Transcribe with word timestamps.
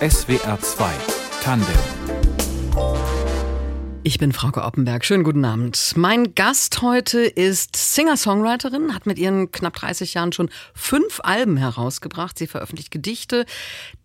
SWR 0.00 0.58
2 0.60 0.90
Tandem 1.42 1.68
ich 4.04 4.18
bin 4.18 4.32
Frauke 4.32 4.64
Oppenberg. 4.64 5.04
Schönen 5.04 5.22
guten 5.22 5.44
Abend. 5.44 5.92
Mein 5.94 6.34
Gast 6.34 6.82
heute 6.82 7.20
ist 7.20 7.76
Singer-Songwriterin, 7.76 8.94
hat 8.94 9.06
mit 9.06 9.16
ihren 9.16 9.52
knapp 9.52 9.74
30 9.74 10.14
Jahren 10.14 10.32
schon 10.32 10.50
fünf 10.74 11.20
Alben 11.22 11.56
herausgebracht. 11.56 12.36
Sie 12.36 12.48
veröffentlicht 12.48 12.90
Gedichte, 12.90 13.46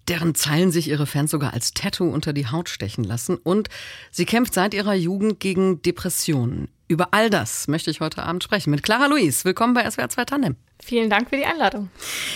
deren 0.07 0.35
Zeilen 0.35 0.71
sich 0.71 0.87
ihre 0.87 1.07
Fans 1.07 1.31
sogar 1.31 1.53
als 1.53 1.73
Tattoo 1.73 2.11
unter 2.11 2.31
die 2.31 2.45
Haut 2.45 2.69
stechen 2.69 3.03
lassen. 3.03 3.37
Und 3.37 3.69
sie 4.11 4.25
kämpft 4.25 4.53
seit 4.53 4.75
ihrer 4.75 4.93
Jugend 4.93 5.39
gegen 5.39 5.81
Depressionen. 5.81 6.69
Über 6.87 7.07
all 7.15 7.31
das 7.31 7.67
möchte 7.67 7.89
ich 7.89 7.99
heute 7.99 8.21
Abend 8.21 8.43
sprechen 8.43 8.69
mit 8.69 8.83
Clara 8.83 9.07
Luis. 9.07 9.45
Willkommen 9.45 9.73
bei 9.73 9.89
SWR 9.89 10.09
2 10.09 10.25
Tandem. 10.25 10.57
Vielen 10.79 11.09
Dank 11.09 11.29
für 11.29 11.37
die 11.37 11.45
Einladung. 11.45 11.89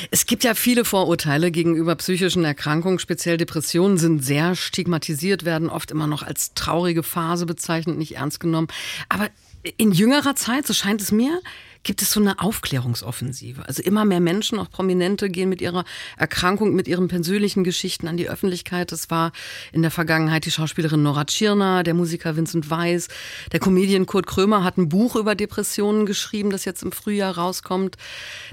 Es 0.10 0.26
gibt 0.26 0.44
ja 0.44 0.56
viele 0.56 0.84
Vorurteile 0.84 1.52
gegenüber 1.52 1.96
psychischen 1.96 2.44
Erkrankungen. 2.44 3.00
Speziell 3.00 3.38
Depressionen 3.38 3.98
sind 3.98 4.26
sehr 4.26 4.56
stigmatisiert, 4.56 5.46
werden 5.46 5.70
oft 5.70 5.92
immer 5.92 6.08
noch 6.08 6.24
als 6.24 6.54
traurige 6.54 7.04
Phase 7.04 7.46
bezeichnet, 7.46 7.98
nicht 7.98 8.16
ernst 8.16 8.40
genommen. 8.40 8.68
Aber 9.10 9.30
in 9.78 9.92
jüngerer 9.92 10.36
Zeit, 10.36 10.66
so 10.66 10.74
scheint 10.74 11.02
es 11.02 11.12
mir, 11.12 11.40
gibt 11.84 12.02
es 12.02 12.12
so 12.12 12.20
eine 12.20 12.40
Aufklärungsoffensive. 12.40 13.68
Also 13.68 13.82
immer 13.82 14.06
mehr 14.06 14.20
Menschen, 14.20 14.60
auch 14.60 14.70
Prominente, 14.70 15.30
gehen 15.30 15.50
mit 15.50 15.62
ihrer 15.62 15.84
Erkrankung, 16.18 16.74
mit 16.74 16.88
ihren 16.88 17.08
persönlichen 17.08 17.64
Geschichten 17.64 18.08
an 18.08 18.18
die 18.18 18.30
Öffentlichkeit. 18.30 18.92
Das 18.92 19.10
war 19.10 19.32
in 19.72 19.82
der 19.82 19.92
Vergangenheit 19.92 20.46
die 20.46 20.52
Schauspielerin 20.52 21.04
Nora 21.04 21.26
Tschirner, 21.26 21.84
der 21.84 21.94
Musiker 21.94 22.36
Vincent 22.36 22.70
Weiss, 22.70 23.08
der 23.52 23.60
Comedian 23.60 24.06
Kurt 24.06 24.28
Krömer 24.28 24.64
hat 24.64 24.78
ein 24.78 24.90
Buch 24.90 25.16
über 25.16 25.36
Depressionen 25.36 26.06
geschrieben, 26.06 26.50
das 26.50 26.66
jetzt 26.66 26.84
im 26.84 26.92
Frühjahr 26.92 27.38
rauskommt. 27.38 27.98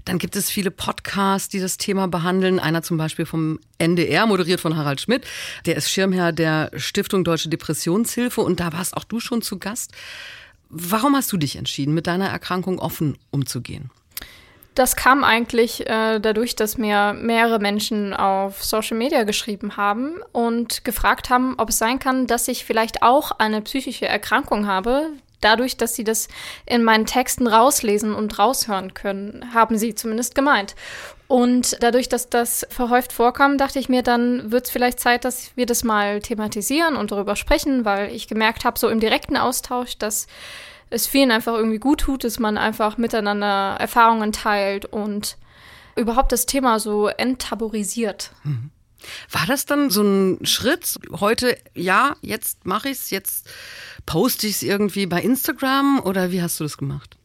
Dann 0.05 0.19
gibt 0.19 0.37
es 0.37 0.51
viele 0.51 0.71
Podcasts, 0.71 1.49
die 1.49 1.61
das 1.61 1.77
Thema 1.77 2.09
behandeln. 2.09 2.59
Einer 2.59 2.83
zum 2.83 2.97
Beispiel 2.97 3.27
vom 3.27 3.59
NDR, 3.79 4.27
moderiert 4.27 4.61
von 4.61 4.77
Harald 4.77 5.01
Schmidt. 5.01 5.27
Der 5.67 5.77
ist 5.77 5.91
Schirmherr 5.91 6.33
der 6.33 6.71
Stiftung 6.77 7.25
Deutsche 7.25 7.49
Depressionshilfe 7.49 8.41
und 8.41 8.61
da 8.61 8.73
warst 8.73 8.97
auch 8.97 9.05
du 9.05 9.21
schon 9.21 9.43
zu 9.43 9.59
Gast. 9.59 9.93
Warum 10.71 11.17
hast 11.17 11.33
du 11.33 11.37
dich 11.37 11.57
entschieden, 11.57 11.95
mit 11.95 12.07
deiner 12.07 12.29
Erkrankung 12.29 12.79
offen 12.79 13.17
umzugehen? 13.31 13.91
Das 14.75 14.95
kam 14.95 15.25
eigentlich 15.25 15.89
äh, 15.89 16.21
dadurch, 16.21 16.55
dass 16.55 16.79
mir 16.79 17.13
mehrere 17.13 17.59
Menschen 17.59 18.15
auf 18.15 18.63
Social 18.63 18.97
Media 18.97 19.25
geschrieben 19.25 19.77
haben 19.77 20.21
und 20.31 20.85
gefragt 20.85 21.31
haben, 21.31 21.57
ob 21.59 21.71
es 21.71 21.79
sein 21.79 21.99
kann, 21.99 22.29
dass 22.29 22.47
ich 22.47 22.65
vielleicht 22.65 23.03
auch 23.03 23.33
eine 23.33 23.61
psychische 23.63 24.07
Erkrankung 24.07 24.69
habe. 24.69 25.11
Dadurch, 25.41 25.77
dass 25.77 25.95
sie 25.95 26.05
das 26.05 26.29
in 26.67 26.83
meinen 26.83 27.07
Texten 27.07 27.47
rauslesen 27.47 28.15
und 28.15 28.39
raushören 28.39 28.95
können, 28.95 29.55
haben 29.55 29.79
sie 29.79 29.95
zumindest 29.95 30.35
gemeint. 30.35 30.75
Und 31.29 31.77
dadurch, 31.83 32.09
dass 32.09 32.31
das 32.31 32.67
verhäuft 32.71 33.13
vorkam, 33.13 33.59
dachte 33.59 33.79
ich 33.79 33.89
mir, 33.89 34.03
dann 34.03 34.51
wird 34.51 34.67
es 34.67 34.71
vielleicht 34.71 34.99
Zeit, 34.99 35.25
dass 35.25 35.51
wir 35.57 35.67
das 35.67 35.85
mal 35.85 36.21
thematisieren 36.21 36.97
und 36.97 37.13
darüber 37.13 37.37
sprechen, 37.37 37.85
weil 37.85 38.11
ich 38.13 38.29
gemerkt 38.29 38.65
habe, 38.65 38.79
so 38.79 38.89
im 38.89 38.99
direkten 38.99 39.37
Austausch, 39.37 39.99
dass 39.99 40.27
es 40.91 41.07
vielen 41.07 41.31
einfach 41.31 41.55
irgendwie 41.55 41.79
gut 41.79 42.01
tut, 42.01 42.25
dass 42.25 42.39
man 42.39 42.57
einfach 42.57 42.97
miteinander 42.97 43.77
Erfahrungen 43.79 44.33
teilt 44.33 44.87
und 44.87 45.37
überhaupt 45.97 46.33
das 46.33 46.47
Thema 46.47 46.81
so 46.81 47.09
enttabuisiert. 47.09 48.31
Mhm. 48.45 48.71
War 49.31 49.47
das 49.47 49.67
dann 49.67 49.91
so 49.91 50.03
ein 50.03 50.45
Schritt? 50.45 50.99
Heute, 51.21 51.57
ja, 51.75 52.17
jetzt 52.21 52.67
mache 52.67 52.89
ich 52.89 52.99
es, 52.99 53.11
jetzt 53.11 53.49
poste 54.09 54.47
ich 54.47 54.55
es 54.55 54.63
irgendwie 54.63 55.05
bei 55.05 55.21
Instagram 55.21 56.01
oder 56.03 56.33
wie 56.33 56.41
hast 56.41 56.59
du 56.59 56.65
das 56.65 56.79
gemacht? 56.79 57.19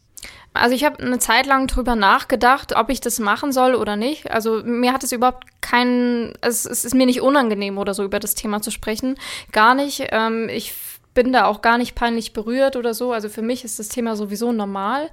Also 0.53 0.75
ich 0.75 0.83
habe 0.83 1.01
eine 1.01 1.17
Zeit 1.17 1.45
lang 1.45 1.65
drüber 1.67 1.95
nachgedacht, 1.95 2.75
ob 2.75 2.89
ich 2.89 2.99
das 2.99 3.19
machen 3.19 3.53
soll 3.53 3.73
oder 3.73 3.95
nicht. 3.95 4.29
Also 4.29 4.61
mir 4.65 4.91
hat 4.91 5.01
es 5.03 5.13
überhaupt 5.13 5.45
keinen, 5.61 6.33
es, 6.41 6.65
es 6.65 6.83
ist 6.83 6.93
mir 6.93 7.05
nicht 7.05 7.21
unangenehm 7.21 7.77
oder 7.77 7.93
so 7.93 8.03
über 8.03 8.19
das 8.19 8.35
Thema 8.35 8.61
zu 8.61 8.69
sprechen. 8.69 9.15
Gar 9.53 9.75
nicht. 9.75 10.07
Ähm, 10.11 10.49
ich 10.49 10.73
bin 11.13 11.31
da 11.31 11.45
auch 11.45 11.61
gar 11.61 11.77
nicht 11.77 11.95
peinlich 11.95 12.33
berührt 12.33 12.75
oder 12.75 12.93
so. 12.93 13.13
Also 13.13 13.29
für 13.29 13.41
mich 13.41 13.63
ist 13.63 13.79
das 13.79 13.87
Thema 13.87 14.17
sowieso 14.17 14.51
normal. 14.51 15.09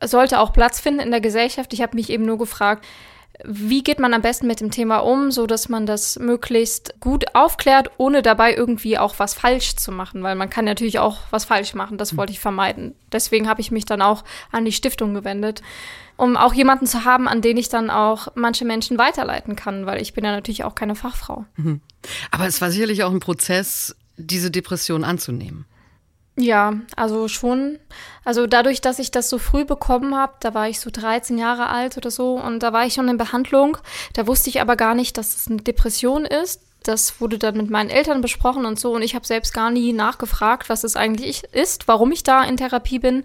Es 0.00 0.12
sollte 0.12 0.40
auch 0.40 0.54
Platz 0.54 0.80
finden 0.80 1.00
in 1.00 1.10
der 1.10 1.20
Gesellschaft. 1.20 1.74
Ich 1.74 1.82
habe 1.82 1.96
mich 1.96 2.08
eben 2.08 2.24
nur 2.24 2.38
gefragt, 2.38 2.86
wie 3.44 3.82
geht 3.82 3.98
man 3.98 4.14
am 4.14 4.22
besten 4.22 4.46
mit 4.46 4.60
dem 4.60 4.70
Thema 4.70 4.98
um, 4.98 5.30
so 5.30 5.46
dass 5.46 5.68
man 5.68 5.86
das 5.86 6.18
möglichst 6.18 7.00
gut 7.00 7.34
aufklärt, 7.34 7.90
ohne 7.96 8.22
dabei 8.22 8.54
irgendwie 8.54 8.98
auch 8.98 9.18
was 9.18 9.34
falsch 9.34 9.76
zu 9.76 9.92
machen, 9.92 10.22
weil 10.22 10.34
man 10.34 10.50
kann 10.50 10.64
natürlich 10.64 10.98
auch 10.98 11.18
was 11.30 11.44
falsch 11.44 11.74
machen. 11.74 11.98
Das 11.98 12.16
wollte 12.16 12.32
ich 12.32 12.40
vermeiden. 12.40 12.94
Deswegen 13.12 13.48
habe 13.48 13.60
ich 13.60 13.70
mich 13.70 13.84
dann 13.84 14.02
auch 14.02 14.24
an 14.52 14.64
die 14.64 14.72
Stiftung 14.72 15.14
gewendet, 15.14 15.62
um 16.16 16.36
auch 16.36 16.54
jemanden 16.54 16.86
zu 16.86 17.04
haben, 17.04 17.28
an 17.28 17.40
den 17.40 17.56
ich 17.56 17.68
dann 17.68 17.90
auch 17.90 18.28
manche 18.34 18.64
Menschen 18.64 18.98
weiterleiten 18.98 19.56
kann, 19.56 19.86
weil 19.86 20.02
ich 20.02 20.12
bin 20.12 20.24
ja 20.24 20.32
natürlich 20.32 20.64
auch 20.64 20.74
keine 20.74 20.94
Fachfrau. 20.94 21.44
Mhm. 21.56 21.80
Aber 22.30 22.46
es 22.46 22.60
war 22.60 22.70
sicherlich 22.70 23.02
auch 23.04 23.10
ein 23.10 23.20
Prozess, 23.20 23.96
diese 24.16 24.50
Depression 24.50 25.04
anzunehmen? 25.04 25.64
Ja, 26.40 26.74
also 26.96 27.28
schon. 27.28 27.78
Also 28.24 28.46
dadurch, 28.46 28.80
dass 28.80 28.98
ich 28.98 29.10
das 29.10 29.28
so 29.28 29.38
früh 29.38 29.64
bekommen 29.64 30.14
habe, 30.16 30.32
da 30.40 30.54
war 30.54 30.68
ich 30.68 30.80
so 30.80 30.90
13 30.90 31.36
Jahre 31.36 31.68
alt 31.68 31.96
oder 31.96 32.10
so 32.10 32.34
und 32.34 32.62
da 32.62 32.72
war 32.72 32.86
ich 32.86 32.94
schon 32.94 33.08
in 33.08 33.18
Behandlung. 33.18 33.76
Da 34.14 34.26
wusste 34.26 34.48
ich 34.48 34.60
aber 34.60 34.76
gar 34.76 34.94
nicht, 34.94 35.18
dass 35.18 35.36
es 35.36 35.48
eine 35.48 35.58
Depression 35.58 36.24
ist 36.24 36.62
das 36.82 37.20
wurde 37.20 37.38
dann 37.38 37.56
mit 37.56 37.70
meinen 37.70 37.90
Eltern 37.90 38.20
besprochen 38.20 38.64
und 38.64 38.80
so. 38.80 38.94
Und 38.94 39.02
ich 39.02 39.14
habe 39.14 39.26
selbst 39.26 39.52
gar 39.52 39.70
nie 39.70 39.92
nachgefragt, 39.92 40.68
was 40.68 40.84
es 40.84 40.96
eigentlich 40.96 41.44
ist, 41.52 41.88
warum 41.88 42.10
ich 42.12 42.22
da 42.22 42.42
in 42.42 42.56
Therapie 42.56 42.98
bin. 42.98 43.24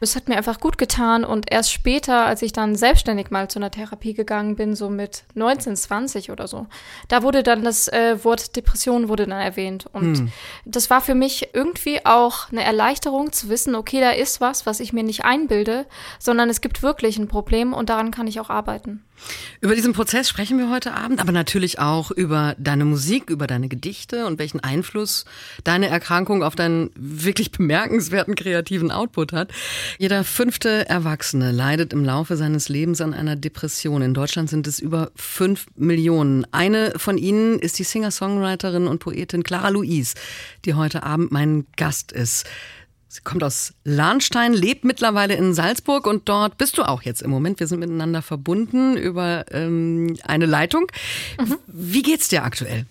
Es 0.00 0.16
hat 0.16 0.28
mir 0.28 0.36
einfach 0.36 0.58
gut 0.60 0.78
getan. 0.78 1.24
Und 1.24 1.50
erst 1.50 1.72
später, 1.72 2.26
als 2.26 2.42
ich 2.42 2.52
dann 2.52 2.74
selbstständig 2.74 3.30
mal 3.30 3.48
zu 3.48 3.58
einer 3.58 3.70
Therapie 3.70 4.14
gegangen 4.14 4.56
bin, 4.56 4.74
so 4.74 4.90
mit 4.90 5.24
19, 5.34 5.76
20 5.76 6.30
oder 6.30 6.48
so, 6.48 6.66
da 7.08 7.22
wurde 7.22 7.42
dann 7.42 7.62
das 7.64 7.88
äh, 7.88 8.22
Wort 8.24 8.56
Depression 8.56 9.08
wurde 9.08 9.26
dann 9.26 9.40
erwähnt. 9.40 9.86
Und 9.92 10.18
hm. 10.18 10.32
das 10.64 10.90
war 10.90 11.00
für 11.00 11.14
mich 11.14 11.50
irgendwie 11.52 12.04
auch 12.04 12.50
eine 12.50 12.64
Erleichterung 12.64 13.32
zu 13.32 13.48
wissen, 13.48 13.74
okay, 13.74 14.00
da 14.00 14.10
ist 14.10 14.40
was, 14.40 14.66
was 14.66 14.80
ich 14.80 14.92
mir 14.92 15.04
nicht 15.04 15.24
einbilde, 15.24 15.86
sondern 16.18 16.50
es 16.50 16.60
gibt 16.60 16.82
wirklich 16.82 17.18
ein 17.18 17.28
Problem 17.28 17.72
und 17.72 17.90
daran 17.90 18.10
kann 18.10 18.26
ich 18.26 18.40
auch 18.40 18.50
arbeiten. 18.50 19.04
Über 19.60 19.74
diesen 19.74 19.92
Prozess 19.92 20.28
sprechen 20.28 20.58
wir 20.58 20.70
heute 20.70 20.94
Abend, 20.94 21.20
aber 21.20 21.32
natürlich 21.32 21.78
auch 21.78 22.10
über 22.10 22.54
deine 22.58 22.84
Musik, 22.84 23.30
über 23.30 23.46
deine 23.46 23.68
Gedichte 23.68 24.26
und 24.26 24.38
welchen 24.38 24.60
Einfluss 24.60 25.24
deine 25.64 25.88
Erkrankung 25.88 26.42
auf 26.42 26.54
deinen 26.54 26.90
wirklich 26.94 27.50
bemerkenswerten 27.50 28.34
kreativen 28.34 28.90
Output 28.90 29.32
hat. 29.32 29.50
Jeder 29.98 30.24
fünfte 30.24 30.88
Erwachsene 30.88 31.50
leidet 31.50 31.92
im 31.92 32.04
Laufe 32.04 32.36
seines 32.36 32.68
Lebens 32.68 33.00
an 33.00 33.14
einer 33.14 33.36
Depression. 33.36 34.02
In 34.02 34.14
Deutschland 34.14 34.48
sind 34.48 34.66
es 34.66 34.78
über 34.78 35.10
fünf 35.16 35.66
Millionen. 35.76 36.46
Eine 36.52 36.92
von 36.96 37.18
ihnen 37.18 37.58
ist 37.58 37.78
die 37.78 37.84
Singer-Songwriterin 37.84 38.86
und 38.86 39.00
Poetin 39.00 39.42
Clara 39.42 39.70
Louise, 39.70 40.14
die 40.64 40.74
heute 40.74 41.02
Abend 41.02 41.32
mein 41.32 41.66
Gast 41.76 42.12
ist. 42.12 42.46
Sie 43.10 43.22
kommt 43.22 43.42
aus 43.42 43.72
Lahnstein, 43.84 44.52
lebt 44.52 44.84
mittlerweile 44.84 45.34
in 45.34 45.54
Salzburg 45.54 46.06
und 46.06 46.28
dort 46.28 46.58
bist 46.58 46.76
du 46.76 46.82
auch 46.82 47.02
jetzt 47.02 47.22
im 47.22 47.30
Moment. 47.30 47.58
Wir 47.58 47.66
sind 47.66 47.80
miteinander 47.80 48.20
verbunden 48.20 48.98
über 48.98 49.46
ähm, 49.50 50.16
eine 50.24 50.44
Leitung. 50.44 50.86
Mhm. 51.40 51.56
Wie 51.66 52.02
geht's 52.02 52.28
dir 52.28 52.44
aktuell? 52.44 52.84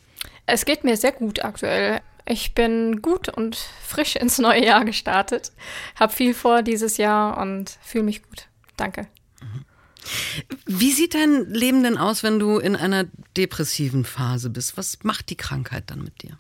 Es 0.47 0.66
geht 0.66 0.83
mir 0.83 0.97
sehr 0.97 1.11
gut 1.11 1.44
aktuell. 1.44 2.01
Ich 2.25 2.55
bin 2.55 3.01
gut 3.03 3.29
und 3.29 3.55
frisch 3.85 4.16
ins 4.16 4.39
neue 4.39 4.66
Jahr 4.66 4.85
gestartet, 4.85 5.51
habe 5.95 6.11
viel 6.11 6.34
vor 6.34 6.63
dieses 6.63 6.97
Jahr 6.97 7.38
und 7.38 7.78
fühle 7.84 8.05
mich 8.05 8.23
gut. 8.23 8.47
Danke. 8.75 9.07
Mhm. 9.41 9.66
Wie 10.66 10.91
sieht 10.91 11.13
dein 11.13 11.45
Leben 11.45 11.84
denn 11.84 11.97
aus, 11.97 12.23
wenn 12.23 12.39
du 12.39 12.57
in 12.57 12.75
einer 12.75 13.05
depressiven 13.38 14.03
Phase 14.03 14.49
bist? 14.49 14.78
Was 14.78 15.03
macht 15.03 15.29
die 15.29 15.38
Krankheit 15.38 15.85
dann 15.88 16.03
mit 16.03 16.23
dir? 16.23 16.39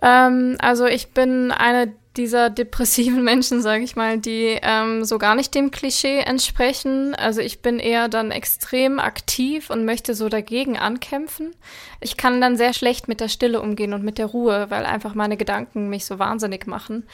Ähm, 0.00 0.56
also 0.60 0.86
ich 0.86 1.08
bin 1.08 1.52
eine 1.52 1.92
dieser 2.16 2.50
depressiven 2.50 3.22
Menschen, 3.24 3.62
sage 3.62 3.84
ich 3.84 3.96
mal, 3.96 4.18
die 4.18 4.58
ähm, 4.62 5.04
so 5.04 5.18
gar 5.18 5.34
nicht 5.34 5.54
dem 5.54 5.70
Klischee 5.70 6.20
entsprechen. 6.20 7.14
Also 7.14 7.40
ich 7.40 7.60
bin 7.60 7.78
eher 7.78 8.08
dann 8.08 8.30
extrem 8.30 8.98
aktiv 8.98 9.70
und 9.70 9.84
möchte 9.84 10.14
so 10.14 10.28
dagegen 10.28 10.78
ankämpfen. 10.78 11.54
Ich 12.00 12.16
kann 12.16 12.40
dann 12.40 12.56
sehr 12.56 12.72
schlecht 12.72 13.08
mit 13.08 13.20
der 13.20 13.28
Stille 13.28 13.60
umgehen 13.60 13.94
und 13.94 14.04
mit 14.04 14.18
der 14.18 14.26
Ruhe, 14.26 14.66
weil 14.70 14.86
einfach 14.86 15.14
meine 15.14 15.36
Gedanken 15.36 15.88
mich 15.88 16.04
so 16.04 16.18
wahnsinnig 16.18 16.66
machen 16.66 17.04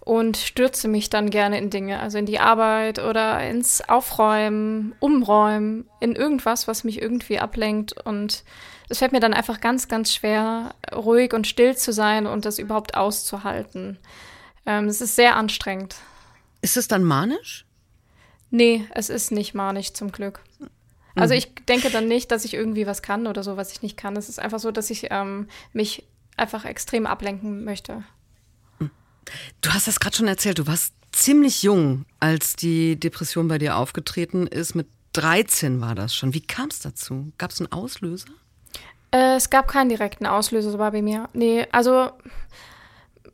und 0.00 0.36
stürze 0.36 0.86
mich 0.86 1.10
dann 1.10 1.30
gerne 1.30 1.58
in 1.58 1.68
Dinge, 1.68 1.98
also 1.98 2.16
in 2.16 2.26
die 2.26 2.38
Arbeit 2.38 3.00
oder 3.00 3.44
ins 3.48 3.86
Aufräumen, 3.88 4.94
Umräumen, 5.00 5.88
in 5.98 6.14
irgendwas, 6.14 6.68
was 6.68 6.84
mich 6.84 7.02
irgendwie 7.02 7.40
ablenkt 7.40 7.92
und 8.06 8.44
es 8.88 8.98
fällt 8.98 9.12
mir 9.12 9.20
dann 9.20 9.34
einfach 9.34 9.60
ganz, 9.60 9.88
ganz 9.88 10.14
schwer, 10.14 10.74
ruhig 10.94 11.34
und 11.34 11.46
still 11.46 11.76
zu 11.76 11.92
sein 11.92 12.26
und 12.26 12.44
das 12.44 12.58
überhaupt 12.58 12.96
auszuhalten. 12.96 13.98
Ähm, 14.66 14.86
es 14.86 15.00
ist 15.00 15.16
sehr 15.16 15.36
anstrengend. 15.36 15.96
Ist 16.60 16.76
es 16.76 16.88
dann 16.88 17.04
manisch? 17.04 17.64
Nee, 18.50 18.86
es 18.90 19.08
ist 19.08 19.32
nicht 19.32 19.54
manisch 19.54 19.92
zum 19.92 20.12
Glück. 20.12 20.40
Also 21.14 21.34
mhm. 21.34 21.38
ich 21.38 21.54
denke 21.66 21.90
dann 21.90 22.08
nicht, 22.08 22.30
dass 22.30 22.44
ich 22.44 22.54
irgendwie 22.54 22.86
was 22.86 23.02
kann 23.02 23.26
oder 23.26 23.42
so, 23.42 23.56
was 23.56 23.72
ich 23.72 23.82
nicht 23.82 23.96
kann. 23.96 24.16
Es 24.16 24.28
ist 24.28 24.38
einfach 24.38 24.58
so, 24.58 24.70
dass 24.70 24.90
ich 24.90 25.08
ähm, 25.10 25.48
mich 25.72 26.04
einfach 26.36 26.64
extrem 26.64 27.06
ablenken 27.06 27.64
möchte. 27.64 28.04
Du 29.60 29.70
hast 29.70 29.88
das 29.88 29.98
gerade 29.98 30.16
schon 30.16 30.28
erzählt, 30.28 30.58
du 30.58 30.66
warst 30.66 30.94
ziemlich 31.12 31.62
jung, 31.62 32.04
als 32.20 32.54
die 32.54 33.00
Depression 33.00 33.48
bei 33.48 33.58
dir 33.58 33.76
aufgetreten 33.76 34.46
ist. 34.46 34.74
Mit 34.74 34.86
13 35.14 35.80
war 35.80 35.94
das 35.94 36.14
schon. 36.14 36.34
Wie 36.34 36.42
kam 36.42 36.68
es 36.68 36.80
dazu? 36.80 37.32
Gab 37.38 37.50
es 37.50 37.60
einen 37.60 37.72
Auslöser? 37.72 38.28
Äh, 39.10 39.36
es 39.36 39.50
gab 39.50 39.68
keinen 39.68 39.88
direkten 39.88 40.26
Auslöser 40.26 40.76
bei 40.76 41.02
mir. 41.02 41.28
Nee, 41.32 41.66
also 41.72 42.10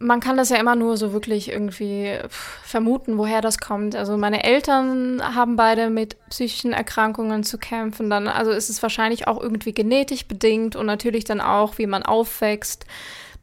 man 0.02 0.20
kann 0.20 0.37
das 0.37 0.50
ja 0.50 0.56
immer 0.56 0.75
nur 0.75 0.96
so 0.96 1.12
wirklich 1.12 1.50
irgendwie 1.50 2.19
vermuten, 2.62 3.19
woher 3.19 3.40
das 3.40 3.58
kommt. 3.58 3.94
Also 3.94 4.16
meine 4.16 4.44
Eltern 4.44 5.22
haben 5.34 5.56
beide 5.56 5.90
mit 5.90 6.16
psychischen 6.28 6.72
Erkrankungen 6.72 7.44
zu 7.44 7.58
kämpfen. 7.58 8.10
Dann, 8.10 8.28
also 8.28 8.50
ist 8.50 8.69
es 8.69 8.82
wahrscheinlich 8.82 9.28
auch 9.28 9.40
irgendwie 9.40 9.72
genetisch 9.72 10.26
bedingt 10.26 10.76
und 10.76 10.87
natürlich 10.87 11.25
dann 11.25 11.40
auch, 11.40 11.78
wie 11.78 11.87
man 11.87 12.02
aufwächst. 12.02 12.87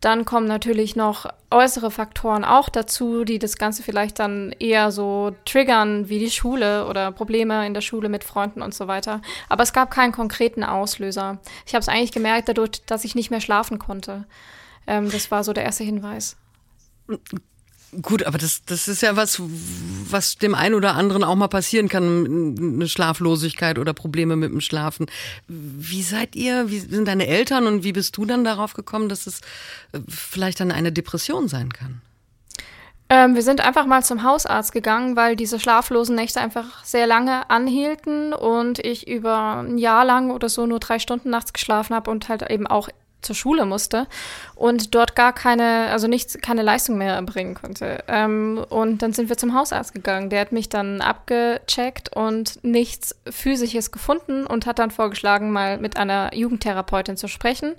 Dann 0.01 0.23
kommen 0.23 0.47
natürlich 0.47 0.95
noch 0.95 1.25
äußere 1.51 1.91
Faktoren 1.91 2.45
auch 2.45 2.69
dazu, 2.69 3.25
die 3.25 3.37
das 3.37 3.57
Ganze 3.57 3.83
vielleicht 3.83 4.19
dann 4.19 4.53
eher 4.57 4.91
so 4.91 5.35
triggern, 5.43 6.07
wie 6.07 6.19
die 6.19 6.31
Schule 6.31 6.87
oder 6.87 7.11
Probleme 7.11 7.65
in 7.67 7.73
der 7.73 7.81
Schule 7.81 8.07
mit 8.07 8.23
Freunden 8.23 8.61
und 8.61 8.73
so 8.73 8.87
weiter. 8.87 9.21
Aber 9.49 9.63
es 9.63 9.73
gab 9.73 9.91
keinen 9.91 10.13
konkreten 10.13 10.63
Auslöser. 10.63 11.39
Ich 11.65 11.73
habe 11.73 11.81
es 11.81 11.89
eigentlich 11.89 12.13
gemerkt 12.13 12.47
dadurch, 12.47 12.81
dass 12.85 13.03
ich 13.03 13.13
nicht 13.15 13.29
mehr 13.29 13.41
schlafen 13.41 13.77
konnte. 13.77 14.25
Ähm, 14.87 15.11
das 15.11 15.31
war 15.31 15.43
so 15.43 15.51
der 15.51 15.65
erste 15.65 15.83
Hinweis. 15.83 16.37
Gut, 18.03 18.23
aber 18.23 18.37
das, 18.37 18.63
das 18.65 18.87
ist 18.87 19.01
ja 19.01 19.15
was, 19.15 19.41
was 19.41 20.37
dem 20.37 20.53
einen 20.53 20.75
oder 20.75 20.93
anderen 20.93 21.23
auch 21.23 21.35
mal 21.35 21.47
passieren 21.47 21.89
kann, 21.89 22.55
eine 22.59 22.87
Schlaflosigkeit 22.87 23.79
oder 23.79 23.93
Probleme 23.93 24.35
mit 24.35 24.51
dem 24.51 24.61
Schlafen. 24.61 25.07
Wie 25.47 26.03
seid 26.03 26.35
ihr, 26.35 26.69
wie 26.69 26.79
sind 26.79 27.07
deine 27.07 27.25
Eltern 27.25 27.65
und 27.65 27.83
wie 27.83 27.93
bist 27.93 28.15
du 28.15 28.25
dann 28.25 28.43
darauf 28.43 28.73
gekommen, 28.73 29.09
dass 29.09 29.25
es 29.25 29.41
äh, 29.91 29.99
vielleicht 30.07 30.59
dann 30.59 30.71
eine 30.71 30.91
Depression 30.91 31.47
sein 31.47 31.73
kann? 31.73 32.01
Ähm, 33.11 33.33
wir 33.33 33.41
sind 33.41 33.59
einfach 33.59 33.87
mal 33.87 34.03
zum 34.03 34.21
Hausarzt 34.21 34.71
gegangen, 34.71 35.15
weil 35.15 35.35
diese 35.35 35.59
schlaflosen 35.59 36.15
Nächte 36.15 36.39
einfach 36.39 36.85
sehr 36.85 37.07
lange 37.07 37.49
anhielten 37.49 38.33
und 38.33 38.77
ich 38.77 39.07
über 39.07 39.63
ein 39.63 39.79
Jahr 39.79 40.05
lang 40.05 40.29
oder 40.29 40.47
so 40.47 40.67
nur 40.67 40.79
drei 40.79 40.99
Stunden 40.99 41.31
nachts 41.31 41.53
geschlafen 41.53 41.95
habe 41.95 42.11
und 42.11 42.29
halt 42.29 42.47
eben 42.51 42.67
auch 42.67 42.87
zur 43.21 43.35
Schule 43.35 43.65
musste 43.65 44.07
und 44.55 44.95
dort 44.95 45.15
gar 45.15 45.33
keine, 45.33 45.87
also 45.91 46.07
nichts, 46.07 46.37
keine 46.41 46.61
Leistung 46.61 46.97
mehr 46.97 47.15
erbringen 47.15 47.55
konnte. 47.55 48.03
Ähm, 48.07 48.63
und 48.69 49.01
dann 49.01 49.13
sind 49.13 49.29
wir 49.29 49.37
zum 49.37 49.53
Hausarzt 49.53 49.93
gegangen. 49.93 50.29
Der 50.29 50.41
hat 50.41 50.51
mich 50.51 50.69
dann 50.69 51.01
abgecheckt 51.01 52.15
und 52.15 52.63
nichts 52.63 53.15
Physisches 53.29 53.91
gefunden 53.91 54.45
und 54.45 54.65
hat 54.65 54.79
dann 54.79 54.91
vorgeschlagen, 54.91 55.51
mal 55.51 55.77
mit 55.77 55.97
einer 55.97 56.33
Jugendtherapeutin 56.33 57.17
zu 57.17 57.27
sprechen. 57.27 57.75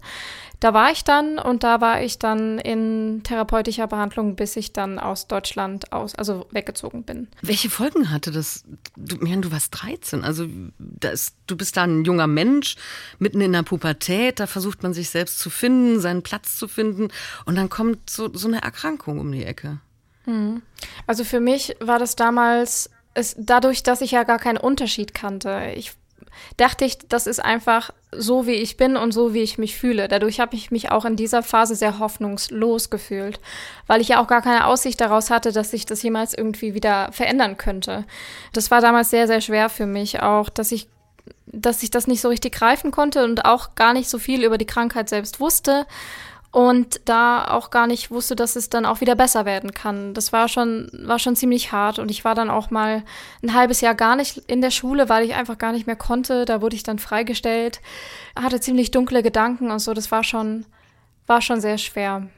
Da 0.61 0.75
war 0.75 0.93
ich 0.93 1.05
dann 1.05 1.39
und 1.39 1.65
da 1.65 1.81
war 1.81 2.03
ich 2.03 2.19
dann 2.19 2.59
in 2.59 3.23
therapeutischer 3.25 3.87
Behandlung, 3.87 4.37
bis 4.37 4.57
ich 4.57 4.75
dann 4.75 4.99
aus 4.99 5.27
Deutschland 5.27 5.91
aus, 5.93 6.15
also 6.15 6.47
weggezogen 6.51 7.03
bin. 7.03 7.29
Welche 7.41 7.71
Folgen 7.71 8.11
hatte 8.11 8.31
das? 8.31 8.65
Du, 8.95 9.17
du 9.17 9.53
warst 9.53 9.83
13, 9.83 10.23
also 10.23 10.47
das, 10.79 11.33
du 11.47 11.57
bist 11.57 11.79
da 11.79 11.85
ein 11.85 12.05
junger 12.05 12.27
Mensch, 12.27 12.77
mitten 13.19 13.41
in 13.41 13.53
der 13.53 13.62
Pubertät, 13.62 14.39
da 14.39 14.47
versucht 14.47 14.83
man 14.83 14.93
sich 14.93 15.09
selbst 15.09 15.39
zu 15.39 15.49
finden, 15.49 15.99
seinen 15.99 16.23
Platz 16.23 16.57
zu 16.57 16.69
finden 16.69 17.09
und 17.47 17.57
dann 17.57 17.71
kommt 17.71 18.11
so, 18.11 18.31
so 18.33 18.47
eine 18.47 18.62
Erkrankung 18.62 19.19
um 19.19 19.33
die 19.33 19.45
Ecke. 19.45 19.79
Hm. 20.25 20.61
Also 21.07 21.25
für 21.25 21.41
mich 21.41 21.75
war 21.81 21.99
das 21.99 22.17
damals, 22.17 22.91
es, 23.15 23.35
dadurch, 23.39 23.83
dass 23.83 24.03
ich 24.03 24.11
ja 24.11 24.25
gar 24.25 24.39
keinen 24.39 24.59
Unterschied 24.59 25.15
kannte. 25.15 25.73
Ich 25.75 25.93
dachte 26.59 26.85
ich, 26.85 26.99
das 26.99 27.27
ist 27.27 27.43
einfach 27.43 27.93
so, 28.12 28.47
wie 28.47 28.55
ich 28.55 28.77
bin 28.77 28.97
und 28.97 29.12
so, 29.12 29.35
wie 29.35 29.43
ich 29.43 29.59
mich 29.59 29.77
fühle. 29.77 30.09
Dadurch 30.09 30.41
habe 30.41 30.57
ich 30.57 30.71
mich 30.71 30.91
auch 30.91 31.05
in 31.05 31.17
dieser 31.17 31.43
Phase 31.43 31.75
sehr 31.75 31.99
hoffnungslos 31.99 32.91
gefühlt, 32.91 33.41
weil 33.87 34.01
ich 34.01 34.09
ja 34.09 34.23
auch 34.23 34.27
gar 34.27 34.43
keine 34.43 34.67
Aussicht 34.67 35.01
daraus 35.01 35.31
hatte, 35.31 35.53
dass 35.53 35.71
sich 35.71 35.87
das 35.87 36.03
jemals 36.03 36.35
irgendwie 36.35 36.75
wieder 36.75 37.12
verändern 37.12 37.57
könnte. 37.57 38.05
Das 38.53 38.71
war 38.71 38.81
damals 38.81 39.11
sehr, 39.11 39.27
sehr 39.27 39.41
schwer 39.41 39.69
für 39.69 39.87
mich 39.87 40.23
auch, 40.23 40.49
dass 40.49 40.73
ich 40.73 40.89
dass 41.53 41.83
ich 41.83 41.91
das 41.91 42.07
nicht 42.07 42.21
so 42.21 42.29
richtig 42.29 42.55
greifen 42.55 42.93
konnte 42.93 43.25
und 43.25 43.45
auch 43.45 43.75
gar 43.75 43.93
nicht 43.93 44.09
so 44.09 44.21
viel 44.21 44.45
über 44.45 44.57
die 44.57 44.67
Krankheit 44.67 45.09
selbst 45.09 45.41
wusste 45.41 45.85
und 46.52 47.00
da 47.05 47.44
auch 47.49 47.70
gar 47.70 47.87
nicht 47.87 48.11
wusste, 48.11 48.35
dass 48.35 48.56
es 48.56 48.70
dann 48.70 48.85
auch 48.85 49.00
wieder 49.00 49.14
besser 49.14 49.44
werden 49.44 49.73
kann. 49.73 50.14
Das 50.14 50.32
war 50.32 50.49
schon, 50.49 50.91
war 50.93 51.20
schon 51.20 51.37
ziemlich 51.37 51.70
hart 51.70 51.99
und 52.00 52.11
ich 52.11 52.25
war 52.25 52.35
dann 52.35 52.50
auch 52.50 52.70
mal 52.70 53.05
ein 53.43 53.55
halbes 53.55 53.81
Jahr 53.81 53.94
gar 53.94 54.17
nicht 54.17 54.38
in 54.49 54.61
der 54.61 54.73
Schule, 54.73 55.08
weil 55.08 55.25
ich 55.25 55.35
einfach 55.35 55.58
gar 55.58 55.73
nicht 55.73 55.87
mehr 55.87 55.97
konnte. 55.97 56.44
Da 56.44 56.61
wurde 56.61 56.75
ich 56.75 56.82
dann 56.82 56.99
freigestellt, 56.99 57.81
hatte 58.35 58.61
ziemlich 58.61 58.91
dunkle 58.91 59.23
Gedanken 59.23 59.70
und 59.70 59.79
so. 59.79 59.94
Das 59.94 60.11
war 60.11 60.25
schon, 60.25 60.67
war 61.26 61.41
schon 61.41 61.61
sehr 61.61 61.79
schwer. 61.79 62.29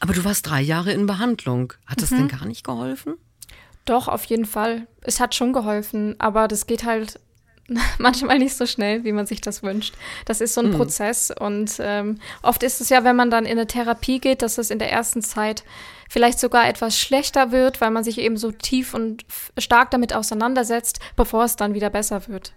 Aber 0.00 0.12
du 0.12 0.24
warst 0.24 0.48
drei 0.48 0.60
Jahre 0.60 0.92
in 0.92 1.06
Behandlung. 1.06 1.72
Hat 1.86 2.02
das 2.02 2.10
mhm. 2.10 2.16
denn 2.16 2.28
gar 2.28 2.44
nicht 2.46 2.64
geholfen? 2.64 3.14
Doch, 3.86 4.08
auf 4.08 4.24
jeden 4.24 4.44
Fall. 4.44 4.86
Es 5.00 5.18
hat 5.18 5.34
schon 5.34 5.54
geholfen, 5.54 6.14
aber 6.18 6.46
das 6.46 6.66
geht 6.66 6.84
halt 6.84 7.18
manchmal 7.98 8.38
nicht 8.38 8.56
so 8.56 8.66
schnell, 8.66 9.04
wie 9.04 9.12
man 9.12 9.26
sich 9.26 9.40
das 9.40 9.62
wünscht. 9.62 9.94
Das 10.24 10.40
ist 10.40 10.54
so 10.54 10.60
ein 10.60 10.70
mhm. 10.70 10.76
Prozess 10.76 11.30
und 11.30 11.76
ähm, 11.80 12.18
oft 12.42 12.62
ist 12.62 12.80
es 12.80 12.88
ja, 12.88 13.04
wenn 13.04 13.16
man 13.16 13.30
dann 13.30 13.44
in 13.44 13.52
eine 13.52 13.66
Therapie 13.66 14.20
geht, 14.20 14.42
dass 14.42 14.58
es 14.58 14.70
in 14.70 14.78
der 14.78 14.90
ersten 14.90 15.22
Zeit 15.22 15.64
vielleicht 16.08 16.40
sogar 16.40 16.68
etwas 16.68 16.98
schlechter 16.98 17.52
wird, 17.52 17.80
weil 17.80 17.90
man 17.90 18.02
sich 18.02 18.18
eben 18.18 18.36
so 18.36 18.50
tief 18.50 18.94
und 18.94 19.24
stark 19.58 19.90
damit 19.92 20.12
auseinandersetzt, 20.12 20.98
bevor 21.16 21.44
es 21.44 21.56
dann 21.56 21.74
wieder 21.74 21.90
besser 21.90 22.26
wird. 22.28 22.52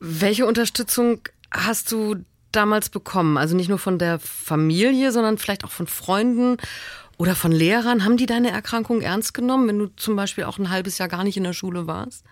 Welche 0.00 0.44
Unterstützung 0.44 1.20
hast 1.52 1.92
du 1.92 2.16
damals 2.50 2.88
bekommen? 2.90 3.38
Also 3.38 3.54
nicht 3.54 3.68
nur 3.68 3.78
von 3.78 3.98
der 3.98 4.18
Familie, 4.18 5.12
sondern 5.12 5.38
vielleicht 5.38 5.64
auch 5.64 5.70
von 5.70 5.86
Freunden 5.86 6.56
oder 7.16 7.36
von 7.36 7.52
Lehrern. 7.52 8.04
Haben 8.04 8.16
die 8.16 8.26
deine 8.26 8.50
Erkrankung 8.50 9.00
ernst 9.00 9.34
genommen, 9.34 9.68
wenn 9.68 9.78
du 9.78 9.86
zum 9.96 10.16
Beispiel 10.16 10.44
auch 10.44 10.58
ein 10.58 10.70
halbes 10.70 10.98
Jahr 10.98 11.08
gar 11.08 11.22
nicht 11.22 11.36
in 11.36 11.44
der 11.44 11.52
Schule 11.52 11.86
warst? 11.86 12.24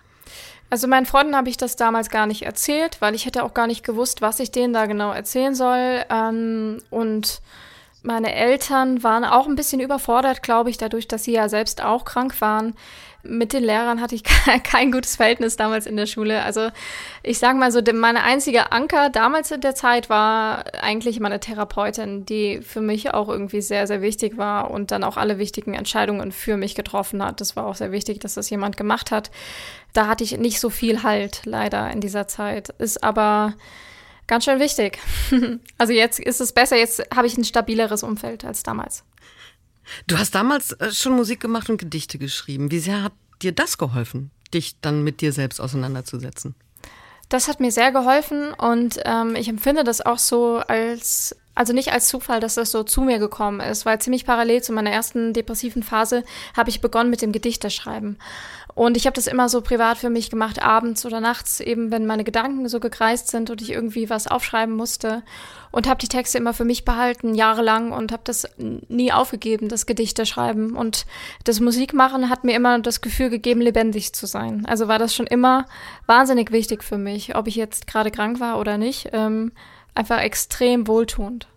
Also 0.73 0.87
meinen 0.87 1.05
Freunden 1.05 1.35
habe 1.35 1.49
ich 1.49 1.57
das 1.57 1.75
damals 1.75 2.09
gar 2.09 2.25
nicht 2.25 2.41
erzählt, 2.47 2.99
weil 2.99 3.13
ich 3.13 3.27
hätte 3.27 3.43
auch 3.43 3.53
gar 3.53 3.67
nicht 3.67 3.83
gewusst, 3.83 4.23
was 4.23 4.39
ich 4.39 4.49
denen 4.49 4.73
da 4.73 4.87
genau 4.87 5.11
erzählen 5.11 5.53
soll. 5.53 6.03
Ähm, 6.09 6.81
und 6.89 7.41
meine 8.01 8.33
Eltern 8.33 9.03
waren 9.03 9.23
auch 9.23 9.45
ein 9.45 9.53
bisschen 9.53 9.81
überfordert, 9.81 10.41
glaube 10.41 10.71
ich, 10.71 10.79
dadurch, 10.79 11.07
dass 11.07 11.25
sie 11.25 11.33
ja 11.33 11.47
selbst 11.47 11.83
auch 11.83 12.05
krank 12.05 12.41
waren 12.41 12.73
mit 13.23 13.53
den 13.53 13.63
Lehrern 13.63 14.01
hatte 14.01 14.15
ich 14.15 14.23
kein 14.63 14.91
gutes 14.91 15.15
Verhältnis 15.15 15.55
damals 15.55 15.87
in 15.87 15.95
der 15.95 16.05
Schule. 16.05 16.43
Also 16.43 16.69
ich 17.23 17.39
sage 17.39 17.57
mal 17.57 17.71
so, 17.71 17.81
meine 17.93 18.23
einzige 18.23 18.71
Anker 18.71 19.09
damals 19.09 19.49
in 19.51 19.61
der 19.61 19.75
Zeit 19.75 20.09
war 20.09 20.65
eigentlich 20.81 21.19
meine 21.19 21.39
Therapeutin, 21.39 22.25
die 22.25 22.61
für 22.61 22.81
mich 22.81 23.13
auch 23.13 23.29
irgendwie 23.29 23.61
sehr, 23.61 23.87
sehr 23.87 24.01
wichtig 24.01 24.37
war 24.37 24.71
und 24.71 24.91
dann 24.91 25.03
auch 25.03 25.17
alle 25.17 25.37
wichtigen 25.37 25.73
Entscheidungen 25.73 26.31
für 26.31 26.57
mich 26.57 26.75
getroffen 26.75 27.23
hat. 27.23 27.39
Das 27.39 27.55
war 27.55 27.65
auch 27.65 27.75
sehr 27.75 27.91
wichtig, 27.91 28.19
dass 28.19 28.33
das 28.33 28.49
jemand 28.49 28.77
gemacht 28.77 29.11
hat. 29.11 29.31
Da 29.93 30.07
hatte 30.07 30.23
ich 30.23 30.37
nicht 30.37 30.59
so 30.59 30.69
viel 30.69 31.03
Halt 31.03 31.41
leider 31.45 31.89
in 31.91 32.01
dieser 32.01 32.27
Zeit. 32.27 32.69
Ist 32.77 33.03
aber 33.03 33.53
ganz 34.27 34.45
schön 34.45 34.59
wichtig. 34.59 34.99
also 35.77 35.93
jetzt 35.93 36.19
ist 36.19 36.41
es 36.41 36.51
besser, 36.51 36.75
jetzt 36.75 37.03
habe 37.15 37.27
ich 37.27 37.37
ein 37.37 37.45
stabileres 37.45 38.03
Umfeld 38.03 38.43
als 38.43 38.63
damals. 38.63 39.03
Du 40.07 40.17
hast 40.17 40.35
damals 40.35 40.73
äh, 40.73 40.91
schon 40.91 41.15
Musik 41.15 41.39
gemacht 41.39 41.69
und 41.69 41.77
Gedichte 41.77 42.17
geschrieben. 42.17 42.71
Wie 42.71 42.79
sehr 42.79 43.03
hat 43.03 43.13
dir 43.41 43.51
das 43.51 43.77
geholfen, 43.77 44.31
dich 44.53 44.79
dann 44.81 45.03
mit 45.03 45.21
dir 45.21 45.31
selbst 45.31 45.59
auseinanderzusetzen? 45.59 46.55
Das 47.29 47.47
hat 47.47 47.59
mir 47.59 47.71
sehr 47.71 47.91
geholfen 47.91 48.53
und 48.53 48.99
ähm, 49.05 49.35
ich 49.35 49.47
empfinde 49.47 49.83
das 49.83 50.01
auch 50.05 50.19
so 50.19 50.57
als, 50.57 51.35
also 51.55 51.73
nicht 51.73 51.91
als 51.91 52.07
Zufall, 52.07 52.39
dass 52.39 52.55
das 52.55 52.69
so 52.69 52.83
zu 52.83 53.01
mir 53.01 53.17
gekommen 53.17 53.59
ist, 53.59 53.85
weil 53.85 53.99
ziemlich 53.99 54.25
parallel 54.25 54.61
zu 54.61 54.71
meiner 54.71 54.91
ersten 54.91 55.33
depressiven 55.33 55.81
Phase 55.83 56.23
habe 56.55 56.69
ich 56.69 56.81
begonnen 56.81 57.09
mit 57.09 57.21
dem 57.21 57.31
Gedichteschreiben. 57.31 58.19
Und 58.75 58.97
ich 58.97 59.05
habe 59.05 59.15
das 59.15 59.27
immer 59.27 59.49
so 59.49 59.61
privat 59.61 59.97
für 59.97 60.09
mich 60.09 60.29
gemacht, 60.29 60.63
abends 60.63 61.05
oder 61.05 61.19
nachts, 61.19 61.59
eben 61.59 61.91
wenn 61.91 62.05
meine 62.05 62.23
Gedanken 62.23 62.67
so 62.67 62.79
gekreist 62.79 63.29
sind 63.29 63.49
und 63.49 63.61
ich 63.61 63.71
irgendwie 63.71 64.09
was 64.09 64.27
aufschreiben 64.27 64.75
musste. 64.75 65.23
Und 65.71 65.87
habe 65.87 65.99
die 65.99 66.07
Texte 66.07 66.37
immer 66.37 66.53
für 66.53 66.65
mich 66.65 66.85
behalten, 66.85 67.33
jahrelang, 67.35 67.91
und 67.91 68.11
habe 68.11 68.23
das 68.25 68.47
nie 68.57 69.11
aufgegeben, 69.11 69.69
das 69.69 69.85
Gedichte 69.85 70.25
schreiben. 70.25 70.75
Und 70.75 71.05
das 71.43 71.59
Musikmachen 71.59 72.29
hat 72.29 72.43
mir 72.43 72.55
immer 72.55 72.79
das 72.79 73.01
Gefühl 73.01 73.29
gegeben, 73.29 73.61
lebendig 73.61 74.13
zu 74.13 74.25
sein. 74.25 74.65
Also 74.67 74.87
war 74.87 74.99
das 74.99 75.15
schon 75.15 75.27
immer 75.27 75.65
wahnsinnig 76.05 76.51
wichtig 76.51 76.83
für 76.83 76.97
mich, 76.97 77.35
ob 77.35 77.47
ich 77.47 77.55
jetzt 77.55 77.87
gerade 77.87 78.11
krank 78.11 78.39
war 78.39 78.59
oder 78.59 78.77
nicht. 78.77 79.09
Ähm, 79.13 79.51
einfach 79.95 80.19
extrem 80.19 80.87
wohltuend. 80.87 81.47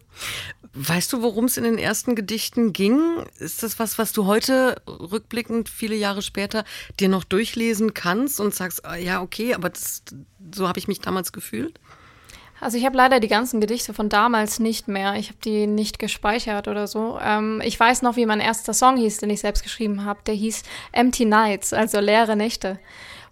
Weißt 0.78 1.10
du, 1.10 1.22
worum 1.22 1.46
es 1.46 1.56
in 1.56 1.64
den 1.64 1.78
ersten 1.78 2.14
Gedichten 2.14 2.74
ging? 2.74 3.24
Ist 3.38 3.62
das 3.62 3.78
was, 3.78 3.96
was 3.96 4.12
du 4.12 4.26
heute 4.26 4.76
rückblickend 4.86 5.70
viele 5.70 5.94
Jahre 5.94 6.20
später 6.20 6.64
dir 7.00 7.08
noch 7.08 7.24
durchlesen 7.24 7.94
kannst 7.94 8.40
und 8.40 8.54
sagst, 8.54 8.84
ah, 8.84 8.94
ja, 8.94 9.22
okay, 9.22 9.54
aber 9.54 9.70
das, 9.70 10.02
so 10.54 10.68
habe 10.68 10.78
ich 10.78 10.86
mich 10.86 11.00
damals 11.00 11.32
gefühlt? 11.32 11.80
Also 12.60 12.76
ich 12.76 12.84
habe 12.84 12.94
leider 12.94 13.20
die 13.20 13.28
ganzen 13.28 13.58
Gedichte 13.60 13.94
von 13.94 14.10
damals 14.10 14.58
nicht 14.58 14.86
mehr. 14.86 15.14
Ich 15.14 15.28
habe 15.28 15.38
die 15.42 15.66
nicht 15.66 15.98
gespeichert 15.98 16.68
oder 16.68 16.86
so. 16.86 17.18
Ähm, 17.22 17.62
ich 17.64 17.80
weiß 17.80 18.02
noch, 18.02 18.16
wie 18.16 18.26
mein 18.26 18.40
erster 18.40 18.74
Song 18.74 18.98
hieß, 18.98 19.16
den 19.18 19.30
ich 19.30 19.40
selbst 19.40 19.62
geschrieben 19.62 20.04
habe. 20.04 20.20
Der 20.26 20.34
hieß 20.34 20.62
Empty 20.92 21.24
Nights, 21.24 21.72
also 21.72 22.00
leere 22.00 22.36
Nächte. 22.36 22.78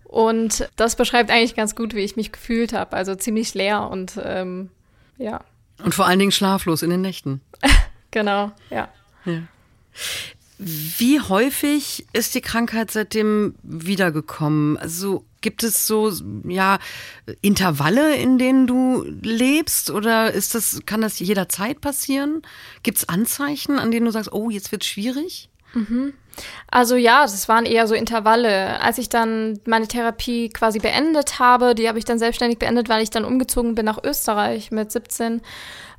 Und 0.04 0.68
das 0.76 0.96
beschreibt 0.96 1.30
eigentlich 1.30 1.54
ganz 1.54 1.76
gut, 1.76 1.94
wie 1.94 2.00
ich 2.00 2.16
mich 2.16 2.32
gefühlt 2.32 2.72
habe. 2.72 2.96
Also 2.96 3.14
ziemlich 3.14 3.52
leer 3.52 3.90
und 3.90 4.18
ähm, 4.22 4.70
ja. 5.18 5.42
Und 5.82 5.94
vor 5.94 6.06
allen 6.06 6.18
Dingen 6.18 6.32
schlaflos 6.32 6.82
in 6.82 6.90
den 6.90 7.00
Nächten. 7.00 7.40
genau, 8.10 8.52
ja. 8.70 8.88
ja. 9.24 9.42
Wie 10.58 11.20
häufig 11.20 12.06
ist 12.12 12.34
die 12.34 12.40
Krankheit 12.40 12.90
seitdem 12.90 13.54
wiedergekommen? 13.62 14.76
Also 14.76 15.24
Gibt 15.44 15.62
es 15.62 15.86
so, 15.86 16.10
ja, 16.48 16.78
Intervalle, 17.42 18.16
in 18.16 18.38
denen 18.38 18.66
du 18.66 19.04
lebst? 19.20 19.90
Oder 19.90 20.32
ist 20.32 20.54
das, 20.54 20.80
kann 20.86 21.02
das 21.02 21.18
jederzeit 21.18 21.82
passieren? 21.82 22.40
Gibt 22.82 22.96
es 22.96 23.10
Anzeichen, 23.10 23.78
an 23.78 23.90
denen 23.90 24.06
du 24.06 24.10
sagst, 24.10 24.32
oh, 24.32 24.48
jetzt 24.48 24.72
wird 24.72 24.86
schwierig? 24.86 25.50
Mhm. 25.74 26.14
Also 26.70 26.96
ja, 26.96 27.22
das 27.22 27.48
waren 27.48 27.66
eher 27.66 27.86
so 27.86 27.94
Intervalle. 27.94 28.80
Als 28.80 28.98
ich 28.98 29.08
dann 29.08 29.60
meine 29.66 29.86
Therapie 29.86 30.48
quasi 30.48 30.80
beendet 30.80 31.38
habe, 31.38 31.74
die 31.74 31.88
habe 31.88 31.98
ich 31.98 32.04
dann 32.04 32.18
selbstständig 32.18 32.58
beendet, 32.58 32.88
weil 32.88 33.02
ich 33.02 33.10
dann 33.10 33.24
umgezogen 33.24 33.74
bin 33.74 33.84
nach 33.84 34.02
Österreich 34.02 34.70
mit 34.70 34.90
17 34.90 35.42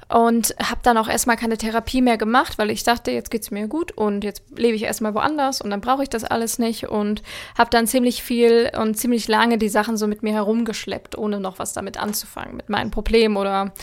und 0.08 0.56
habe 0.62 0.82
dann 0.84 0.98
auch 0.98 1.08
erstmal 1.08 1.36
keine 1.36 1.58
Therapie 1.58 2.02
mehr 2.02 2.18
gemacht, 2.18 2.58
weil 2.58 2.70
ich 2.70 2.84
dachte, 2.84 3.10
jetzt 3.10 3.32
geht's 3.32 3.50
mir 3.50 3.68
gut 3.68 3.92
und 3.92 4.24
jetzt 4.24 4.44
lebe 4.56 4.76
ich 4.76 4.84
erstmal 4.84 5.16
woanders 5.16 5.62
und 5.62 5.72
dann 5.72 5.82
brauche 5.82 6.04
ich 6.04 6.10
das 6.10 6.24
alles 6.24 6.60
nicht 6.60 6.88
und 6.88 7.24
habe 7.58 7.72
dann 7.72 7.88
ziemlich 7.88 8.22
viel 8.22 8.72
und 8.80 8.96
ziemlich 8.96 9.28
lange 9.28 9.58
die 9.58 9.70
Sachen 9.70 9.98
so 9.98 10.06
mit 10.06 10.22
mir 10.22 10.34
herumgeschleppt, 10.34 11.18
ohne 11.18 11.40
noch 11.40 11.58
was 11.58 11.74
damit 11.74 11.98
anzufangen, 11.98 12.56
mit 12.56 12.70
meinen 12.70 12.92
Problemen 12.92 13.36
oder 13.36 13.74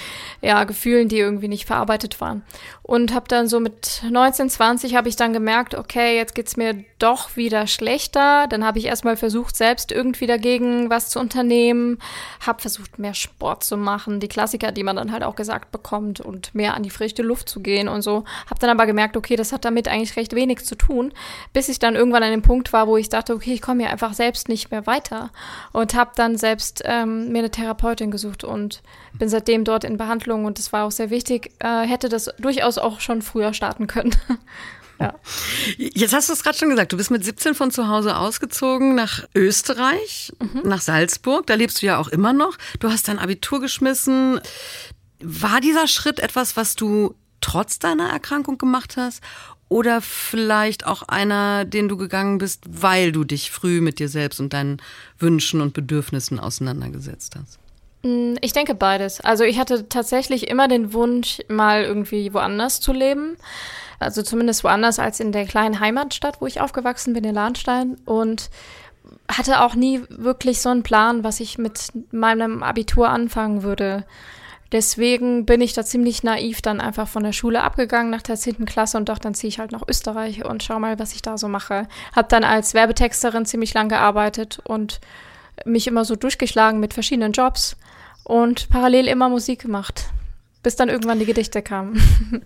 ja, 0.41 0.63
Gefühlen, 0.63 1.09
die 1.09 1.19
irgendwie 1.19 1.49
nicht 1.49 1.67
verarbeitet 1.67 2.21
waren. 2.21 2.43
Und 2.83 3.15
habe 3.15 3.27
dann 3.27 3.49
so 3.49 3.59
mit 3.59 4.03
19, 4.09 4.49
20 4.49 4.95
habe 4.95 5.09
ich 5.09 5.17
dann 5.17 5.33
gemerkt, 5.33 5.75
okay, 5.75 6.17
jetzt 6.17 6.35
geht's 6.35 6.57
mir 6.57 6.85
doch 6.99 7.37
wieder 7.37 7.67
schlechter. 7.67 8.47
Dann 8.49 8.65
habe 8.65 8.79
ich 8.79 8.87
erstmal 8.87 9.17
versucht, 9.17 9.57
selbst 9.57 9.91
irgendwie 9.91 10.27
dagegen 10.27 10.89
was 10.91 11.09
zu 11.09 11.19
unternehmen, 11.19 11.99
habe 12.45 12.61
versucht, 12.61 12.99
mehr 12.99 13.15
Sport 13.15 13.65
zu 13.65 13.77
machen, 13.77 14.21
die 14.21 14.29
Klassiker, 14.29 14.73
die 14.73 14.85
man 14.85 14.97
dann 14.97 15.11
halt 15.11 15.25
auch 15.25 15.35
gesagt 15.35 15.73
bekommt 15.73 16.12
und, 16.21 16.21
und 16.21 16.55
mehr 16.55 16.75
an 16.75 16.83
die 16.83 16.91
frische 16.91 17.23
Luft 17.23 17.49
zu 17.49 17.61
gehen 17.61 17.89
und 17.89 18.03
so. 18.03 18.25
Habe 18.47 18.61
dann 18.61 18.71
aber 18.71 18.87
gemerkt, 18.87 19.17
okay, 19.17 19.37
das 19.37 19.53
hat 19.53 19.65
damit 19.65 19.89
eigentlich 19.89 20.17
recht 20.17 20.35
wenig 20.35 20.65
zu 20.65 20.75
tun, 20.75 21.13
bis 21.53 21.69
ich 21.69 21.79
dann 21.79 21.95
irgendwann 21.95 22.23
an 22.23 22.31
dem 22.31 22.43
Punkt 22.43 22.73
war, 22.73 22.87
wo 22.87 22.97
ich 22.97 23.09
dachte, 23.09 23.35
okay, 23.35 23.55
ich 23.55 23.63
komme 23.63 23.83
hier 23.83 23.91
einfach 23.91 24.15
selbst 24.15 24.49
nicht 24.49 24.71
mehr 24.71 24.87
weiter 24.87 25.31
und 25.73 25.95
habe 25.95 26.13
dann 26.17 26.37
selbst 26.37 26.83
ähm, 26.85 27.31
mir 27.33 27.41
eine 27.41 27.51
Therapeutin 27.51 28.11
gesucht 28.11 28.45
und 28.45 28.83
bin 29.15 29.29
seitdem 29.29 29.65
dort 29.65 29.85
in 29.85 29.97
Behandlung 29.97 30.45
und 30.45 30.59
das 30.59 30.73
war 30.73 30.85
auch 30.85 30.91
sehr 30.91 31.11
wichtig. 31.11 31.53
Äh, 31.59 31.87
hätte 31.87 32.09
das 32.09 32.31
durchaus 32.39 32.79
auch 32.79 33.01
schon 33.01 33.23
früher 33.23 33.55
starten 33.55 33.87
können. 33.87 34.15
Ja. 35.03 35.15
Jetzt 35.77 36.15
hast 36.15 36.29
du 36.29 36.33
es 36.33 36.45
gerade 36.45 36.57
schon 36.57 36.69
gesagt, 36.69 36.93
du 36.93 36.97
bist 36.97 37.11
mit 37.11 37.25
17 37.25 37.55
von 37.55 37.73
zu 37.73 37.89
Hause 37.89 38.17
ausgezogen 38.17 38.95
nach 38.95 39.25
Österreich, 39.35 40.33
mhm. 40.39 40.63
nach 40.69 40.81
Salzburg. 40.81 41.47
Da 41.47 41.55
lebst 41.55 41.83
du 41.83 41.87
ja 41.87 41.99
auch 41.99 42.09
immer 42.09 42.33
noch. 42.33 42.57
Du 42.79 42.89
hast 42.89 43.09
dein 43.09 43.19
Abitur 43.19 43.61
geschmissen. 43.61 44.41
War 45.23 45.61
dieser 45.61 45.87
Schritt 45.87 46.21
etwas, 46.21 46.57
was 46.57 46.75
du 46.77 47.15
trotz 47.41 47.79
deiner 47.79 48.09
Erkrankung 48.09 48.59
gemacht 48.59 48.97
hast? 48.97 49.23
Oder 49.69 50.03
vielleicht 50.03 50.87
auch 50.87 51.03
einer, 51.05 51.65
den 51.65 51.89
du 51.89 51.97
gegangen 51.97 52.39
bist, 52.39 52.65
weil 52.69 53.11
du 53.11 53.25
dich 53.25 53.51
früh 53.51 53.81
mit 53.81 53.99
dir 53.99 54.09
selbst 54.09 54.39
und 54.39 54.53
deinen 54.53 54.83
Wünschen 55.19 55.63
und 55.63 55.73
Bedürfnissen 55.73 56.39
auseinandergesetzt 56.39 57.37
hast? 57.41 57.59
Mm, 58.03 58.35
ich 58.43 58.53
denke 58.53 58.75
beides. 58.75 59.21
Also 59.23 59.45
ich 59.45 59.59
hatte 59.59 59.89
tatsächlich 59.89 60.49
immer 60.49 60.69
den 60.69 60.93
Wunsch, 60.93 61.41
mal 61.49 61.85
irgendwie 61.85 62.35
woanders 62.35 62.81
zu 62.81 62.93
leben. 62.93 63.37
Also 63.99 64.23
zumindest 64.23 64.63
woanders 64.63 64.99
als 64.99 65.21
in 65.21 65.33
der 65.33 65.47
kleinen 65.47 65.81
Heimatstadt, 65.81 66.41
wo 66.41 66.47
ich 66.47 66.61
aufgewachsen 66.61 67.15
bin, 67.15 67.25
in 67.25 67.35
Lahnstein. 67.35 67.97
Und 68.05 68.51
hatte 69.31 69.63
auch 69.63 69.75
nie 69.75 70.03
wirklich 70.09 70.61
so 70.61 70.69
einen 70.69 70.83
Plan, 70.83 71.25
was 71.25 71.41
ich 71.41 71.59
mit 71.59 71.93
meinem 72.11 72.63
Abitur 72.63 73.09
anfangen 73.09 73.63
würde. 73.63 74.05
Deswegen 74.73 75.45
bin 75.45 75.61
ich 75.61 75.75
da 75.75 75.85
ziemlich 75.85 76.23
naiv 76.23 76.63
dann 76.63 76.81
einfach 76.81 77.07
von 77.07 77.23
der 77.23 77.33
Schule 77.33 77.63
abgegangen 77.63 78.11
nach 78.11 78.23
der 78.23 78.37
10. 78.37 78.65
Klasse 78.65 78.97
und 78.97 79.11
dachte, 79.11 79.25
dann 79.25 79.35
ziehe 79.35 79.49
ich 79.49 79.59
halt 79.59 79.71
nach 79.71 79.87
Österreich 79.87 80.47
und 80.47 80.63
schau 80.63 80.79
mal, 80.79 80.99
was 80.99 81.15
ich 81.15 81.21
da 81.21 81.37
so 81.37 81.47
mache. 81.47 81.87
Hab 82.17 82.31
dann 82.31 82.43
als 82.43 82.73
Werbetexterin 82.73 83.45
ziemlich 83.45 83.75
lang 83.75 83.91
gearbeitet 83.91 84.61
und 84.65 85.01
mich 85.67 85.87
immer 85.87 86.07
so 86.07 86.17
durchgeschlagen 86.17 86.81
mit 86.81 86.95
verschiedenen 86.95 87.33
Jobs 87.33 87.77
und 88.25 88.71
parallel 88.71 89.09
immer 89.09 89.29
Musik 89.29 89.61
gemacht, 89.61 90.07
bis 90.63 90.75
dann 90.75 90.89
irgendwann 90.89 91.19
die 91.19 91.27
Gedichte 91.27 91.61
kamen. 91.61 92.01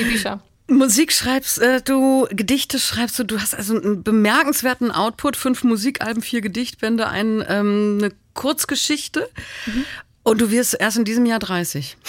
die 0.00 0.04
Bücher. 0.04 0.40
Musik 0.66 1.12
schreibst 1.12 1.60
äh, 1.60 1.80
du, 1.82 2.26
Gedichte 2.30 2.80
schreibst 2.80 3.18
du, 3.18 3.24
du 3.24 3.38
hast 3.38 3.54
also 3.54 3.76
einen 3.76 4.02
bemerkenswerten 4.02 4.90
Output, 4.90 5.36
fünf 5.36 5.62
Musikalben, 5.62 6.22
vier 6.22 6.40
Gedichtbände, 6.40 7.06
ein, 7.06 7.44
ähm, 7.48 7.98
eine 8.00 8.12
Kurzgeschichte. 8.32 9.28
Mhm. 9.66 9.84
Und 10.24 10.40
du 10.40 10.50
wirst 10.50 10.74
erst 10.78 10.96
in 10.96 11.04
diesem 11.04 11.26
Jahr 11.26 11.38
30. 11.38 11.96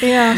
Ja. 0.00 0.34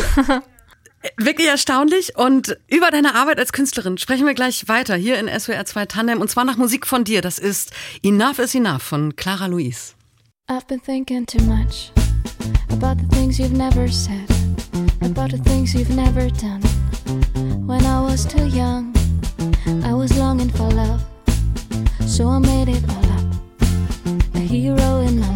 Wirklich 1.17 1.49
erstaunlich. 1.49 2.17
Und 2.17 2.59
über 2.69 2.91
deine 2.91 3.15
Arbeit 3.15 3.39
als 3.39 3.53
Künstlerin 3.53 3.97
sprechen 3.97 4.27
wir 4.27 4.35
gleich 4.35 4.69
weiter 4.69 4.97
hier 4.97 5.19
in 5.19 5.29
SWR 5.29 5.65
2 5.65 5.87
Tandem. 5.87 6.21
Und 6.21 6.31
zwar 6.31 6.45
nach 6.45 6.57
Musik 6.57 6.87
von 6.87 7.05
dir. 7.05 7.23
Das 7.23 7.39
ist 7.39 7.73
Enough 8.03 8.39
is 8.39 8.55
Enough 8.55 8.83
von 8.83 9.17
Clara 9.17 9.47
Louise. 9.47 9.95
I've 10.49 10.67
been 10.69 10.81
thinking 10.81 11.27
too 11.27 11.43
much 11.43 11.91
about 12.71 13.01
the 13.01 13.09
things 13.17 13.39
you've 13.39 13.57
never 13.57 13.89
said, 13.89 14.29
about 15.01 15.31
the 15.31 15.43
things 15.43 15.75
you've 15.75 15.95
never 15.95 16.29
done. 16.31 16.63
When 17.67 17.85
I 17.85 18.01
was 18.01 18.27
too 18.27 18.47
young, 18.47 18.95
I 19.83 19.93
was 19.93 20.17
longing 20.19 20.51
for 20.51 20.71
love, 20.71 21.03
so 22.07 22.29
I 22.29 22.39
made 22.39 22.69
it 22.69 22.85
all 22.89 23.11
up. 23.13 24.35
A 24.35 24.39
hero 24.39 25.01
in 25.01 25.19
my 25.19 25.36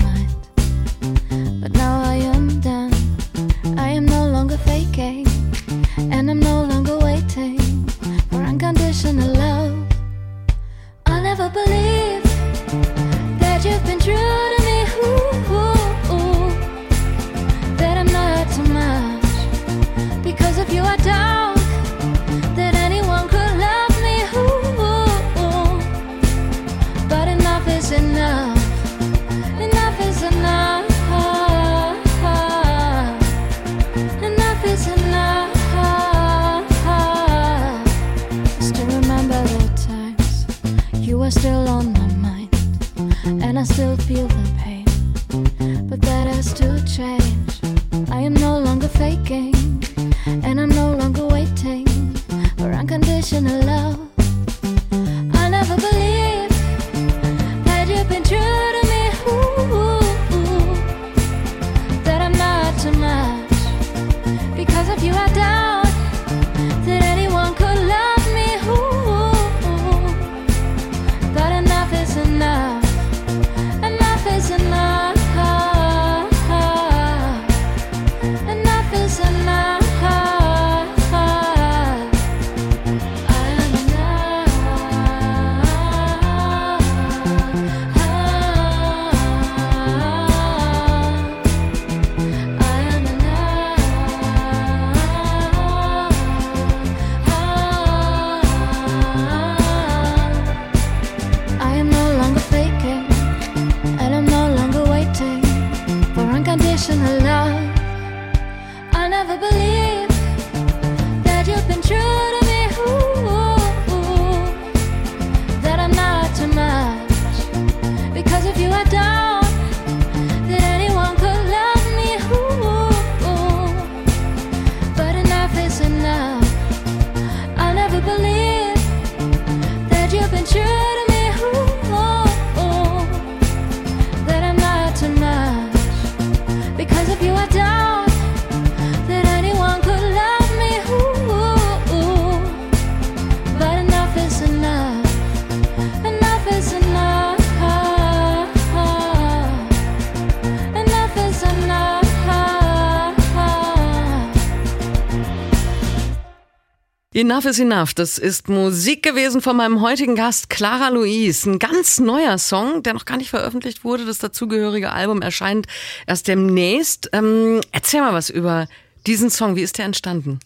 Enough 157.21 157.45
is 157.45 157.59
enough. 157.59 157.93
Das 157.93 158.17
ist 158.17 158.49
Musik 158.49 159.03
gewesen 159.03 159.43
von 159.43 159.55
meinem 159.55 159.83
heutigen 159.83 160.15
Gast 160.15 160.49
Clara 160.49 160.89
Louise. 160.89 161.51
Ein 161.51 161.59
ganz 161.59 162.01
neuer 162.01 162.39
Song, 162.39 162.83
der 162.83 162.95
noch 162.95 163.05
gar 163.05 163.19
nicht 163.19 163.29
veröffentlicht 163.29 163.85
wurde. 163.85 164.07
Das 164.07 164.17
dazugehörige 164.17 164.91
Album 164.91 165.21
erscheint 165.21 165.67
erst 166.07 166.29
demnächst. 166.29 167.11
Ähm, 167.13 167.61
erzähl 167.73 168.01
mal 168.01 168.15
was 168.15 168.31
über 168.31 168.69
diesen 169.07 169.29
Song. 169.29 169.55
Wie 169.55 169.61
ist 169.61 169.77
der 169.77 169.85
entstanden? 169.85 170.41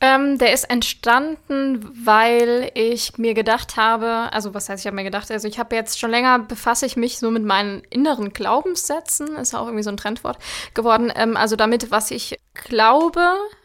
Ähm, 0.00 0.38
der 0.38 0.52
ist 0.52 0.70
entstanden, 0.70 1.90
weil 2.04 2.70
ich 2.74 3.18
mir 3.18 3.34
gedacht 3.34 3.76
habe, 3.76 4.32
also 4.32 4.54
was 4.54 4.68
heißt, 4.68 4.84
ich 4.84 4.86
habe 4.86 4.94
mir 4.94 5.04
gedacht, 5.04 5.28
also 5.28 5.48
ich 5.48 5.58
habe 5.58 5.74
jetzt 5.74 5.98
schon 5.98 6.12
länger 6.12 6.38
befasse 6.38 6.86
ich 6.86 6.94
mich 6.94 7.18
so 7.18 7.32
mit 7.32 7.44
meinen 7.44 7.82
inneren 7.90 8.32
Glaubenssätzen, 8.32 9.34
ist 9.34 9.56
auch 9.56 9.66
irgendwie 9.66 9.82
so 9.82 9.90
ein 9.90 9.96
Trendwort 9.96 10.38
geworden, 10.74 11.12
ähm, 11.16 11.36
also 11.36 11.56
damit, 11.56 11.90
was 11.90 12.12
ich 12.12 12.38
glaube, 12.54 13.22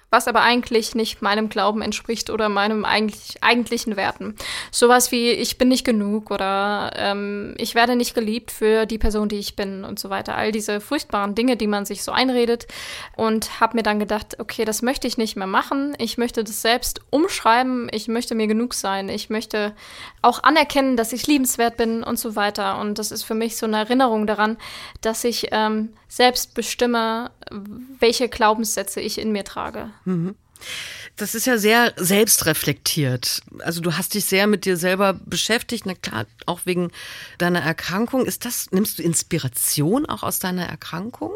was 0.09 0.27
aber 0.27 0.41
eigentlich 0.41 0.95
nicht 0.95 1.21
meinem 1.21 1.49
Glauben 1.49 1.81
entspricht 1.81 2.29
oder 2.29 2.47
meinem 2.47 2.85
eigentlich, 2.85 3.35
eigentlichen 3.41 3.97
Werten. 3.97 4.35
Sowas 4.71 5.11
wie, 5.11 5.31
ich 5.31 5.57
bin 5.57 5.67
nicht 5.67 5.85
genug 5.85 6.31
oder 6.31 6.91
ähm, 6.95 7.55
ich 7.57 7.75
werde 7.75 7.97
nicht 7.97 8.15
geliebt 8.15 8.51
für 8.51 8.85
die 8.85 8.97
Person, 8.97 9.27
die 9.27 9.37
ich 9.37 9.57
bin 9.57 9.83
und 9.83 9.99
so 9.99 10.09
weiter. 10.09 10.35
All 10.35 10.53
diese 10.53 10.79
furchtbaren 10.79 11.35
Dinge, 11.35 11.57
die 11.57 11.67
man 11.67 11.85
sich 11.85 12.03
so 12.03 12.13
einredet. 12.13 12.67
Und 13.17 13.59
habe 13.59 13.75
mir 13.75 13.83
dann 13.83 13.99
gedacht, 13.99 14.39
okay, 14.39 14.63
das 14.63 14.81
möchte 14.81 15.07
ich 15.07 15.17
nicht 15.17 15.35
mehr 15.35 15.47
machen. 15.47 15.93
Ich 15.97 16.17
möchte 16.17 16.43
das 16.43 16.61
selbst 16.61 17.01
umschreiben. 17.09 17.89
Ich 17.91 18.07
möchte 18.07 18.33
mir 18.33 18.47
genug 18.47 18.73
sein. 18.73 19.09
Ich 19.09 19.29
möchte 19.29 19.75
auch 20.21 20.41
anerkennen, 20.43 20.95
dass 20.95 21.11
ich 21.11 21.27
liebenswert 21.27 21.75
bin 21.75 22.03
und 22.03 22.17
so 22.17 22.35
weiter. 22.37 22.79
Und 22.79 22.97
das 22.97 23.11
ist 23.11 23.23
für 23.23 23.35
mich 23.35 23.57
so 23.57 23.65
eine 23.65 23.77
Erinnerung 23.77 24.25
daran, 24.25 24.57
dass 25.01 25.25
ich 25.25 25.47
ähm, 25.51 25.89
selbst 26.07 26.53
bestimme, 26.53 27.31
welche 27.99 28.29
Glaubenssätze 28.29 29.01
ich 29.01 29.19
in 29.19 29.31
mir 29.31 29.43
trage. 29.43 29.91
Mhm. 30.05 30.35
Das 31.15 31.33
ist 31.33 31.47
ja 31.47 31.57
sehr 31.57 31.93
selbstreflektiert. 31.97 33.41
Also 33.59 33.81
du 33.81 33.97
hast 33.97 34.13
dich 34.13 34.25
sehr 34.25 34.45
mit 34.45 34.65
dir 34.65 34.77
selber 34.77 35.13
beschäftigt, 35.13 35.85
na 35.85 35.95
klar, 35.95 36.25
auch 36.45 36.61
wegen 36.65 36.91
deiner 37.39 37.61
Erkrankung. 37.61 38.25
Ist 38.25 38.45
das, 38.45 38.71
nimmst 38.71 38.99
du 38.99 39.03
Inspiration 39.03 40.05
auch 40.05 40.23
aus 40.23 40.39
deiner 40.39 40.67
Erkrankung? 40.67 41.35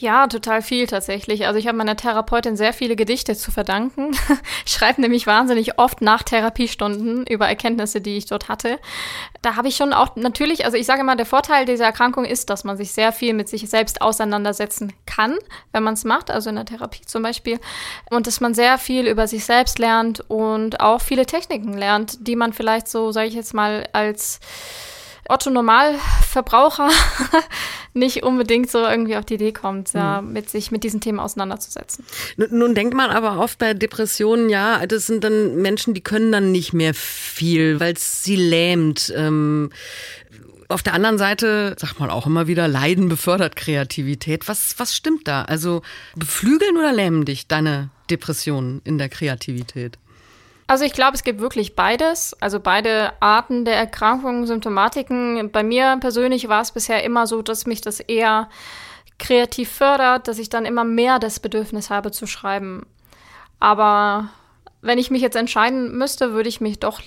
Ja, 0.00 0.28
total 0.28 0.62
viel 0.62 0.86
tatsächlich. 0.86 1.48
Also 1.48 1.58
ich 1.58 1.66
habe 1.66 1.76
meiner 1.76 1.96
Therapeutin 1.96 2.56
sehr 2.56 2.72
viele 2.72 2.94
Gedichte 2.94 3.34
zu 3.34 3.50
verdanken. 3.50 4.12
Ich 4.64 4.74
schreibe 4.74 5.00
nämlich 5.00 5.26
wahnsinnig 5.26 5.78
oft 5.78 6.02
nach 6.02 6.22
Therapiestunden 6.22 7.26
über 7.26 7.48
Erkenntnisse, 7.48 8.00
die 8.02 8.18
ich 8.18 8.26
dort 8.26 8.48
hatte. 8.48 8.78
Da 9.40 9.56
habe 9.56 9.68
ich 9.68 9.76
schon 9.76 9.94
auch 9.94 10.14
natürlich, 10.14 10.66
also 10.66 10.76
ich 10.76 10.84
sage 10.86 11.02
mal, 11.04 11.16
der 11.16 11.26
Vorteil 11.26 11.64
dieser 11.64 11.86
Erkrankung 11.86 12.24
ist, 12.26 12.50
dass 12.50 12.64
man 12.64 12.76
sich 12.76 12.92
sehr 12.92 13.12
viel 13.12 13.32
mit 13.32 13.48
sich 13.48 13.68
selbst 13.68 14.02
auseinandersetzen 14.02 14.92
kann, 15.06 15.36
wenn 15.72 15.82
man 15.82 15.94
es 15.94 16.04
macht, 16.04 16.30
also 16.30 16.50
in 16.50 16.56
der 16.56 16.66
Therapie 16.66 17.04
zum 17.06 17.22
Beispiel. 17.22 17.58
Und 18.10 18.26
dass 18.26 18.40
man 18.40 18.52
sehr 18.52 18.76
viel 18.78 19.06
über 19.06 19.26
sich 19.26 19.44
selbst 19.44 19.78
lernt 19.78 20.20
und 20.28 20.80
auch 20.80 21.00
viele 21.00 21.24
Techniken 21.24 21.72
lernt, 21.72 22.28
die 22.28 22.36
man 22.36 22.52
vielleicht 22.52 22.88
so, 22.88 23.10
sage 23.10 23.28
ich 23.28 23.34
jetzt 23.34 23.54
mal, 23.54 23.88
als 23.92 24.38
Otto 25.28 25.50
Normalverbraucher 25.50 26.88
nicht 27.94 28.22
unbedingt 28.22 28.70
so 28.70 28.78
irgendwie 28.78 29.16
auf 29.16 29.24
die 29.24 29.34
Idee 29.34 29.52
kommt, 29.52 29.92
ja, 29.92 30.22
mhm. 30.22 30.32
mit 30.32 30.48
sich 30.50 30.70
mit 30.70 30.84
diesen 30.84 31.00
Themen 31.00 31.20
auseinanderzusetzen. 31.20 32.04
Nun, 32.36 32.48
nun 32.58 32.74
denkt 32.74 32.94
man 32.94 33.10
aber 33.10 33.38
oft 33.38 33.58
bei 33.58 33.74
Depressionen, 33.74 34.48
ja, 34.48 34.86
das 34.86 35.06
sind 35.06 35.24
dann 35.24 35.56
Menschen, 35.56 35.94
die 35.94 36.02
können 36.02 36.32
dann 36.32 36.50
nicht 36.52 36.72
mehr 36.72 36.94
viel, 36.94 37.78
weil 37.80 37.92
es 37.94 38.24
sie 38.24 38.36
lähmt. 38.36 39.12
Ähm, 39.16 39.70
auf 40.68 40.82
der 40.82 40.92
anderen 40.92 41.18
Seite, 41.18 41.74
sag 41.78 41.98
mal 41.98 42.10
auch 42.10 42.26
immer 42.26 42.46
wieder, 42.46 42.68
Leiden 42.68 43.08
befördert 43.08 43.56
Kreativität. 43.56 44.48
Was, 44.48 44.78
was 44.78 44.94
stimmt 44.94 45.26
da? 45.26 45.42
Also 45.42 45.82
beflügeln 46.14 46.76
oder 46.76 46.92
lähmen 46.92 47.24
dich 47.24 47.48
deine 47.48 47.90
Depressionen 48.10 48.82
in 48.84 48.98
der 48.98 49.08
Kreativität? 49.08 49.98
Also 50.68 50.84
ich 50.84 50.92
glaube, 50.92 51.16
es 51.16 51.24
gibt 51.24 51.40
wirklich 51.40 51.74
beides. 51.74 52.36
Also 52.40 52.60
beide 52.60 53.14
Arten 53.20 53.64
der 53.64 53.76
Erkrankungen, 53.76 54.46
Symptomatiken. 54.46 55.50
Bei 55.50 55.62
mir 55.62 55.96
persönlich 55.98 56.48
war 56.48 56.60
es 56.60 56.72
bisher 56.72 57.02
immer 57.02 57.26
so, 57.26 57.40
dass 57.40 57.66
mich 57.66 57.80
das 57.80 58.00
eher 58.00 58.50
kreativ 59.18 59.70
fördert, 59.70 60.28
dass 60.28 60.38
ich 60.38 60.50
dann 60.50 60.66
immer 60.66 60.84
mehr 60.84 61.18
das 61.18 61.40
Bedürfnis 61.40 61.88
habe 61.88 62.10
zu 62.10 62.26
schreiben. 62.26 62.86
Aber 63.58 64.28
wenn 64.82 64.98
ich 64.98 65.10
mich 65.10 65.22
jetzt 65.22 65.36
entscheiden 65.36 65.96
müsste, 65.96 66.34
würde 66.34 66.50
ich 66.50 66.60
mich 66.60 66.78
doch 66.78 67.00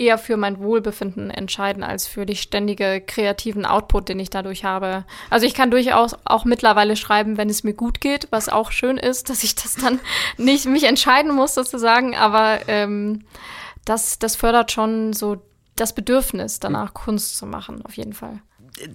eher 0.00 0.18
für 0.18 0.36
mein 0.36 0.58
Wohlbefinden 0.58 1.30
entscheiden 1.30 1.82
als 1.82 2.06
für 2.06 2.24
die 2.24 2.34
ständige 2.34 3.02
kreativen 3.06 3.66
Output, 3.66 4.08
den 4.08 4.18
ich 4.18 4.30
dadurch 4.30 4.64
habe. 4.64 5.04
Also 5.28 5.46
ich 5.46 5.54
kann 5.54 5.70
durchaus 5.70 6.16
auch 6.24 6.46
mittlerweile 6.46 6.96
schreiben, 6.96 7.36
wenn 7.36 7.50
es 7.50 7.64
mir 7.64 7.74
gut 7.74 8.00
geht, 8.00 8.28
was 8.30 8.48
auch 8.48 8.72
schön 8.72 8.96
ist, 8.96 9.28
dass 9.28 9.44
ich 9.44 9.54
das 9.54 9.74
dann 9.74 10.00
nicht 10.38 10.64
mich 10.64 10.84
entscheiden 10.84 11.34
muss 11.34 11.54
sozusagen, 11.54 12.16
aber 12.16 12.60
ähm, 12.66 13.24
das, 13.84 14.18
das 14.18 14.36
fördert 14.36 14.72
schon 14.72 15.12
so 15.12 15.42
das 15.76 15.94
Bedürfnis 15.94 16.60
danach, 16.60 16.94
Kunst 16.94 17.36
zu 17.36 17.46
machen, 17.46 17.84
auf 17.84 17.96
jeden 17.96 18.14
Fall 18.14 18.40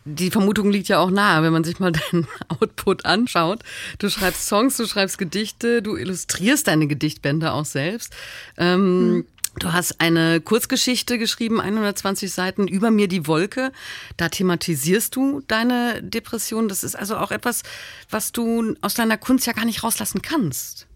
die 0.06 0.32
Vermutung 0.32 0.72
liegt 0.72 0.88
ja 0.88 1.00
auch 1.00 1.12
nahe, 1.12 1.44
wenn 1.44 1.54
man 1.54 1.64
sich 1.64 1.80
mal 1.80 1.92
deinen 2.12 2.28
Output 2.48 3.06
anschaut. 3.06 3.60
Du 4.00 4.10
schreibst 4.10 4.48
Songs, 4.48 4.78
du 4.78 4.86
schreibst 4.86 5.18
Gedichte, 5.18 5.82
du 5.82 5.96
illustrierst 5.96 6.68
deine 6.68 6.88
Gedichtbände 6.88 7.52
auch 7.52 7.66
selbst. 7.66 8.16
Ähm, 8.58 8.78
hm. 8.80 9.26
Du 9.60 9.72
hast 9.72 10.02
eine 10.02 10.42
Kurzgeschichte 10.42 11.18
geschrieben, 11.18 11.62
120 11.62 12.32
Seiten, 12.32 12.68
über 12.68 12.92
mir 12.92 13.08
die 13.08 13.26
Wolke. 13.26 13.72
Da 14.18 14.30
thematisierst 14.30 15.16
du 15.16 15.42
deine 15.48 16.04
Depression. 16.04 16.68
Das 16.68 16.84
ist 16.84 16.96
also 16.96 17.18
auch 17.18 17.32
etwas, 17.32 17.64
was 18.10 18.32
du 18.32 18.76
aus 18.82 18.96
deiner 18.96 19.18
Kunst 19.18 19.48
ja 19.48 19.54
gar 19.54 19.66
nicht 19.66 19.84
rauslassen 19.84 20.22
kannst. 20.22 20.88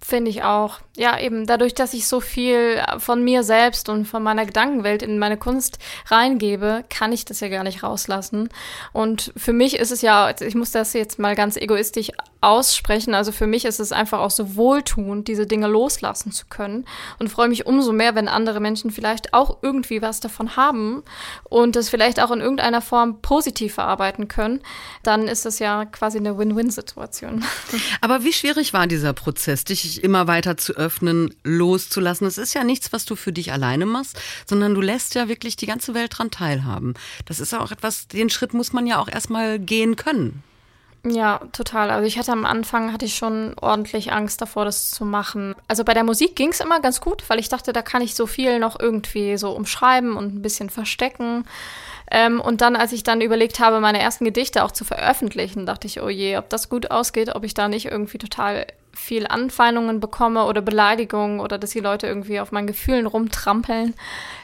Finde 0.00 0.30
ich 0.30 0.42
auch. 0.44 0.78
Ja, 0.96 1.18
eben 1.18 1.44
dadurch, 1.46 1.74
dass 1.74 1.92
ich 1.92 2.06
so 2.06 2.20
viel 2.20 2.80
von 2.98 3.24
mir 3.24 3.42
selbst 3.42 3.88
und 3.88 4.06
von 4.06 4.22
meiner 4.22 4.46
Gedankenwelt 4.46 5.02
in 5.02 5.18
meine 5.18 5.36
Kunst 5.36 5.78
reingebe, 6.06 6.84
kann 6.88 7.12
ich 7.12 7.24
das 7.24 7.40
ja 7.40 7.48
gar 7.48 7.64
nicht 7.64 7.82
rauslassen. 7.82 8.48
Und 8.92 9.32
für 9.36 9.52
mich 9.52 9.76
ist 9.76 9.90
es 9.90 10.00
ja, 10.00 10.32
ich 10.40 10.54
muss 10.54 10.70
das 10.70 10.92
jetzt 10.92 11.18
mal 11.18 11.34
ganz 11.34 11.56
egoistisch 11.56 12.10
aussprechen, 12.40 13.14
also 13.14 13.32
für 13.32 13.46
mich 13.46 13.64
ist 13.64 13.80
es 13.80 13.90
einfach 13.90 14.20
auch 14.20 14.30
so 14.30 14.54
wohltuend, 14.54 15.26
diese 15.26 15.46
Dinge 15.46 15.66
loslassen 15.66 16.30
zu 16.30 16.46
können 16.48 16.84
und 17.18 17.28
freue 17.28 17.48
mich 17.48 17.66
umso 17.66 17.92
mehr, 17.92 18.14
wenn 18.14 18.28
andere 18.28 18.60
Menschen 18.60 18.90
vielleicht 18.90 19.34
auch 19.34 19.58
irgendwie 19.62 20.02
was 20.02 20.20
davon 20.20 20.56
haben 20.56 21.02
und 21.44 21.74
das 21.74 21.88
vielleicht 21.88 22.20
auch 22.20 22.30
in 22.30 22.40
irgendeiner 22.40 22.80
Form 22.80 23.20
positiv 23.22 23.74
verarbeiten 23.74 24.28
können, 24.28 24.60
dann 25.02 25.26
ist 25.26 25.46
das 25.46 25.58
ja 25.58 25.84
quasi 25.84 26.18
eine 26.18 26.38
Win-Win-Situation. 26.38 27.44
Aber 28.00 28.22
wie 28.22 28.32
schwierig 28.32 28.72
war 28.72 28.86
dieser 28.86 29.12
Prozess, 29.12 29.64
dich 29.64 30.04
immer 30.04 30.28
weiter 30.28 30.56
zu 30.56 30.74
öffnen, 30.74 31.34
loszulassen. 31.42 32.26
Es 32.26 32.38
ist 32.38 32.54
ja 32.54 32.62
nichts, 32.62 32.92
was 32.92 33.04
du 33.04 33.16
für 33.16 33.32
dich 33.32 33.52
alleine 33.52 33.86
machst, 33.86 34.20
sondern 34.46 34.74
du 34.74 34.80
lässt 34.80 35.16
ja 35.16 35.28
wirklich 35.28 35.56
die 35.56 35.66
ganze 35.66 35.94
Welt 35.94 36.16
dran 36.16 36.30
teilhaben. 36.30 36.94
Das 37.26 37.40
ist 37.40 37.52
auch 37.52 37.72
etwas, 37.72 38.06
den 38.06 38.30
Schritt 38.30 38.54
muss 38.54 38.72
man 38.72 38.86
ja 38.86 39.00
auch 39.00 39.08
erstmal 39.08 39.58
gehen 39.58 39.96
können. 39.96 40.44
Ja, 41.04 41.40
total. 41.52 41.90
Also 41.90 42.06
ich 42.06 42.18
hatte 42.18 42.32
am 42.32 42.44
Anfang 42.44 42.92
hatte 42.92 43.04
ich 43.04 43.14
schon 43.14 43.54
ordentlich 43.60 44.12
Angst 44.12 44.40
davor, 44.40 44.64
das 44.64 44.90
zu 44.90 45.04
machen. 45.04 45.54
Also 45.68 45.84
bei 45.84 45.94
der 45.94 46.04
Musik 46.04 46.34
ging 46.34 46.50
es 46.50 46.60
immer 46.60 46.80
ganz 46.80 47.00
gut, 47.00 47.22
weil 47.28 47.38
ich 47.38 47.48
dachte, 47.48 47.72
da 47.72 47.82
kann 47.82 48.02
ich 48.02 48.14
so 48.14 48.26
viel 48.26 48.58
noch 48.58 48.78
irgendwie 48.78 49.36
so 49.36 49.52
umschreiben 49.52 50.16
und 50.16 50.34
ein 50.34 50.42
bisschen 50.42 50.70
verstecken. 50.70 51.44
Ähm, 52.10 52.40
und 52.40 52.62
dann, 52.62 52.74
als 52.74 52.92
ich 52.92 53.04
dann 53.04 53.20
überlegt 53.20 53.60
habe, 53.60 53.80
meine 53.80 54.00
ersten 54.00 54.24
Gedichte 54.24 54.64
auch 54.64 54.72
zu 54.72 54.84
veröffentlichen, 54.84 55.66
dachte 55.66 55.86
ich, 55.86 56.00
oh 56.00 56.08
je, 56.08 56.36
ob 56.36 56.48
das 56.48 56.68
gut 56.68 56.90
ausgeht, 56.90 57.34
ob 57.34 57.44
ich 57.44 57.54
da 57.54 57.68
nicht 57.68 57.86
irgendwie 57.86 58.18
total 58.18 58.66
viel 58.98 59.26
Anfeindungen 59.26 60.00
bekomme 60.00 60.44
oder 60.44 60.60
Beleidigungen 60.60 61.40
oder 61.40 61.58
dass 61.58 61.70
die 61.70 61.80
Leute 61.80 62.06
irgendwie 62.06 62.40
auf 62.40 62.52
meinen 62.52 62.66
Gefühlen 62.66 63.06
rumtrampeln. 63.06 63.94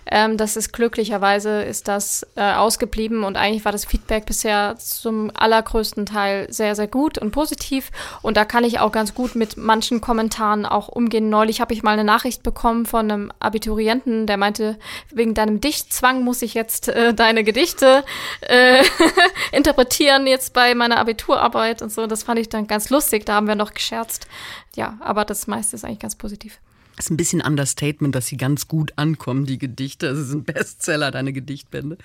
Ähm, 0.06 0.36
das 0.36 0.56
ist 0.56 0.72
glücklicherweise 0.72 1.62
ist 1.62 1.88
das 1.88 2.26
äh, 2.36 2.52
ausgeblieben 2.52 3.24
und 3.24 3.36
eigentlich 3.36 3.64
war 3.64 3.72
das 3.72 3.84
Feedback 3.84 4.26
bisher 4.26 4.76
zum 4.78 5.30
allergrößten 5.34 6.06
Teil 6.06 6.46
sehr, 6.52 6.74
sehr 6.74 6.86
gut 6.86 7.18
und 7.18 7.30
positiv. 7.30 7.90
Und 8.22 8.36
da 8.36 8.44
kann 8.44 8.64
ich 8.64 8.80
auch 8.80 8.92
ganz 8.92 9.14
gut 9.14 9.34
mit 9.34 9.56
manchen 9.56 10.00
Kommentaren 10.00 10.66
auch 10.66 10.88
umgehen. 10.88 11.30
Neulich 11.30 11.60
habe 11.60 11.72
ich 11.72 11.82
mal 11.82 11.92
eine 11.92 12.04
Nachricht 12.04 12.42
bekommen 12.42 12.86
von 12.86 13.10
einem 13.10 13.32
Abiturienten, 13.40 14.26
der 14.26 14.36
meinte, 14.36 14.78
wegen 15.10 15.34
deinem 15.34 15.60
Dichtzwang 15.60 16.22
muss 16.22 16.42
ich 16.42 16.54
jetzt 16.54 16.88
äh, 16.88 17.14
deine 17.14 17.44
Gedichte 17.44 18.04
äh, 18.42 18.82
interpretieren 19.52 20.26
jetzt 20.26 20.52
bei 20.52 20.74
meiner 20.74 20.98
Abiturarbeit 20.98 21.80
und 21.80 21.90
so. 21.90 22.06
Das 22.06 22.22
fand 22.22 22.38
ich 22.38 22.48
dann 22.48 22.66
ganz 22.66 22.90
lustig. 22.90 23.24
Da 23.24 23.34
haben 23.34 23.48
wir 23.48 23.54
noch 23.54 23.72
gescherzt. 23.72 24.26
Ja, 24.76 24.98
aber 25.00 25.24
das 25.24 25.46
meiste 25.46 25.76
ist 25.76 25.84
eigentlich 25.84 26.00
ganz 26.00 26.16
positiv. 26.16 26.60
Ist 26.96 27.10
ein 27.10 27.16
bisschen 27.16 27.40
Understatement, 27.40 28.14
dass 28.14 28.28
sie 28.28 28.36
ganz 28.36 28.68
gut 28.68 28.92
ankommen, 28.94 29.46
die 29.46 29.58
Gedichte. 29.58 30.08
Also 30.08 30.22
sind 30.22 30.46
Bestseller, 30.46 31.10
deine 31.10 31.32
Gedichtbände. 31.32 31.98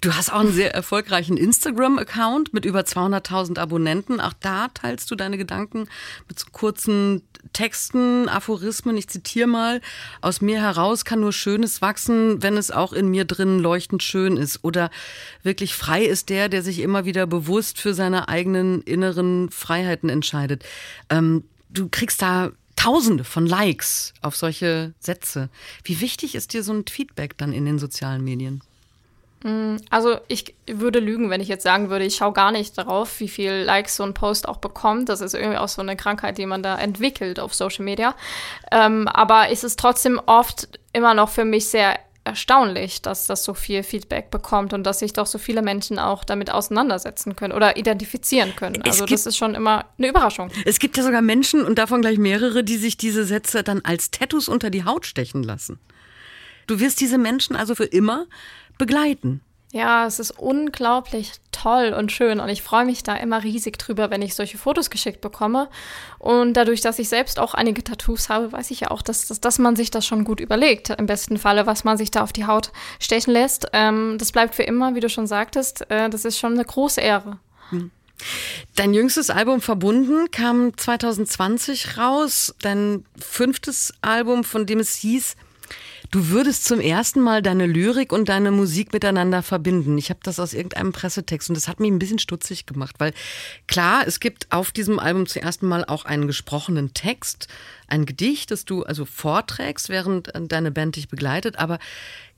Du 0.00 0.14
hast 0.14 0.32
auch 0.32 0.40
einen 0.40 0.52
sehr 0.52 0.74
erfolgreichen 0.74 1.36
Instagram-Account 1.36 2.54
mit 2.54 2.64
über 2.64 2.80
200.000 2.80 3.58
Abonnenten. 3.58 4.18
Auch 4.18 4.32
da 4.32 4.68
teilst 4.68 5.10
du 5.10 5.14
deine 5.14 5.36
Gedanken 5.36 5.88
mit 6.26 6.38
so 6.38 6.46
kurzen 6.52 7.20
Texten, 7.52 8.30
Aphorismen. 8.30 8.96
Ich 8.96 9.08
zitiere 9.08 9.46
mal. 9.46 9.82
Aus 10.22 10.40
mir 10.40 10.62
heraus 10.62 11.04
kann 11.04 11.20
nur 11.20 11.34
Schönes 11.34 11.82
wachsen, 11.82 12.42
wenn 12.42 12.56
es 12.56 12.70
auch 12.70 12.94
in 12.94 13.08
mir 13.08 13.26
drin 13.26 13.58
leuchtend 13.58 14.02
schön 14.02 14.38
ist. 14.38 14.64
Oder 14.64 14.90
wirklich 15.42 15.74
frei 15.74 16.02
ist 16.02 16.30
der, 16.30 16.48
der 16.48 16.62
sich 16.62 16.78
immer 16.80 17.04
wieder 17.04 17.26
bewusst 17.26 17.78
für 17.78 17.92
seine 17.92 18.28
eigenen 18.28 18.80
inneren 18.82 19.50
Freiheiten 19.50 20.08
entscheidet. 20.08 20.64
Ähm, 21.10 21.44
du 21.72 21.88
kriegst 21.88 22.22
da 22.22 22.50
Tausende 22.76 23.24
von 23.24 23.44
Likes 23.44 24.14
auf 24.22 24.36
solche 24.36 24.94
Sätze. 25.00 25.50
Wie 25.84 26.00
wichtig 26.00 26.34
ist 26.34 26.54
dir 26.54 26.62
so 26.62 26.72
ein 26.72 26.86
Feedback 26.86 27.36
dann 27.36 27.52
in 27.52 27.66
den 27.66 27.78
sozialen 27.78 28.24
Medien? 28.24 28.62
Mm, 29.42 29.76
also 29.90 30.16
ich 30.28 30.54
würde 30.66 30.98
lügen, 30.98 31.28
wenn 31.28 31.42
ich 31.42 31.48
jetzt 31.48 31.62
sagen 31.62 31.90
würde, 31.90 32.06
ich 32.06 32.16
schaue 32.16 32.32
gar 32.32 32.52
nicht 32.52 32.78
darauf, 32.78 33.20
wie 33.20 33.28
viel 33.28 33.52
Likes 33.52 33.96
so 33.96 34.02
ein 34.02 34.14
Post 34.14 34.48
auch 34.48 34.56
bekommt. 34.56 35.10
Das 35.10 35.20
ist 35.20 35.34
irgendwie 35.34 35.58
auch 35.58 35.68
so 35.68 35.82
eine 35.82 35.94
Krankheit, 35.94 36.38
die 36.38 36.46
man 36.46 36.62
da 36.62 36.78
entwickelt 36.78 37.38
auf 37.38 37.52
Social 37.52 37.84
Media. 37.84 38.14
Ähm, 38.72 39.08
aber 39.08 39.50
es 39.50 39.62
ist 39.62 39.78
trotzdem 39.78 40.18
oft 40.24 40.68
immer 40.94 41.12
noch 41.12 41.28
für 41.28 41.44
mich 41.44 41.68
sehr 41.68 41.98
erstaunlich, 42.24 43.02
dass 43.02 43.26
das 43.26 43.44
so 43.44 43.54
viel 43.54 43.82
Feedback 43.82 44.30
bekommt 44.30 44.72
und 44.72 44.84
dass 44.84 44.98
sich 44.98 45.12
doch 45.12 45.26
so 45.26 45.38
viele 45.38 45.62
Menschen 45.62 45.98
auch 45.98 46.24
damit 46.24 46.50
auseinandersetzen 46.50 47.34
können 47.34 47.52
oder 47.52 47.76
identifizieren 47.76 48.54
können. 48.56 48.82
Also 48.82 49.06
das 49.06 49.26
ist 49.26 49.36
schon 49.36 49.54
immer 49.54 49.86
eine 49.98 50.08
Überraschung. 50.08 50.50
Es 50.64 50.78
gibt 50.78 50.96
ja 50.96 51.02
sogar 51.02 51.22
Menschen 51.22 51.64
und 51.64 51.78
davon 51.78 52.02
gleich 52.02 52.18
mehrere, 52.18 52.62
die 52.62 52.76
sich 52.76 52.96
diese 52.96 53.24
Sätze 53.24 53.62
dann 53.62 53.80
als 53.84 54.10
Tattoos 54.10 54.48
unter 54.48 54.70
die 54.70 54.84
Haut 54.84 55.06
stechen 55.06 55.42
lassen. 55.42 55.78
Du 56.66 56.78
wirst 56.78 57.00
diese 57.00 57.18
Menschen 57.18 57.56
also 57.56 57.74
für 57.74 57.84
immer 57.84 58.26
begleiten. 58.78 59.40
Ja, 59.72 60.04
es 60.06 60.18
ist 60.18 60.32
unglaublich 60.32 61.34
toll 61.52 61.94
und 61.96 62.10
schön 62.10 62.40
und 62.40 62.48
ich 62.48 62.62
freue 62.62 62.84
mich 62.84 63.04
da 63.04 63.14
immer 63.14 63.44
riesig 63.44 63.78
drüber, 63.78 64.10
wenn 64.10 64.20
ich 64.20 64.34
solche 64.34 64.58
Fotos 64.58 64.90
geschickt 64.90 65.20
bekomme. 65.20 65.68
Und 66.18 66.54
dadurch, 66.54 66.80
dass 66.80 66.98
ich 66.98 67.08
selbst 67.08 67.38
auch 67.38 67.54
einige 67.54 67.84
Tattoos 67.84 68.28
habe, 68.28 68.50
weiß 68.50 68.72
ich 68.72 68.80
ja 68.80 68.90
auch, 68.90 69.02
dass, 69.02 69.28
dass, 69.28 69.40
dass 69.40 69.60
man 69.60 69.76
sich 69.76 69.92
das 69.92 70.04
schon 70.04 70.24
gut 70.24 70.40
überlegt, 70.40 70.90
im 70.90 71.06
besten 71.06 71.38
Falle, 71.38 71.66
was 71.66 71.84
man 71.84 71.96
sich 71.96 72.10
da 72.10 72.22
auf 72.22 72.32
die 72.32 72.46
Haut 72.46 72.72
stechen 72.98 73.32
lässt. 73.32 73.68
Ähm, 73.72 74.16
das 74.18 74.32
bleibt 74.32 74.56
für 74.56 74.64
immer, 74.64 74.96
wie 74.96 75.00
du 75.00 75.08
schon 75.08 75.28
sagtest. 75.28 75.88
Äh, 75.88 76.10
das 76.10 76.24
ist 76.24 76.38
schon 76.38 76.54
eine 76.54 76.64
große 76.64 77.00
Ehre. 77.00 77.38
Hm. 77.68 77.92
Dein 78.74 78.92
jüngstes 78.92 79.30
Album 79.30 79.60
Verbunden 79.60 80.30
kam 80.32 80.76
2020 80.76 81.96
raus. 81.96 82.54
Dein 82.60 83.04
fünftes 83.18 83.94
Album, 84.02 84.42
von 84.42 84.66
dem 84.66 84.80
es 84.80 84.96
hieß 84.96 85.36
Du 86.10 86.30
würdest 86.30 86.64
zum 86.64 86.80
ersten 86.80 87.20
Mal 87.20 87.40
deine 87.40 87.66
Lyrik 87.66 88.12
und 88.12 88.28
deine 88.28 88.50
Musik 88.50 88.92
miteinander 88.92 89.44
verbinden. 89.44 89.96
Ich 89.96 90.10
habe 90.10 90.18
das 90.24 90.40
aus 90.40 90.54
irgendeinem 90.54 90.90
Pressetext 90.90 91.48
und 91.48 91.54
das 91.54 91.68
hat 91.68 91.78
mich 91.78 91.88
ein 91.88 92.00
bisschen 92.00 92.18
stutzig 92.18 92.66
gemacht, 92.66 92.96
weil 92.98 93.12
klar, 93.68 94.02
es 94.04 94.18
gibt 94.18 94.50
auf 94.50 94.72
diesem 94.72 94.98
Album 94.98 95.28
zum 95.28 95.42
ersten 95.42 95.68
Mal 95.68 95.84
auch 95.84 96.04
einen 96.04 96.26
gesprochenen 96.26 96.94
Text, 96.94 97.46
ein 97.86 98.06
Gedicht, 98.06 98.50
das 98.50 98.64
du 98.64 98.82
also 98.82 99.04
vorträgst, 99.04 99.88
während 99.88 100.32
deine 100.34 100.72
Band 100.72 100.96
dich 100.96 101.08
begleitet, 101.08 101.60
aber 101.60 101.78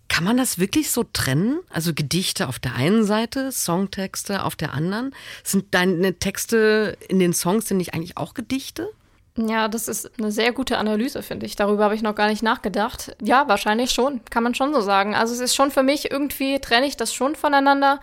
kann 0.07 0.25
man 0.25 0.37
das 0.37 0.59
wirklich 0.59 0.91
so 0.91 1.05
trennen? 1.11 1.61
Also 1.71 1.95
Gedichte 1.95 2.49
auf 2.49 2.59
der 2.59 2.75
einen 2.75 3.05
Seite, 3.05 3.51
Songtexte 3.53 4.45
auf 4.45 4.55
der 4.55 4.75
anderen? 4.75 5.15
Sind 5.45 5.73
deine 5.73 6.19
Texte 6.19 6.99
in 7.09 7.19
den 7.19 7.33
Songs 7.33 7.65
denn 7.65 7.79
nicht 7.79 7.95
eigentlich 7.95 8.19
auch 8.19 8.35
Gedichte? 8.35 8.91
Ja, 9.37 9.69
das 9.69 9.89
ist 9.89 10.11
eine 10.19 10.31
sehr 10.31 10.53
gute 10.53 10.77
Analyse, 10.77 11.23
finde 11.23 11.47
ich. 11.47 11.57
Darüber 11.57 11.85
habe 11.85 11.95
ich 11.95 12.03
noch 12.03 12.15
gar 12.15 12.29
nicht 12.29 12.43
nachgedacht. 12.43 13.17
Ja, 13.23 13.49
wahrscheinlich 13.49 13.91
schon. 13.91 14.21
Kann 14.27 14.43
man 14.43 14.55
schon 14.55 14.75
so 14.75 14.83
sagen. 14.83 15.15
Also 15.15 15.33
es 15.33 15.41
ist 15.41 15.55
schon 15.55 15.71
für 15.71 15.83
mich 15.83 16.11
irgendwie, 16.11 16.59
trenne 16.61 16.87
ich 16.87 16.99
das 16.99 17.15
schon 17.15 17.35
voneinander. 17.35 18.01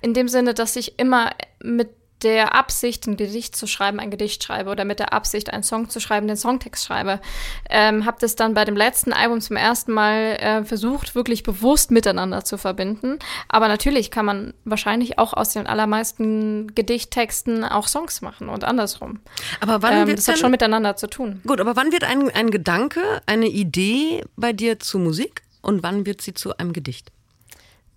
In 0.00 0.14
dem 0.14 0.26
Sinne, 0.28 0.54
dass 0.54 0.76
ich 0.76 0.98
immer 0.98 1.30
mit 1.62 1.90
der 2.22 2.54
Absicht, 2.54 3.06
ein 3.06 3.16
Gedicht 3.16 3.56
zu 3.56 3.66
schreiben, 3.66 4.00
ein 4.00 4.10
Gedicht 4.10 4.44
schreibe 4.44 4.70
oder 4.70 4.84
mit 4.84 4.98
der 4.98 5.12
Absicht, 5.12 5.52
einen 5.52 5.62
Song 5.62 5.88
zu 5.88 6.00
schreiben, 6.00 6.26
den 6.26 6.36
Songtext 6.36 6.84
schreibe. 6.84 7.20
Ähm, 7.68 8.04
habe 8.04 8.18
das 8.20 8.36
dann 8.36 8.54
bei 8.54 8.64
dem 8.64 8.76
letzten 8.76 9.12
Album 9.12 9.40
zum 9.40 9.56
ersten 9.56 9.92
Mal 9.92 10.36
äh, 10.40 10.64
versucht, 10.64 11.14
wirklich 11.14 11.42
bewusst 11.42 11.90
miteinander 11.90 12.44
zu 12.44 12.58
verbinden. 12.58 13.18
Aber 13.48 13.68
natürlich 13.68 14.10
kann 14.10 14.24
man 14.24 14.54
wahrscheinlich 14.64 15.18
auch 15.18 15.32
aus 15.32 15.52
den 15.52 15.66
allermeisten 15.66 16.74
Gedichttexten 16.74 17.64
auch 17.64 17.88
Songs 17.88 18.20
machen 18.20 18.48
und 18.48 18.64
andersrum. 18.64 19.20
Aber 19.60 19.82
wann 19.82 19.94
ähm, 19.94 20.06
wird 20.08 20.18
das 20.18 20.28
hat 20.28 20.38
schon 20.38 20.50
miteinander 20.50 20.96
zu 20.96 21.08
tun. 21.08 21.40
Gut, 21.46 21.60
aber 21.60 21.76
wann 21.76 21.92
wird 21.92 22.04
ein, 22.04 22.30
ein 22.30 22.50
Gedanke, 22.50 23.00
eine 23.26 23.46
Idee 23.46 24.24
bei 24.36 24.52
dir 24.52 24.78
zu 24.78 24.98
Musik 24.98 25.42
und 25.62 25.82
wann 25.82 26.06
wird 26.06 26.20
sie 26.20 26.34
zu 26.34 26.56
einem 26.56 26.72
Gedicht? 26.72 27.10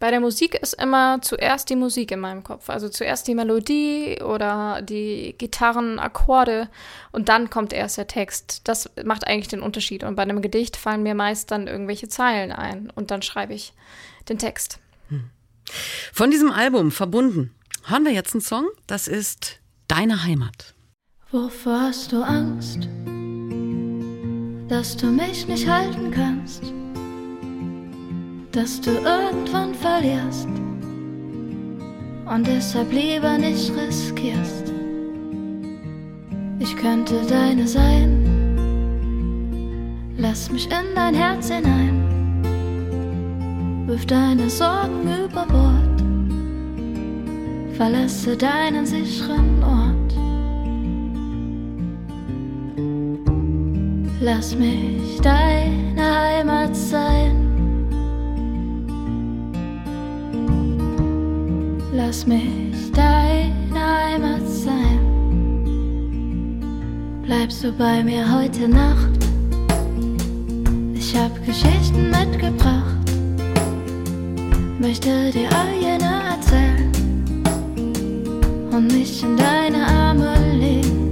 Bei 0.03 0.11
der 0.11 0.19
Musik 0.19 0.55
ist 0.55 0.73
immer 0.73 1.21
zuerst 1.21 1.69
die 1.69 1.77
Musik 1.77 2.11
in 2.11 2.19
meinem 2.19 2.43
Kopf. 2.43 2.69
Also 2.69 2.89
zuerst 2.89 3.25
die 3.25 3.35
Melodie 3.35 4.21
oder 4.21 4.81
die 4.81 5.33
Gitarrenakkorde 5.37 6.67
und 7.13 7.29
dann 7.29 7.49
kommt 7.49 7.71
erst 7.71 7.97
der 7.97 8.07
Text. 8.07 8.63
Das 8.65 8.91
macht 9.05 9.25
eigentlich 9.25 9.47
den 9.47 9.61
Unterschied. 9.61 10.03
Und 10.03 10.17
bei 10.17 10.23
einem 10.23 10.41
Gedicht 10.41 10.75
fallen 10.75 11.03
mir 11.03 11.15
meist 11.15 11.51
dann 11.51 11.67
irgendwelche 11.67 12.09
Zeilen 12.09 12.51
ein 12.51 12.91
und 12.93 13.11
dann 13.11 13.21
schreibe 13.21 13.53
ich 13.53 13.71
den 14.27 14.37
Text. 14.37 14.77
Hm. 15.07 15.29
Von 16.11 16.31
diesem 16.31 16.51
Album 16.51 16.91
verbunden 16.91 17.55
hören 17.85 18.03
wir 18.03 18.11
jetzt 18.11 18.33
einen 18.33 18.41
Song. 18.41 18.67
Das 18.87 19.07
ist 19.07 19.61
Deine 19.87 20.25
Heimat. 20.25 20.75
Wovor 21.31 21.79
hast 21.79 22.11
du 22.11 22.21
Angst, 22.21 22.89
dass 24.67 24.97
du 24.97 25.05
mich 25.05 25.47
nicht 25.47 25.65
halten 25.65 26.11
kannst? 26.11 26.73
Dass 28.53 28.79
du 28.79 28.91
irgendwann 28.91 29.73
verlierst 29.73 30.47
und 32.25 32.45
deshalb 32.45 32.91
lieber 32.91 33.35
nicht 33.37 33.71
riskierst. 33.75 34.71
Ich 36.59 36.75
könnte 36.75 37.15
deine 37.27 37.67
sein, 37.67 38.23
lass 40.17 40.51
mich 40.51 40.67
in 40.67 40.93
dein 40.93 41.15
Herz 41.15 41.49
hinein, 41.49 42.03
wirf 43.87 44.05
deine 44.05 44.47
Sorgen 44.47 45.01
über 45.01 45.47
Bord, 45.47 46.03
verlasse 47.75 48.37
deinen 48.37 48.85
sicheren 48.85 49.63
Ort. 49.63 50.13
Lass 54.21 54.55
mich 54.55 55.19
deine 55.21 55.95
Heimat 55.99 56.73
sein. 56.75 57.52
Lass 61.95 62.25
mich 62.25 62.91
deine 62.91 63.53
Heimat 63.75 64.41
sein. 64.47 64.99
Bleibst 67.23 67.63
du 67.63 67.71
bei 67.71 68.03
mir 68.03 68.25
heute 68.35 68.67
Nacht? 68.67 69.11
Ich 70.95 71.15
hab 71.15 71.31
Geschichten 71.45 72.09
mitgebracht. 72.09 72.97
Möchte 74.79 75.29
dir 75.29 75.49
jene 75.79 76.23
erzählen 76.31 76.91
und 78.71 78.91
mich 78.91 79.21
in 79.21 79.37
deine 79.37 79.85
Arme 79.85 80.33
legen. 80.57 81.02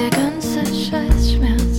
Der 0.00 0.10
ganze 0.10 0.64
Scheißschmerz. 0.64 1.60
Lass 1.60 1.69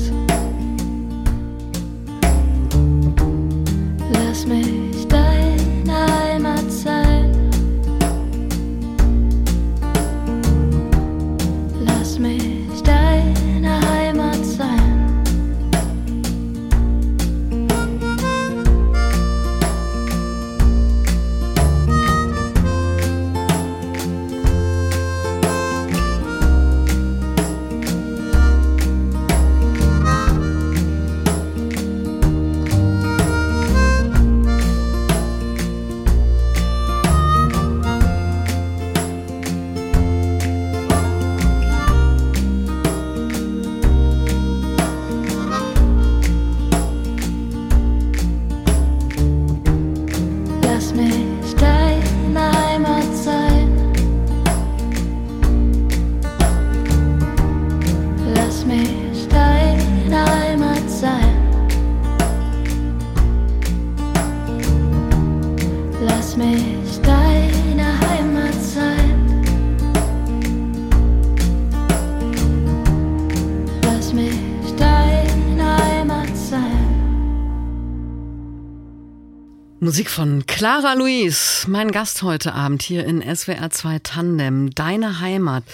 Musik 79.92 80.10
von 80.10 80.46
Clara 80.46 80.94
Luis, 80.94 81.66
mein 81.68 81.92
Gast 81.92 82.24
heute 82.24 82.54
Abend 82.54 82.82
hier 82.82 83.04
in 83.04 83.22
SWR 83.22 83.72
2 83.72 84.00
Tandem, 84.00 84.74
deine 84.74 85.20
Heimat. 85.20 85.66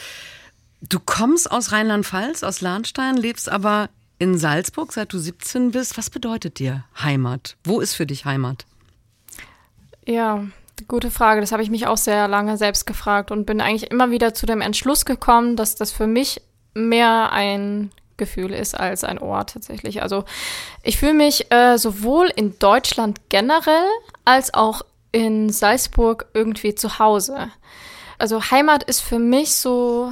Du 0.82 1.00
kommst 1.00 1.52
aus 1.52 1.72
Rheinland-Pfalz, 1.72 2.42
aus 2.42 2.62
Lahnstein, 2.62 3.16
lebst 3.16 3.48
aber 3.48 3.90
in 4.18 4.40
Salzburg, 4.40 4.92
seit 4.92 5.14
du 5.14 5.20
17 5.20 5.70
bist. 5.70 6.00
Was 6.00 6.10
bedeutet 6.10 6.58
dir 6.58 6.84
Heimat? 7.00 7.58
Wo 7.64 7.80
ist 7.80 7.94
für 7.94 8.08
dich 8.08 8.26
Heimat? 8.26 8.66
Ja, 10.08 10.48
gute 10.88 11.12
Frage. 11.12 11.40
Das 11.40 11.52
habe 11.52 11.62
ich 11.62 11.70
mich 11.70 11.86
auch 11.86 11.98
sehr 11.98 12.28
lange 12.28 12.58
selbst 12.58 12.88
gefragt 12.88 13.30
und 13.30 13.46
bin 13.46 13.62
eigentlich 13.62 13.92
immer 13.92 14.10
wieder 14.10 14.34
zu 14.34 14.48
dem 14.48 14.62
Entschluss 14.62 15.06
gekommen, 15.06 15.56
dass 15.56 15.76
das 15.76 15.92
für 15.92 16.08
mich 16.08 16.42
mehr 16.74 17.32
ein 17.34 17.92
Gefühl 18.18 18.54
ist 18.54 18.78
als 18.78 19.04
ein 19.04 19.20
Ort 19.20 19.54
tatsächlich. 19.54 20.02
Also 20.02 20.26
ich 20.84 20.98
fühle 20.98 21.14
mich 21.14 21.52
äh, 21.52 21.78
sowohl 21.78 22.32
in 22.36 22.58
Deutschland 22.60 23.30
generell 23.30 23.88
als 24.26 24.54
auch 24.54 24.82
in 25.12 25.50
Salzburg 25.50 26.28
irgendwie 26.34 26.76
zu 26.76 27.00
Hause. 27.00 27.52
Also 28.18 28.52
Heimat 28.52 28.84
ist 28.84 29.02
für 29.02 29.20
mich 29.20 29.56
so 29.56 30.12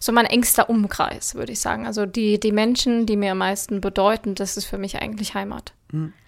so 0.00 0.12
mein 0.12 0.26
engster 0.26 0.70
Umkreis, 0.70 1.34
würde 1.34 1.52
ich 1.52 1.60
sagen. 1.60 1.86
Also 1.86 2.06
die, 2.06 2.38
die 2.38 2.52
Menschen, 2.52 3.06
die 3.06 3.16
mir 3.16 3.32
am 3.32 3.38
meisten 3.38 3.80
bedeuten, 3.80 4.34
das 4.34 4.56
ist 4.56 4.66
für 4.66 4.78
mich 4.78 5.00
eigentlich 5.00 5.34
Heimat. 5.34 5.72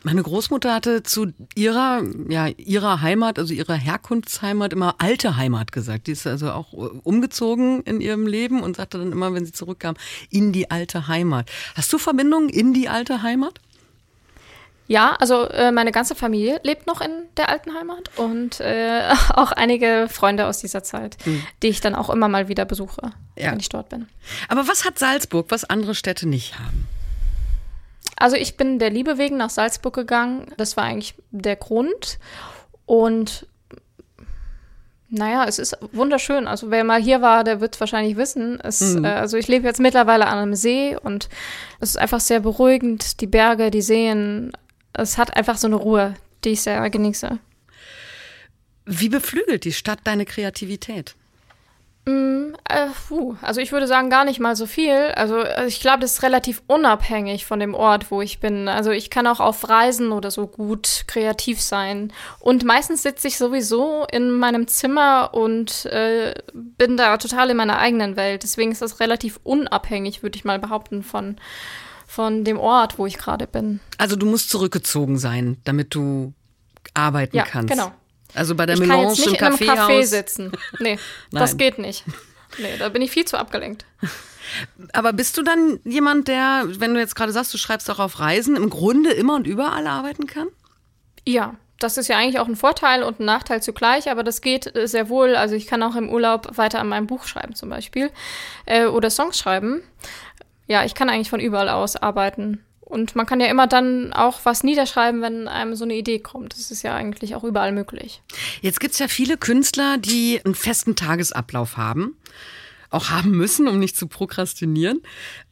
Meine 0.02 0.22
Großmutter 0.22 0.74
hatte 0.74 1.02
zu 1.02 1.32
ihrer, 1.54 2.02
ja, 2.28 2.46
ihrer 2.46 3.02
Heimat, 3.02 3.38
also 3.38 3.52
ihrer 3.52 3.74
Herkunftsheimat 3.74 4.72
immer 4.72 4.94
alte 4.98 5.36
Heimat 5.36 5.70
gesagt. 5.72 6.06
Die 6.06 6.12
ist 6.12 6.26
also 6.26 6.50
auch 6.52 6.72
äh, 6.72 6.76
umgezogen 7.02 7.82
in 7.82 8.00
ihrem 8.00 8.26
Leben 8.26 8.62
und 8.62 8.76
sagte 8.76 8.98
dann 8.98 9.12
immer, 9.12 9.34
wenn 9.34 9.44
sie 9.44 9.52
zurückkam, 9.52 9.96
in 10.30 10.52
die 10.52 10.70
alte 10.70 11.08
Heimat. 11.08 11.50
Hast 11.74 11.92
du 11.92 11.98
Verbindungen 11.98 12.48
in 12.48 12.72
die 12.72 12.88
alte 12.88 13.22
Heimat? 13.22 13.60
Ja, 14.86 15.14
also 15.20 15.46
äh, 15.50 15.70
meine 15.70 15.92
ganze 15.92 16.14
Familie 16.16 16.58
lebt 16.64 16.86
noch 16.88 17.00
in 17.00 17.10
der 17.36 17.48
alten 17.48 17.74
Heimat 17.74 18.10
und 18.16 18.60
äh, 18.60 19.12
auch 19.34 19.52
einige 19.52 20.08
Freunde 20.10 20.46
aus 20.46 20.58
dieser 20.58 20.82
Zeit, 20.82 21.18
mhm. 21.26 21.44
die 21.62 21.68
ich 21.68 21.80
dann 21.80 21.94
auch 21.94 22.08
immer 22.08 22.28
mal 22.28 22.48
wieder 22.48 22.64
besuche, 22.64 23.12
ja. 23.36 23.52
wenn 23.52 23.60
ich 23.60 23.68
dort 23.68 23.90
bin. 23.90 24.08
Aber 24.48 24.66
was 24.66 24.84
hat 24.86 24.98
Salzburg, 24.98 25.46
was 25.50 25.64
andere 25.64 25.94
Städte 25.94 26.26
nicht 26.26 26.58
haben? 26.58 26.88
Also 28.20 28.36
ich 28.36 28.58
bin 28.58 28.78
der 28.78 28.90
Liebe 28.90 29.16
wegen 29.16 29.38
nach 29.38 29.48
Salzburg 29.48 29.94
gegangen. 29.94 30.46
Das 30.58 30.76
war 30.76 30.84
eigentlich 30.84 31.14
der 31.30 31.56
Grund. 31.56 32.18
Und 32.84 33.46
naja, 35.08 35.46
es 35.48 35.58
ist 35.58 35.76
wunderschön. 35.92 36.46
Also 36.46 36.70
wer 36.70 36.84
mal 36.84 37.02
hier 37.02 37.22
war, 37.22 37.44
der 37.44 37.62
wird 37.62 37.80
wahrscheinlich 37.80 38.18
wissen. 38.18 38.60
Es, 38.60 38.80
mhm. 38.80 39.06
äh, 39.06 39.08
also 39.08 39.38
ich 39.38 39.48
lebe 39.48 39.66
jetzt 39.66 39.80
mittlerweile 39.80 40.26
an 40.26 40.38
einem 40.38 40.54
See 40.54 40.96
und 40.96 41.30
es 41.80 41.90
ist 41.90 41.96
einfach 41.96 42.20
sehr 42.20 42.40
beruhigend. 42.40 43.22
Die 43.22 43.26
Berge, 43.26 43.70
die 43.70 43.80
Seen, 43.80 44.52
es 44.92 45.16
hat 45.16 45.34
einfach 45.34 45.56
so 45.56 45.66
eine 45.66 45.76
Ruhe, 45.76 46.14
die 46.44 46.50
ich 46.50 46.60
sehr 46.60 46.90
genieße. 46.90 47.38
Wie 48.84 49.08
beflügelt 49.08 49.64
die 49.64 49.72
Stadt 49.72 50.00
deine 50.04 50.26
Kreativität? 50.26 51.16
Mm, 52.10 52.54
äh, 52.68 52.86
puh, 53.08 53.36
also 53.42 53.60
ich 53.60 53.72
würde 53.72 53.86
sagen 53.86 54.10
gar 54.10 54.24
nicht 54.24 54.40
mal 54.40 54.56
so 54.56 54.66
viel. 54.66 55.12
Also, 55.14 55.36
also 55.36 55.68
ich 55.68 55.80
glaube, 55.80 56.00
das 56.00 56.14
ist 56.14 56.22
relativ 56.22 56.62
unabhängig 56.66 57.46
von 57.46 57.60
dem 57.60 57.74
Ort, 57.74 58.10
wo 58.10 58.20
ich 58.20 58.40
bin. 58.40 58.68
Also 58.68 58.90
ich 58.90 59.10
kann 59.10 59.26
auch 59.26 59.40
auf 59.40 59.68
Reisen 59.68 60.12
oder 60.12 60.30
so 60.30 60.46
gut 60.46 61.04
kreativ 61.06 61.60
sein. 61.60 62.12
Und 62.40 62.64
meistens 62.64 63.02
sitze 63.02 63.28
ich 63.28 63.38
sowieso 63.38 64.06
in 64.10 64.30
meinem 64.30 64.66
Zimmer 64.66 65.30
und 65.32 65.86
äh, 65.86 66.34
bin 66.52 66.96
da 66.96 67.16
total 67.16 67.50
in 67.50 67.56
meiner 67.56 67.78
eigenen 67.78 68.16
Welt. 68.16 68.42
Deswegen 68.42 68.72
ist 68.72 68.82
das 68.82 69.00
relativ 69.00 69.38
unabhängig, 69.42 70.22
würde 70.22 70.36
ich 70.36 70.44
mal 70.44 70.58
behaupten, 70.58 71.02
von 71.02 71.36
von 72.06 72.42
dem 72.42 72.58
Ort, 72.58 72.98
wo 72.98 73.06
ich 73.06 73.18
gerade 73.18 73.46
bin. 73.46 73.78
Also 73.96 74.16
du 74.16 74.26
musst 74.26 74.50
zurückgezogen 74.50 75.16
sein, 75.16 75.58
damit 75.62 75.94
du 75.94 76.34
arbeiten 76.92 77.36
ja, 77.36 77.44
kannst. 77.44 77.72
genau. 77.72 77.92
Also 78.34 78.54
bei 78.54 78.66
der 78.66 78.74
ich 78.74 78.80
Melange 78.80 79.02
kann 79.02 79.08
jetzt 79.10 79.26
nicht 79.26 79.40
im 79.40 79.46
in 79.46 79.70
einem 79.70 79.80
Café 79.80 80.04
sitzen. 80.04 80.52
Nee, 80.78 80.98
das 81.32 81.56
geht 81.56 81.78
nicht. 81.78 82.04
Nee, 82.58 82.76
da 82.78 82.88
bin 82.88 83.02
ich 83.02 83.10
viel 83.10 83.24
zu 83.24 83.36
abgelenkt. 83.36 83.84
Aber 84.92 85.12
bist 85.12 85.36
du 85.38 85.42
dann 85.42 85.78
jemand, 85.84 86.26
der, 86.26 86.64
wenn 86.66 86.94
du 86.94 87.00
jetzt 87.00 87.14
gerade 87.14 87.32
sagst, 87.32 87.54
du 87.54 87.58
schreibst 87.58 87.88
auch 87.90 88.00
auf 88.00 88.18
Reisen, 88.18 88.56
im 88.56 88.68
Grunde 88.68 89.10
immer 89.12 89.36
und 89.36 89.46
überall 89.46 89.86
arbeiten 89.86 90.26
kann? 90.26 90.48
Ja, 91.24 91.54
das 91.78 91.96
ist 91.96 92.08
ja 92.08 92.16
eigentlich 92.16 92.40
auch 92.40 92.48
ein 92.48 92.56
Vorteil 92.56 93.04
und 93.04 93.20
ein 93.20 93.24
Nachteil 93.24 93.62
zugleich, 93.62 94.10
aber 94.10 94.24
das 94.24 94.40
geht 94.40 94.72
sehr 94.84 95.08
wohl. 95.08 95.36
Also 95.36 95.54
ich 95.54 95.66
kann 95.66 95.82
auch 95.82 95.94
im 95.94 96.08
Urlaub 96.08 96.58
weiter 96.58 96.80
an 96.80 96.88
meinem 96.88 97.06
Buch 97.06 97.24
schreiben 97.24 97.54
zum 97.54 97.68
Beispiel 97.68 98.10
äh, 98.66 98.86
oder 98.86 99.08
Songs 99.08 99.38
schreiben 99.38 99.82
ja, 100.70 100.84
ich 100.84 100.94
kann 100.94 101.10
eigentlich 101.10 101.30
von 101.30 101.40
überall 101.40 101.68
aus 101.68 101.96
arbeiten. 101.96 102.64
Und 102.90 103.14
man 103.14 103.24
kann 103.24 103.40
ja 103.40 103.46
immer 103.46 103.68
dann 103.68 104.12
auch 104.12 104.40
was 104.42 104.64
niederschreiben, 104.64 105.22
wenn 105.22 105.46
einem 105.46 105.76
so 105.76 105.84
eine 105.84 105.94
Idee 105.94 106.18
kommt. 106.18 106.54
Das 106.54 106.72
ist 106.72 106.82
ja 106.82 106.94
eigentlich 106.94 107.36
auch 107.36 107.44
überall 107.44 107.70
möglich. 107.70 108.20
Jetzt 108.62 108.80
gibt 108.80 108.94
es 108.94 108.98
ja 108.98 109.06
viele 109.06 109.36
Künstler, 109.36 109.96
die 109.96 110.40
einen 110.44 110.56
festen 110.56 110.96
Tagesablauf 110.96 111.76
haben. 111.76 112.16
Auch 112.90 113.10
haben 113.10 113.30
müssen, 113.30 113.68
um 113.68 113.78
nicht 113.78 113.96
zu 113.96 114.08
prokrastinieren. 114.08 115.02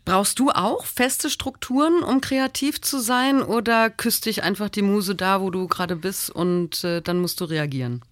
Brauchst 0.05 0.41
du 0.41 0.51
auch 0.51 0.85
feste 0.85 1.31
Strukturen, 1.31 2.03
um 2.03 2.21
kreativ 2.21 2.81
zu 2.81 2.99
sein? 2.99 3.41
Oder 3.41 3.89
küsst 3.89 4.27
dich 4.27 4.43
einfach 4.43 4.69
die 4.69 4.83
Muse 4.83 5.15
da, 5.15 5.41
wo 5.41 5.51
du 5.51 5.69
gerade 5.69 5.95
bist 5.95 6.31
und 6.31 6.83
äh, 6.83 7.01
dann 7.01 7.21
musst 7.21 7.41
du 7.41 7.45
reagieren? 7.45 8.03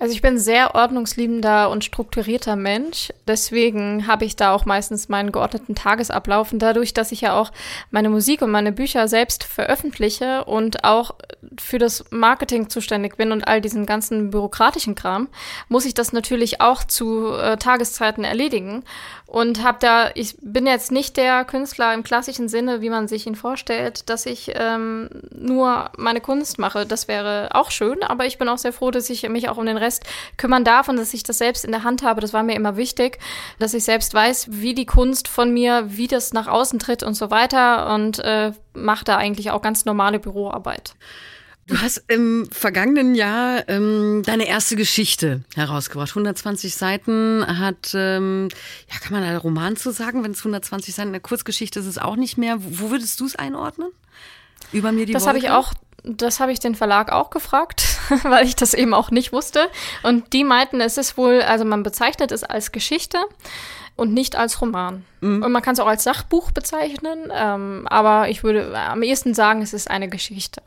Also 0.00 0.14
ich 0.14 0.22
bin 0.22 0.38
sehr 0.38 0.74
ordnungsliebender 0.74 1.68
und 1.68 1.84
strukturierter 1.84 2.56
Mensch. 2.56 3.12
Deswegen 3.28 4.06
habe 4.06 4.24
ich 4.24 4.34
da 4.34 4.54
auch 4.54 4.64
meistens 4.64 5.10
meinen 5.10 5.30
geordneten 5.30 5.74
Tagesablauf. 5.74 6.54
Und 6.54 6.60
dadurch, 6.60 6.94
dass 6.94 7.12
ich 7.12 7.20
ja 7.20 7.38
auch 7.38 7.52
meine 7.90 8.08
Musik 8.08 8.40
und 8.40 8.50
meine 8.50 8.72
Bücher 8.72 9.08
selbst 9.08 9.44
veröffentliche 9.44 10.44
und 10.46 10.84
auch 10.84 11.16
für 11.60 11.78
das 11.78 12.06
Marketing 12.08 12.70
zuständig 12.70 13.18
bin 13.18 13.30
und 13.30 13.46
all 13.46 13.60
diesen 13.60 13.84
ganzen 13.84 14.30
bürokratischen 14.30 14.94
Kram, 14.94 15.28
muss 15.68 15.84
ich 15.84 15.92
das 15.92 16.14
natürlich 16.14 16.62
auch 16.62 16.82
zu 16.82 17.34
äh, 17.34 17.58
Tageszeiten 17.58 18.24
erledigen. 18.24 18.84
Und 19.26 19.62
habe 19.62 19.78
da, 19.80 20.10
ich 20.14 20.34
bin 20.40 20.66
jetzt 20.66 20.90
nicht 20.90 21.16
der 21.16 21.44
Künstler 21.44 21.94
im 21.94 22.02
klassischen 22.02 22.48
Sinne, 22.48 22.80
wie 22.80 22.90
man 22.90 23.06
sich 23.06 23.28
ihn 23.28 23.36
vorstellt, 23.36 24.08
dass 24.10 24.26
ich 24.26 24.50
ähm, 24.54 25.08
nur 25.30 25.90
meine 25.96 26.20
Kunst 26.20 26.58
mache. 26.58 26.84
Das 26.84 27.06
wäre 27.06 27.50
auch 27.52 27.70
schön, 27.70 28.02
aber 28.02 28.26
ich 28.26 28.38
bin 28.38 28.48
auch 28.48 28.58
sehr 28.58 28.72
froh, 28.72 28.90
dass 28.90 29.08
ich 29.08 29.28
mich 29.28 29.48
auch 29.48 29.56
um 29.56 29.66
den 29.66 29.76
Rest 29.76 29.89
kümmern 30.36 30.64
darf 30.64 30.88
und 30.88 30.96
dass 30.96 31.14
ich 31.14 31.22
das 31.22 31.38
selbst 31.38 31.64
in 31.64 31.72
der 31.72 31.82
Hand 31.82 32.02
habe. 32.02 32.20
Das 32.20 32.32
war 32.32 32.42
mir 32.42 32.54
immer 32.54 32.76
wichtig, 32.76 33.18
dass 33.58 33.74
ich 33.74 33.84
selbst 33.84 34.14
weiß, 34.14 34.48
wie 34.50 34.74
die 34.74 34.86
Kunst 34.86 35.26
von 35.26 35.52
mir, 35.52 35.86
wie 35.88 36.06
das 36.06 36.32
nach 36.32 36.46
außen 36.46 36.78
tritt 36.78 37.02
und 37.02 37.14
so 37.14 37.30
weiter 37.30 37.92
und 37.94 38.18
äh, 38.20 38.52
mache 38.74 39.04
da 39.04 39.16
eigentlich 39.16 39.50
auch 39.50 39.62
ganz 39.62 39.84
normale 39.84 40.18
Büroarbeit. 40.18 40.94
Du 41.70 41.80
hast 41.80 42.02
im 42.08 42.48
vergangenen 42.50 43.14
Jahr 43.14 43.68
ähm, 43.68 44.24
deine 44.26 44.48
erste 44.48 44.74
Geschichte 44.74 45.44
herausgebracht. 45.54 46.10
120 46.10 46.74
Seiten 46.74 47.44
hat, 47.46 47.92
ähm, 47.94 48.48
ja, 48.92 48.98
kann 48.98 49.12
man 49.12 49.22
da 49.22 49.38
Roman 49.38 49.76
zu 49.76 49.92
sagen, 49.92 50.24
wenn 50.24 50.32
es 50.32 50.40
120 50.40 50.92
Seiten, 50.92 51.10
eine 51.10 51.20
Kurzgeschichte 51.20 51.78
ist 51.78 51.86
es 51.86 51.98
auch 51.98 52.16
nicht 52.16 52.36
mehr. 52.36 52.56
Wo 52.58 52.90
würdest 52.90 53.20
du 53.20 53.26
es 53.26 53.36
einordnen? 53.36 53.88
Über 54.72 54.90
mir 54.90 55.06
die 55.06 55.12
Das 55.12 55.28
habe 55.28 55.38
ich 55.38 55.50
auch 55.50 55.72
das 56.02 56.40
habe 56.40 56.52
ich 56.52 56.60
den 56.60 56.74
Verlag 56.74 57.12
auch 57.12 57.30
gefragt, 57.30 57.89
weil 58.22 58.46
ich 58.46 58.56
das 58.56 58.74
eben 58.74 58.94
auch 58.94 59.10
nicht 59.10 59.32
wusste. 59.32 59.68
Und 60.02 60.32
die 60.32 60.44
meinten, 60.44 60.80
es 60.80 60.96
ist 60.96 61.16
wohl, 61.16 61.42
also 61.42 61.64
man 61.64 61.82
bezeichnet 61.82 62.32
es 62.32 62.44
als 62.44 62.72
Geschichte 62.72 63.18
und 63.96 64.14
nicht 64.14 64.36
als 64.36 64.60
Roman. 64.60 65.04
Mhm. 65.20 65.42
Und 65.42 65.52
man 65.52 65.62
kann 65.62 65.74
es 65.74 65.80
auch 65.80 65.86
als 65.86 66.04
Sachbuch 66.04 66.52
bezeichnen, 66.52 67.30
ähm, 67.32 67.86
aber 67.88 68.28
ich 68.28 68.42
würde 68.42 68.76
am 68.78 69.02
ehesten 69.02 69.34
sagen, 69.34 69.62
es 69.62 69.74
ist 69.74 69.90
eine 69.90 70.08
Geschichte. 70.08 70.62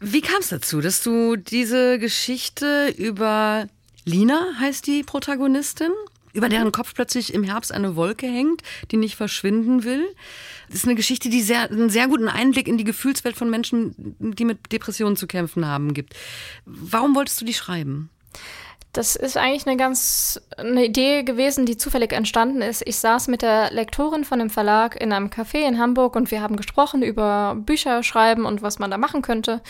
Wie 0.00 0.20
kam 0.20 0.40
es 0.40 0.48
dazu, 0.48 0.80
dass 0.80 1.02
du 1.02 1.36
diese 1.36 1.98
Geschichte 1.98 2.88
über 2.96 3.66
Lina 4.04 4.46
heißt 4.58 4.86
die 4.86 5.02
Protagonistin, 5.02 5.92
über 6.32 6.48
deren 6.48 6.72
Kopf 6.72 6.94
plötzlich 6.94 7.34
im 7.34 7.44
Herbst 7.44 7.72
eine 7.72 7.96
Wolke 7.96 8.26
hängt, 8.26 8.62
die 8.90 8.96
nicht 8.96 9.16
verschwinden 9.16 9.84
will. 9.84 10.04
Das 10.68 10.78
ist 10.78 10.84
eine 10.84 10.94
Geschichte, 10.94 11.28
die 11.28 11.42
sehr, 11.42 11.70
einen 11.70 11.90
sehr 11.90 12.08
guten 12.08 12.28
Einblick 12.28 12.68
in 12.68 12.78
die 12.78 12.84
Gefühlswelt 12.84 13.36
von 13.36 13.50
Menschen, 13.50 13.94
die 14.18 14.44
mit 14.44 14.72
Depressionen 14.72 15.16
zu 15.16 15.26
kämpfen 15.26 15.66
haben, 15.66 15.94
gibt. 15.94 16.14
Warum 16.64 17.14
wolltest 17.14 17.40
du 17.40 17.44
die 17.44 17.54
schreiben? 17.54 18.10
Das 18.92 19.16
ist 19.16 19.38
eigentlich 19.38 19.66
eine 19.66 19.78
ganz 19.78 20.38
eine 20.58 20.84
Idee 20.84 21.22
gewesen, 21.22 21.64
die 21.64 21.78
zufällig 21.78 22.12
entstanden 22.12 22.60
ist. 22.60 22.82
Ich 22.86 22.96
saß 22.98 23.28
mit 23.28 23.40
der 23.40 23.72
Lektorin 23.72 24.24
von 24.24 24.38
dem 24.38 24.50
Verlag 24.50 25.00
in 25.00 25.12
einem 25.12 25.28
Café 25.28 25.66
in 25.66 25.78
Hamburg 25.78 26.14
und 26.14 26.30
wir 26.30 26.42
haben 26.42 26.56
gesprochen 26.56 27.02
über 27.02 27.54
Bücher 27.56 28.02
schreiben 28.02 28.44
und 28.44 28.60
was 28.60 28.78
man 28.78 28.90
da 28.90 28.98
machen 28.98 29.22
könnte. 29.22 29.62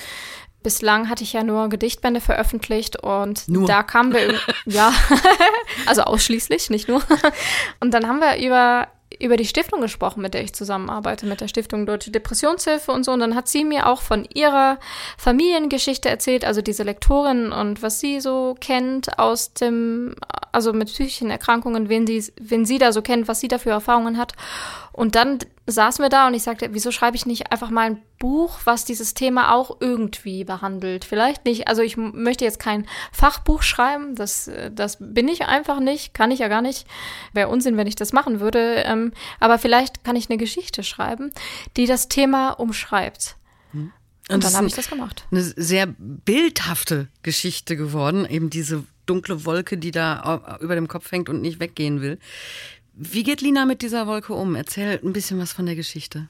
Bislang 0.63 1.09
hatte 1.09 1.25
ich 1.25 1.33
ja 1.33 1.43
nur 1.43 1.69
Gedichtbände 1.69 2.21
veröffentlicht 2.21 3.03
und 3.03 3.49
nur. 3.49 3.67
da 3.67 3.83
kamen 3.83 4.13
wir 4.13 4.35
ja, 4.67 4.93
also 5.87 6.03
ausschließlich, 6.03 6.71
nicht 6.71 6.89
nur. 6.89 7.03
Und 7.81 7.93
dann 7.93 8.07
haben 8.07 8.21
wir 8.21 8.45
über 8.45 8.89
über 9.21 9.37
die 9.37 9.47
Stiftung 9.47 9.81
gesprochen, 9.81 10.23
mit 10.23 10.35
der 10.35 10.43
ich 10.43 10.53
zusammenarbeite, 10.53 11.27
mit 11.27 11.41
der 11.41 11.49
Stiftung 11.49 11.87
Deutsche 11.87 12.11
Depressionshilfe 12.11 12.91
und 12.93 13.05
so. 13.05 13.13
Und 13.13 13.21
dann 13.21 13.35
hat 13.35 13.49
sie 13.49 13.65
mir 13.65 13.87
auch 13.87 14.01
von 14.03 14.27
ihrer 14.35 14.79
Familiengeschichte 15.17 16.09
erzählt, 16.09 16.45
also 16.45 16.63
diese 16.63 16.83
Lektorin 16.83 17.53
und 17.53 17.83
was 17.83 18.01
sie 18.01 18.21
so 18.21 18.57
kennt 18.61 19.19
aus 19.19 19.55
dem, 19.55 20.15
also 20.53 20.73
mit 20.73 20.89
psychischen 20.89 21.31
Erkrankungen, 21.31 21.89
wen 21.89 22.07
sie, 22.07 22.33
wen 22.41 22.65
sie 22.65 22.79
da 22.79 22.93
so 22.93 23.03
kennt, 23.03 23.29
was 23.29 23.41
sie 23.41 23.49
da 23.49 23.59
für 23.59 23.71
Erfahrungen 23.71 24.19
hat. 24.19 24.33
Und 24.93 25.15
dann 25.15 25.39
saßen 25.67 26.05
wir 26.05 26.09
da 26.09 26.27
und 26.27 26.35
ich 26.35 26.43
sagte, 26.43 26.71
wieso 26.73 26.91
schreibe 26.91 27.17
ich 27.17 27.27
nicht 27.27 27.53
einfach 27.53 27.71
mal 27.71 27.91
ein 27.91 28.03
Buch, 28.19 28.61
was 28.65 28.85
dieses 28.85 29.15
Thema 29.15 29.55
auch 29.55 29.77
irgendwie 29.81 30.45
behandelt? 30.45 31.05
Vielleicht 31.05 31.45
nicht, 31.45 31.69
also 31.69 31.83
ich 31.83 31.97
möchte 31.97 32.45
jetzt 32.45 32.59
kein 32.59 32.87
Fachbuch 33.13 33.63
schreiben, 33.63 34.15
das, 34.15 34.51
das 34.73 34.99
bin 35.01 35.29
ich 35.29 35.47
einfach 35.47 35.81
nicht, 35.81 36.15
kann 36.15 36.31
ich 36.31 36.41
ja 36.41 36.49
gar 36.49 36.63
nicht. 36.63 36.87
Wäre 37.33 37.49
Unsinn, 37.49 37.77
wenn 37.77 37.87
ich 37.87 37.97
das 37.97 38.13
machen 38.13 38.41
würde. 38.41 38.83
Ähm, 38.87 39.13
aber 39.39 39.59
vielleicht 39.59 40.05
kann 40.05 40.17
ich 40.17 40.29
eine 40.29 40.39
Geschichte 40.39 40.83
schreiben, 40.83 41.31
die 41.77 41.87
das 41.87 42.09
Thema 42.09 42.51
umschreibt. 42.51 43.37
Und, 44.29 44.37
und 44.37 44.45
dann 44.45 44.55
habe 44.55 44.67
ich 44.67 44.75
das 44.75 44.89
gemacht. 44.89 45.27
Eine 45.31 45.43
sehr 45.43 45.87
bildhafte 45.99 47.09
Geschichte 47.23 47.77
geworden, 47.77 48.25
eben 48.25 48.51
diese 48.51 48.85
dunkle 49.07 49.45
Wolke, 49.45 49.77
die 49.79 49.91
da 49.91 50.59
über 50.61 50.75
dem 50.75 50.89
Kopf 50.89 51.11
hängt 51.11 51.29
und 51.29 51.41
nicht 51.41 51.61
weggehen 51.61 52.01
will. 52.01 52.19
Wie 53.05 53.25
geht 53.25 53.41
Lina 53.41 53.65
mit 53.65 53.83
dieser 53.83 54.07
Wolke 54.07 54.33
um? 54.33 54.55
Erzähl 54.55 55.01
ein 55.03 55.13
bisschen 55.13 55.41
was 55.41 55.53
von 55.53 55.67
der 55.67 55.75
Geschichte. 55.75 56.29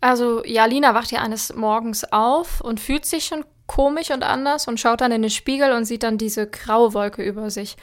Also, 0.00 0.44
ja, 0.44 0.66
Lina 0.66 0.94
wacht 0.94 1.10
ja 1.10 1.20
eines 1.20 1.52
Morgens 1.54 2.04
auf 2.12 2.60
und 2.60 2.78
fühlt 2.78 3.04
sich 3.06 3.24
schon 3.24 3.44
komisch 3.66 4.10
und 4.10 4.22
anders 4.22 4.68
und 4.68 4.78
schaut 4.78 5.00
dann 5.00 5.10
in 5.10 5.22
den 5.22 5.30
Spiegel 5.30 5.72
und 5.72 5.84
sieht 5.84 6.04
dann 6.04 6.16
diese 6.16 6.46
graue 6.46 6.94
Wolke 6.94 7.22
über 7.22 7.50
sich 7.50 7.76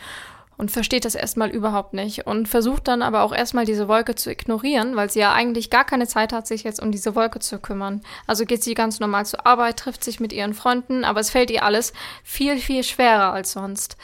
und 0.60 0.72
versteht 0.72 1.06
das 1.06 1.16
erstmal 1.16 1.50
überhaupt 1.50 1.94
nicht 1.94 2.28
und 2.28 2.50
versucht 2.50 2.90
dann 2.90 3.02
aber 3.02 3.24
auch 3.24 3.34
erstmal 3.34 3.64
diese 3.64 3.88
Wolke 3.88 4.16
zu 4.16 4.30
ignorieren, 4.30 4.98
weil 4.98 5.10
sie 5.10 5.22
ja 5.22 5.32
eigentlich 5.32 5.70
gar 5.70 5.86
keine 5.86 6.06
Zeit 6.06 6.34
hat, 6.34 6.48
sich 6.48 6.64
jetzt 6.64 6.82
um 6.82 6.92
diese 6.92 7.16
Wolke 7.16 7.40
zu 7.40 7.60
kümmern. 7.60 8.02
Also 8.28 8.44
geht 8.44 8.62
sie 8.62 8.74
ganz 8.74 9.00
normal 9.00 9.26
zur 9.26 9.48
Arbeit, 9.48 9.78
trifft 9.78 10.04
sich 10.04 10.20
mit 10.20 10.34
ihren 10.34 10.54
Freunden, 10.54 11.06
aber 11.06 11.22
es 11.22 11.30
fällt 11.30 11.50
ihr 11.50 11.64
alles 11.64 11.94
viel, 12.26 12.58
viel 12.58 12.84
schwerer 12.84 13.32
als 13.32 13.54
sonst. 13.54 13.96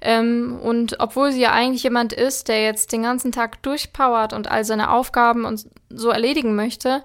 Ähm, 0.00 0.58
und 0.60 0.98
obwohl 0.98 1.30
sie 1.30 1.42
ja 1.42 1.52
eigentlich 1.52 1.84
jemand 1.84 2.12
ist, 2.12 2.48
der 2.48 2.60
jetzt 2.64 2.90
den 2.90 3.04
ganzen 3.04 3.30
Tag 3.30 3.62
durchpowert 3.62 4.32
und 4.32 4.50
all 4.50 4.64
seine 4.64 4.90
Aufgaben 4.90 5.44
und 5.44 5.64
so 5.90 6.10
erledigen 6.10 6.56
möchte, 6.56 7.04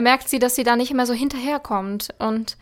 merkt 0.00 0.28
sie, 0.28 0.38
dass 0.38 0.54
sie 0.54 0.62
da 0.62 0.76
nicht 0.76 0.94
mehr 0.94 1.06
so 1.06 1.12
hinterherkommt 1.12 2.10
und 2.20 2.56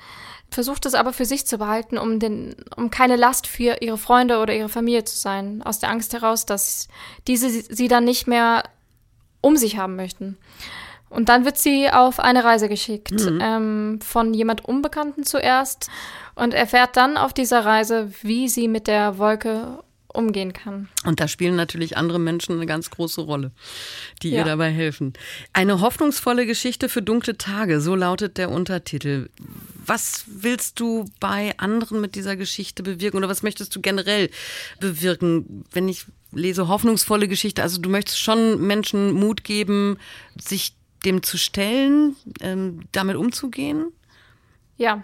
versucht 0.54 0.86
es 0.86 0.94
aber 0.94 1.12
für 1.12 1.24
sich 1.24 1.46
zu 1.46 1.58
behalten, 1.58 1.98
um, 1.98 2.18
den, 2.18 2.54
um 2.76 2.90
keine 2.90 3.16
Last 3.16 3.46
für 3.46 3.78
ihre 3.80 3.98
Freunde 3.98 4.38
oder 4.38 4.54
ihre 4.54 4.68
Familie 4.68 5.04
zu 5.04 5.16
sein, 5.18 5.62
aus 5.62 5.78
der 5.78 5.90
Angst 5.90 6.12
heraus, 6.12 6.46
dass 6.46 6.88
diese 7.26 7.48
sie 7.50 7.88
dann 7.88 8.04
nicht 8.04 8.26
mehr 8.26 8.64
um 9.40 9.56
sich 9.56 9.76
haben 9.76 9.96
möchten. 9.96 10.36
Und 11.10 11.28
dann 11.28 11.44
wird 11.44 11.58
sie 11.58 11.90
auf 11.90 12.20
eine 12.20 12.42
Reise 12.42 12.68
geschickt, 12.68 13.12
mhm. 13.12 13.38
ähm, 13.42 13.98
von 14.00 14.32
jemand 14.32 14.64
Unbekannten 14.64 15.24
zuerst 15.24 15.90
und 16.34 16.54
erfährt 16.54 16.96
dann 16.96 17.18
auf 17.18 17.34
dieser 17.34 17.64
Reise, 17.64 18.10
wie 18.22 18.48
sie 18.48 18.66
mit 18.66 18.86
der 18.86 19.18
Wolke 19.18 19.78
umgehen 20.08 20.52
kann. 20.52 20.88
Und 21.04 21.20
da 21.20 21.28
spielen 21.28 21.56
natürlich 21.56 21.96
andere 21.96 22.18
Menschen 22.18 22.56
eine 22.56 22.66
ganz 22.66 22.90
große 22.90 23.20
Rolle, 23.20 23.52
die 24.22 24.30
ja. 24.30 24.38
ihr 24.38 24.44
dabei 24.44 24.70
helfen. 24.70 25.12
Eine 25.52 25.80
hoffnungsvolle 25.80 26.46
Geschichte 26.46 26.88
für 26.88 27.02
dunkle 27.02 27.36
Tage, 27.38 27.80
so 27.80 27.94
lautet 27.94 28.38
der 28.38 28.50
Untertitel. 28.50 29.28
Was 29.84 30.24
willst 30.26 30.80
du 30.80 31.06
bei 31.20 31.56
anderen 31.58 32.00
mit 32.00 32.14
dieser 32.14 32.36
Geschichte 32.36 32.82
bewirken 32.82 33.16
oder 33.16 33.28
was 33.28 33.42
möchtest 33.42 33.74
du 33.74 33.80
generell 33.80 34.30
bewirken, 34.80 35.64
wenn 35.72 35.88
ich 35.88 36.06
lese 36.32 36.68
hoffnungsvolle 36.68 37.28
Geschichte? 37.28 37.62
Also 37.62 37.80
du 37.80 37.88
möchtest 37.88 38.20
schon 38.20 38.60
Menschen 38.60 39.12
Mut 39.12 39.44
geben, 39.44 39.98
sich 40.40 40.74
dem 41.04 41.22
zu 41.22 41.36
stellen, 41.36 42.16
ähm, 42.40 42.82
damit 42.92 43.16
umzugehen? 43.16 43.92
Ja, 44.78 45.02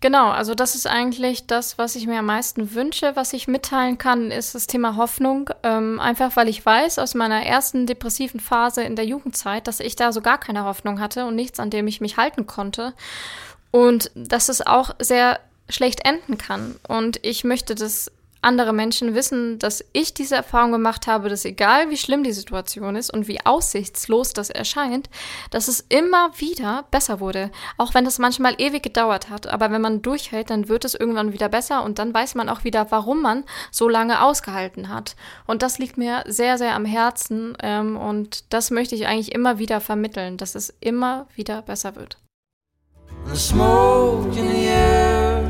genau. 0.00 0.30
Also 0.30 0.54
das 0.54 0.74
ist 0.74 0.86
eigentlich 0.86 1.46
das, 1.46 1.76
was 1.76 1.96
ich 1.96 2.06
mir 2.06 2.20
am 2.20 2.26
meisten 2.26 2.74
wünsche. 2.74 3.14
Was 3.14 3.32
ich 3.32 3.48
mitteilen 3.48 3.98
kann, 3.98 4.30
ist 4.30 4.54
das 4.54 4.66
Thema 4.66 4.96
Hoffnung. 4.96 5.50
Ähm, 5.62 6.00
einfach 6.00 6.36
weil 6.36 6.48
ich 6.48 6.64
weiß 6.64 6.98
aus 6.98 7.14
meiner 7.14 7.44
ersten 7.44 7.86
depressiven 7.86 8.40
Phase 8.40 8.82
in 8.82 8.96
der 8.96 9.04
Jugendzeit, 9.04 9.66
dass 9.66 9.80
ich 9.80 9.96
da 9.96 10.12
so 10.12 10.22
gar 10.22 10.38
keine 10.38 10.64
Hoffnung 10.64 10.98
hatte 11.00 11.26
und 11.26 11.34
nichts, 11.34 11.60
an 11.60 11.68
dem 11.68 11.86
ich 11.88 12.00
mich 12.00 12.16
halten 12.16 12.46
konnte. 12.46 12.94
Und 13.70 14.10
dass 14.14 14.48
es 14.48 14.66
auch 14.66 14.94
sehr 14.98 15.40
schlecht 15.68 16.04
enden 16.06 16.38
kann. 16.38 16.76
Und 16.88 17.24
ich 17.24 17.44
möchte 17.44 17.74
das 17.74 18.10
andere 18.40 18.72
Menschen 18.72 19.14
wissen, 19.14 19.58
dass 19.58 19.84
ich 19.92 20.14
diese 20.14 20.36
Erfahrung 20.36 20.72
gemacht 20.72 21.06
habe, 21.06 21.28
dass 21.28 21.44
egal 21.44 21.90
wie 21.90 21.96
schlimm 21.96 22.22
die 22.22 22.32
Situation 22.32 22.94
ist 22.94 23.12
und 23.12 23.26
wie 23.26 23.44
aussichtslos 23.44 24.32
das 24.32 24.50
erscheint, 24.50 25.10
dass 25.50 25.68
es 25.68 25.84
immer 25.88 26.30
wieder 26.38 26.84
besser 26.90 27.20
wurde. 27.20 27.50
Auch 27.76 27.94
wenn 27.94 28.06
es 28.06 28.18
manchmal 28.18 28.54
ewig 28.58 28.82
gedauert 28.82 29.28
hat. 29.28 29.48
Aber 29.48 29.70
wenn 29.70 29.80
man 29.80 30.02
durchhält, 30.02 30.50
dann 30.50 30.68
wird 30.68 30.84
es 30.84 30.94
irgendwann 30.94 31.32
wieder 31.32 31.48
besser 31.48 31.82
und 31.82 31.98
dann 31.98 32.14
weiß 32.14 32.36
man 32.36 32.48
auch 32.48 32.64
wieder, 32.64 32.90
warum 32.90 33.22
man 33.22 33.44
so 33.72 33.88
lange 33.88 34.22
ausgehalten 34.22 34.88
hat. 34.88 35.16
Und 35.46 35.62
das 35.62 35.78
liegt 35.78 35.98
mir 35.98 36.22
sehr, 36.26 36.58
sehr 36.58 36.74
am 36.74 36.84
Herzen 36.84 37.56
ähm, 37.60 37.96
und 37.96 38.44
das 38.52 38.70
möchte 38.70 38.94
ich 38.94 39.06
eigentlich 39.06 39.32
immer 39.32 39.58
wieder 39.58 39.80
vermitteln, 39.80 40.36
dass 40.36 40.54
es 40.54 40.72
immer 40.80 41.26
wieder 41.34 41.62
besser 41.62 41.96
wird. 41.96 42.18
The 43.28 43.36
smoke 43.36 44.36
in 44.36 44.48
the 44.48 44.68
air 44.68 45.42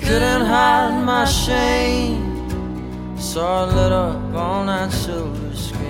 couldn't 0.00 0.46
hide 0.46 1.04
my 1.04 1.26
shame. 1.26 2.48
Saw 3.18 3.68
it 3.68 3.74
lit 3.74 3.92
up 3.92 4.34
on 4.34 4.66
that 4.66 4.90
silver 4.90 5.54
screen. 5.54 5.88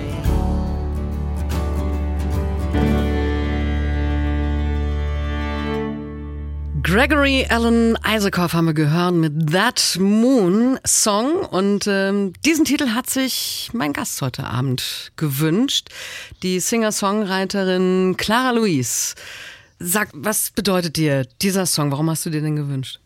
Gregory 6.83 7.45
Alan 7.47 7.97
Isaacoff 8.03 8.53
haben 8.53 8.65
wir 8.65 8.73
gehört 8.73 9.13
mit 9.13 9.51
That 9.51 9.97
Moon 9.99 10.79
Song 10.85 11.45
und 11.45 11.85
ähm, 11.87 12.33
diesen 12.43 12.65
Titel 12.65 12.89
hat 12.89 13.09
sich 13.09 13.69
mein 13.73 13.93
Gast 13.93 14.21
heute 14.21 14.43
Abend 14.43 15.11
gewünscht, 15.15 15.89
die 16.41 16.59
Singer-Songwriterin 16.59 18.15
Clara 18.17 18.51
Louise. 18.51 19.13
Sag, 19.79 20.09
was 20.13 20.51
bedeutet 20.51 20.97
dir 20.97 21.25
dieser 21.41 21.65
Song? 21.65 21.91
Warum 21.91 22.09
hast 22.09 22.25
du 22.25 22.29
dir 22.29 22.41
den 22.41 22.57
gewünscht? 22.57 22.99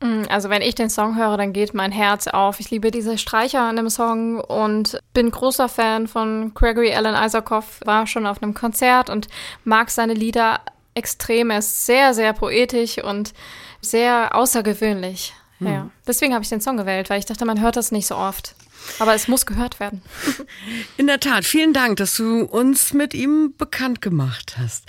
Mm, 0.00 0.24
also 0.28 0.50
wenn 0.50 0.62
ich 0.62 0.74
den 0.74 0.90
Song 0.90 1.16
höre, 1.16 1.36
dann 1.36 1.52
geht 1.52 1.74
mein 1.74 1.90
Herz 1.90 2.26
auf. 2.26 2.60
Ich 2.60 2.70
liebe 2.70 2.90
diese 2.90 3.18
Streicher 3.18 3.62
an 3.62 3.76
dem 3.76 3.88
Song 3.88 4.40
und 4.40 4.98
bin 5.14 5.30
großer 5.30 5.68
Fan 5.68 6.06
von 6.06 6.52
Gregory 6.54 6.94
Alan 6.94 7.14
Isaacoff. 7.14 7.80
War 7.84 8.06
schon 8.06 8.26
auf 8.26 8.42
einem 8.42 8.54
Konzert 8.54 9.10
und 9.10 9.28
mag 9.64 9.90
seine 9.90 10.14
Lieder 10.14 10.60
extrem. 10.94 11.50
Er 11.50 11.58
ist 11.58 11.86
sehr, 11.86 12.12
sehr 12.12 12.32
poetisch 12.34 12.98
und 13.02 13.32
sehr 13.80 14.34
außergewöhnlich. 14.34 15.34
Hm. 15.58 15.66
Ja. 15.66 15.90
Deswegen 16.06 16.34
habe 16.34 16.42
ich 16.42 16.50
den 16.50 16.60
Song 16.60 16.76
gewählt, 16.76 17.10
weil 17.10 17.18
ich 17.18 17.26
dachte, 17.26 17.44
man 17.44 17.60
hört 17.60 17.76
das 17.76 17.90
nicht 17.90 18.06
so 18.06 18.16
oft. 18.16 18.54
Aber 18.98 19.14
es 19.14 19.28
muss 19.28 19.46
gehört 19.46 19.80
werden. 19.80 20.02
In 20.96 21.06
der 21.06 21.20
Tat, 21.20 21.44
vielen 21.44 21.72
Dank, 21.72 21.96
dass 21.96 22.16
du 22.16 22.42
uns 22.42 22.92
mit 22.92 23.14
ihm 23.14 23.54
bekannt 23.56 24.00
gemacht 24.02 24.56
hast. 24.58 24.84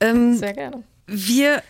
Ähm, 0.00 0.36
sehr 0.36 0.52
gerne. 0.52 0.82
Wir 1.06 1.62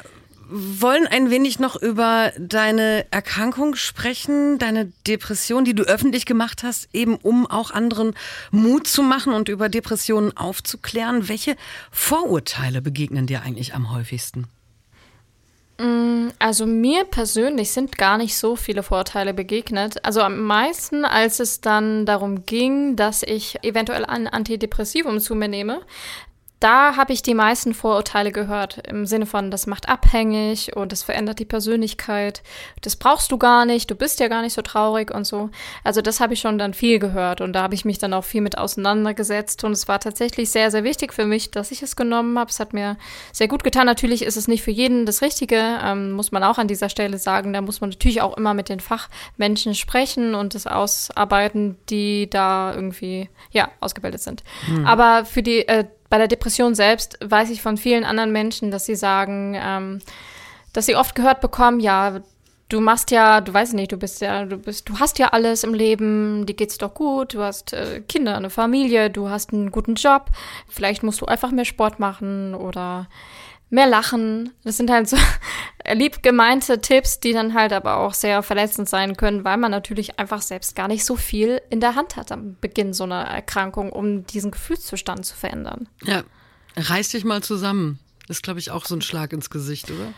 wollen 0.51 1.07
ein 1.07 1.31
wenig 1.31 1.59
noch 1.59 1.77
über 1.77 2.33
deine 2.39 3.07
Erkrankung 3.11 3.75
sprechen, 3.75 4.59
deine 4.59 4.91
Depression, 5.07 5.65
die 5.65 5.75
du 5.75 5.83
öffentlich 5.83 6.25
gemacht 6.25 6.63
hast, 6.63 6.89
eben 6.95 7.17
um 7.17 7.47
auch 7.47 7.71
anderen 7.71 8.15
Mut 8.51 8.87
zu 8.87 9.03
machen 9.03 9.35
und 9.35 9.49
über 9.49 9.69
Depressionen 9.69 10.35
aufzuklären. 10.37 11.29
Welche 11.29 11.57
Vorurteile 11.91 12.81
begegnen 12.81 13.27
dir 13.27 13.43
eigentlich 13.43 13.75
am 13.75 13.95
häufigsten? 13.95 14.47
Mm, 15.79 16.29
also 16.39 16.67
mir 16.67 17.05
persönlich 17.05 17.71
sind 17.71 17.99
gar 17.99 18.19
nicht 18.19 18.37
so 18.37 18.57
viele 18.57 18.83
Vorteile 18.83 19.35
begegnet. 19.35 20.05
Also 20.05 20.23
am 20.23 20.43
meisten, 20.43 21.05
als 21.05 21.41
es 21.41 21.61
dann 21.61 22.07
darum 22.07 22.47
ging, 22.47 22.97
dass 22.97 23.23
ich 23.23 23.63
eventuell 23.63 24.05
ein 24.05 24.27
Antidepressivum 24.27 25.21
zu 25.21 25.35
mir 25.35 25.49
nehme, 25.49 25.83
da 26.61 26.97
habe 26.97 27.13
ich 27.13 27.23
die 27.23 27.35
meisten 27.35 27.73
Vorurteile 27.73 28.33
gehört, 28.33 28.79
im 28.89 29.07
Sinne 29.07 29.27
von, 29.27 29.51
das 29.51 29.67
macht 29.67 29.89
abhängig 29.89 30.75
und 30.77 30.91
das 30.91 31.05
verändert 31.05 31.39
die 31.39 31.45
Persönlichkeit, 31.45 32.43
das 32.81 32.97
brauchst 32.97 33.31
du 33.31 33.39
gar 33.39 33.65
nicht, 33.65 33.91
du 33.91 33.95
bist 33.95 34.19
ja 34.19 34.27
gar 34.27 34.43
nicht 34.43 34.55
so 34.55 34.63
traurig 34.63 35.15
und 35.15 35.25
so. 35.25 35.51
Also 35.85 36.03
das 36.03 36.19
habe 36.19 36.35
ich 36.35 36.41
schon 36.41 36.59
dann 36.59 36.75
viel 36.75 36.99
gehört 36.99 37.41
und 37.41 37.53
da 37.53 37.63
habe 37.63 37.75
ich 37.75 37.85
mich 37.85 37.99
dann 37.99 38.13
auch 38.13 38.25
viel 38.25 38.41
mit 38.41 38.59
auseinandergesetzt 38.59 39.63
und 39.63 39.73
es 39.73 39.87
war 39.87 40.01
tatsächlich 40.01 40.51
sehr, 40.51 40.73
sehr 40.73 40.83
wichtig 40.83 41.15
für 41.15 41.27
mich, 41.27 41.53
dass 41.53 41.71
ich 41.71 41.83
es 41.83 41.95
genommen 41.95 42.37
habe. 42.37 42.51
Es 42.51 42.59
hat 42.59 42.73
mir 42.73 42.97
sehr 43.33 43.49
gut 43.49 43.63
getan. 43.63 43.87
Natürlich 43.87 44.23
ist 44.23 44.37
es 44.37 44.49
nicht 44.49 44.63
für 44.63 44.73
jeden 44.73 45.07
das 45.07 45.23
Richtige, 45.23 45.79
ähm, 45.85 46.13
muss 46.13 46.33
man 46.33 46.43
auch 46.43 46.59
an 46.59 46.67
dieser 46.67 46.89
Stelle 46.89 47.19
sagen. 47.19 47.53
Da 47.53 47.61
muss 47.61 47.81
man 47.81 47.91
natürlich 47.91 48.21
auch 48.21 48.37
immer 48.37 48.55
mit 48.55 48.69
den 48.69 48.81
Fachmenschen 48.81 49.77
sprechen 49.77 50.35
und 50.35 50.57
das 50.57 50.67
ausarbeiten, 50.67 51.77
die 51.89 52.29
da 52.29 52.75
irgendwie, 52.75 53.29
ja, 53.53 53.71
ausgebildet 53.79 54.23
sind. 54.23 54.43
Hm. 54.67 54.85
Aber 54.87 55.25
für 55.25 55.43
die 55.43 55.69
äh, 55.69 55.85
bei 56.11 56.19
der 56.19 56.29
Depression 56.29 56.75
selbst 56.75 57.19
weiß 57.23 57.51
ich 57.51 57.63
von 57.63 57.77
vielen 57.77 58.05
anderen 58.05 58.33
Menschen, 58.33 58.71
dass 58.71 58.87
sie 58.87 58.97
sagen, 58.97 59.57
ähm, 59.59 59.99
dass 60.73 60.87
sie 60.87 60.97
oft 60.97 61.15
gehört 61.15 61.41
bekommen, 61.41 61.81
ja, 61.81 62.21
du 62.69 62.81
machst 62.81 63.11
ja, 63.11 63.41
du 63.41 63.53
weißt 63.53 63.75
nicht, 63.75 63.93
du 63.93 63.97
bist 63.97 64.21
ja, 64.21 64.45
du 64.45 64.59
bist, 64.59 64.89
du 64.89 64.99
hast 64.99 65.19
ja 65.19 65.29
alles 65.29 65.65
im 65.65 65.75
Leben, 65.75 66.47
dir 66.47 66.55
geht's 66.55 66.79
doch 66.79 66.95
gut, 66.95 67.35
du 67.35 67.41
hast 67.41 67.73
äh, 67.73 68.01
Kinder, 68.07 68.37
eine 68.37 68.51
Familie, 68.51 69.11
du 69.11 69.29
hast 69.29 69.53
einen 69.53 69.71
guten 69.71 69.95
Job, 69.95 70.27
vielleicht 70.69 71.03
musst 71.03 71.21
du 71.21 71.27
einfach 71.27 71.51
mehr 71.51 71.65
Sport 71.65 71.99
machen 71.99 72.55
oder 72.55 73.09
mehr 73.71 73.87
lachen. 73.87 74.53
Das 74.65 74.77
sind 74.77 74.91
halt 74.91 75.09
so 75.09 75.17
lieb 75.93 76.23
gemeinte 76.23 76.81
Tipps, 76.81 77.21
die 77.21 77.33
dann 77.33 77.55
halt 77.55 77.73
aber 77.73 77.97
auch 77.99 78.15
sehr 78.15 78.43
verletzend 78.43 78.89
sein 78.89 79.17
können, 79.17 79.45
weil 79.45 79.57
man 79.57 79.71
natürlich 79.71 80.19
einfach 80.19 80.43
selbst 80.43 80.75
gar 80.75 80.89
nicht 80.89 81.05
so 81.05 81.17
viel 81.17 81.61
in 81.71 81.81
der 81.81 81.95
Hand 81.95 82.17
hat 82.17 82.33
am 82.33 82.57
Beginn 82.61 82.93
so 82.93 83.05
einer 83.05 83.23
Erkrankung, 83.23 83.93
um 83.93 84.27
diesen 84.27 84.51
Gefühlszustand 84.51 85.25
zu 85.25 85.37
verändern. 85.37 85.89
Ja, 86.05 86.25
reiß 86.77 87.11
dich 87.11 87.25
mal 87.25 87.43
zusammen. 87.43 87.99
Ist, 88.29 88.43
glaube 88.43 88.61
ich, 88.61 88.71
auch 88.71 88.85
so 88.85 88.95
ein 88.95 89.03
Schlag 89.03 89.33
ins 89.33 89.49
Gesicht, 89.49 89.91
oder? 89.91 90.13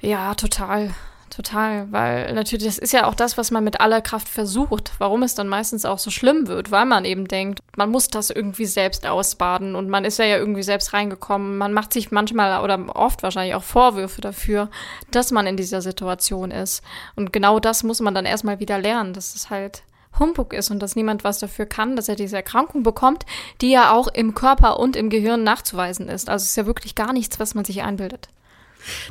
Ja, 0.00 0.34
total. 0.34 0.94
Total, 1.30 1.90
weil 1.92 2.32
natürlich, 2.34 2.64
das 2.64 2.78
ist 2.78 2.92
ja 2.92 3.06
auch 3.06 3.14
das, 3.14 3.36
was 3.36 3.50
man 3.50 3.64
mit 3.64 3.80
aller 3.80 4.00
Kraft 4.00 4.28
versucht, 4.28 4.92
warum 4.98 5.22
es 5.22 5.34
dann 5.34 5.48
meistens 5.48 5.84
auch 5.84 5.98
so 5.98 6.10
schlimm 6.10 6.46
wird, 6.46 6.70
weil 6.70 6.86
man 6.86 7.04
eben 7.04 7.26
denkt, 7.26 7.58
man 7.76 7.90
muss 7.90 8.08
das 8.08 8.30
irgendwie 8.30 8.64
selbst 8.64 9.06
ausbaden 9.06 9.74
und 9.74 9.88
man 9.88 10.04
ist 10.04 10.18
ja, 10.18 10.24
ja 10.24 10.36
irgendwie 10.38 10.62
selbst 10.62 10.92
reingekommen. 10.92 11.58
Man 11.58 11.72
macht 11.72 11.92
sich 11.92 12.12
manchmal 12.12 12.62
oder 12.62 12.96
oft 12.96 13.22
wahrscheinlich 13.22 13.54
auch 13.54 13.64
Vorwürfe 13.64 14.20
dafür, 14.20 14.70
dass 15.10 15.32
man 15.32 15.46
in 15.46 15.56
dieser 15.56 15.82
Situation 15.82 16.52
ist. 16.52 16.82
Und 17.16 17.32
genau 17.32 17.58
das 17.58 17.82
muss 17.82 18.00
man 18.00 18.14
dann 18.14 18.24
erstmal 18.24 18.60
wieder 18.60 18.78
lernen, 18.78 19.12
dass 19.12 19.34
es 19.34 19.50
halt 19.50 19.82
Humbug 20.18 20.52
ist 20.52 20.70
und 20.70 20.80
dass 20.80 20.96
niemand 20.96 21.24
was 21.24 21.40
dafür 21.40 21.66
kann, 21.66 21.96
dass 21.96 22.08
er 22.08 22.16
diese 22.16 22.36
Erkrankung 22.36 22.82
bekommt, 22.82 23.26
die 23.60 23.70
ja 23.70 23.92
auch 23.92 24.08
im 24.08 24.34
Körper 24.34 24.78
und 24.78 24.96
im 24.96 25.10
Gehirn 25.10 25.42
nachzuweisen 25.42 26.08
ist. 26.08 26.30
Also 26.30 26.44
es 26.44 26.50
ist 26.50 26.56
ja 26.56 26.66
wirklich 26.66 26.94
gar 26.94 27.12
nichts, 27.12 27.38
was 27.38 27.54
man 27.54 27.64
sich 27.64 27.82
einbildet. 27.82 28.28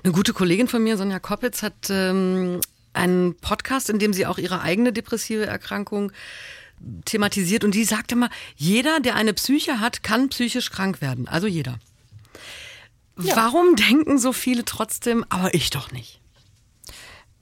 Eine 0.03 0.13
gute 0.13 0.34
Kollegin 0.34 0.67
von 0.67 0.84
mir, 0.84 0.97
Sonja 0.97 1.19
Koppitz, 1.19 1.63
hat 1.63 1.89
ähm, 1.89 2.61
einen 2.93 3.36
Podcast, 3.36 3.89
in 3.89 3.99
dem 3.99 4.13
sie 4.13 4.26
auch 4.26 4.38
ihre 4.38 4.61
eigene 4.61 4.93
depressive 4.93 5.45
Erkrankung 5.45 6.11
thematisiert 7.05 7.63
und 7.63 7.73
die 7.73 7.86
sagt 7.86 8.11
immer, 8.11 8.30
jeder, 8.55 8.99
der 8.99 9.15
eine 9.15 9.34
Psyche 9.34 9.80
hat, 9.80 10.03
kann 10.03 10.30
psychisch 10.30 10.71
krank 10.71 11.01
werden. 11.01 11.28
Also 11.28 11.47
jeder. 11.47 11.80
Ja. 13.19 13.36
Warum 13.36 13.76
denken 13.76 14.17
so 14.17 14.34
viele 14.34 14.65
trotzdem, 14.65 15.26
aber 15.30 15.53
ich 15.53 15.69
doch 15.69 15.91
nicht? 15.91 16.19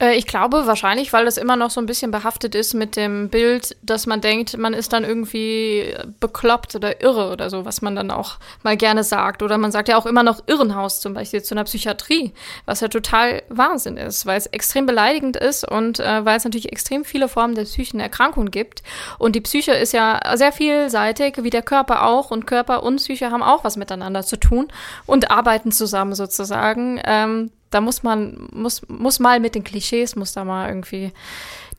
Äh, 0.04 0.16
ich 0.16 0.26
glaube 0.26 0.66
wahrscheinlich, 0.66 1.12
weil 1.12 1.24
das 1.24 1.36
immer 1.36 1.56
noch 1.56 1.70
so 1.70 1.80
ein 1.80 1.86
bisschen 1.86 2.10
behaftet 2.10 2.54
ist 2.54 2.74
mit 2.74 2.96
dem 2.96 3.28
Bild, 3.28 3.76
dass 3.82 4.06
man 4.06 4.20
denkt, 4.20 4.56
man 4.58 4.74
ist 4.74 4.92
dann 4.92 5.04
irgendwie 5.04 5.94
bekloppt 6.20 6.74
oder 6.74 7.02
irre 7.02 7.30
oder 7.30 7.50
so, 7.50 7.64
was 7.64 7.82
man 7.82 7.96
dann 7.96 8.10
auch 8.10 8.36
mal 8.62 8.76
gerne 8.76 9.04
sagt. 9.04 9.42
Oder 9.42 9.58
man 9.58 9.72
sagt 9.72 9.88
ja 9.88 9.96
auch 9.96 10.06
immer 10.06 10.22
noch 10.22 10.42
Irrenhaus 10.46 11.00
zum 11.00 11.14
Beispiel 11.14 11.42
zu 11.42 11.54
einer 11.54 11.64
Psychiatrie, 11.64 12.32
was 12.66 12.80
ja 12.80 12.88
total 12.88 13.42
Wahnsinn 13.48 13.96
ist, 13.96 14.26
weil 14.26 14.38
es 14.38 14.46
extrem 14.46 14.86
beleidigend 14.86 15.36
ist 15.36 15.68
und 15.68 16.00
äh, 16.00 16.24
weil 16.24 16.36
es 16.36 16.44
natürlich 16.44 16.72
extrem 16.72 17.04
viele 17.04 17.28
Formen 17.28 17.54
der 17.54 17.64
psychischen 17.64 18.00
Erkrankung 18.00 18.50
gibt. 18.50 18.82
Und 19.18 19.34
die 19.34 19.40
Psyche 19.40 19.72
ist 19.72 19.92
ja 19.92 20.20
sehr 20.34 20.52
vielseitig, 20.52 21.42
wie 21.42 21.50
der 21.50 21.62
Körper 21.62 22.06
auch. 22.06 22.30
Und 22.30 22.46
Körper 22.46 22.82
und 22.82 22.96
Psyche 22.96 23.30
haben 23.30 23.42
auch 23.42 23.64
was 23.64 23.76
miteinander 23.76 24.22
zu 24.24 24.36
tun 24.36 24.68
und 25.06 25.30
arbeiten 25.30 25.72
zusammen 25.72 26.14
sozusagen. 26.14 27.00
Ähm, 27.04 27.50
da 27.74 27.80
muss 27.80 28.04
man, 28.04 28.48
muss, 28.52 28.82
muss 28.88 29.18
mal 29.18 29.40
mit 29.40 29.56
den 29.56 29.64
Klischees, 29.64 30.14
muss 30.14 30.32
da 30.32 30.44
mal 30.44 30.68
irgendwie, 30.68 31.12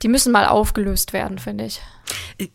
die 0.02 0.10
müssen 0.10 0.34
mal 0.34 0.46
aufgelöst 0.46 1.14
werden, 1.14 1.40
finde 1.40 1.66
ich. 1.66 1.82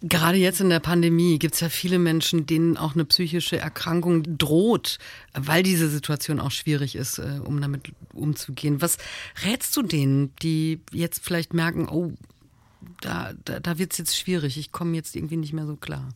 Gerade 0.03 0.37
jetzt 0.37 0.61
in 0.61 0.69
der 0.69 0.79
Pandemie 0.81 1.39
gibt 1.39 1.55
es 1.55 1.61
ja 1.61 1.71
viele 1.71 1.99
Menschen, 1.99 2.45
denen 2.45 2.77
auch 2.77 2.95
eine 2.95 3.07
psychische 3.07 3.59
Erkrankung 3.59 4.37
droht, 4.37 4.99
weil 5.33 5.63
diese 5.63 5.89
Situation 5.89 6.39
auch 6.39 6.51
schwierig 6.51 6.97
ist, 6.97 7.19
äh, 7.19 7.41
um 7.43 7.61
damit 7.63 7.93
umzugehen. 8.13 8.83
Was 8.83 8.99
rätst 9.45 9.75
du 9.77 9.83
denen, 9.83 10.37
die 10.43 10.81
jetzt 10.93 11.25
vielleicht 11.25 11.55
merken, 11.55 11.89
oh, 11.89 12.13
da, 13.01 13.33
da, 13.47 13.59
da 13.59 13.79
wird 13.79 13.93
es 13.93 13.99
jetzt 13.99 14.19
schwierig, 14.19 14.59
ich 14.59 14.71
komme 14.71 14.95
jetzt 14.97 15.17
irgendwie 15.17 15.39
nicht 15.39 15.55
mehr 15.55 15.67
so 15.67 15.77
klar? 15.77 16.11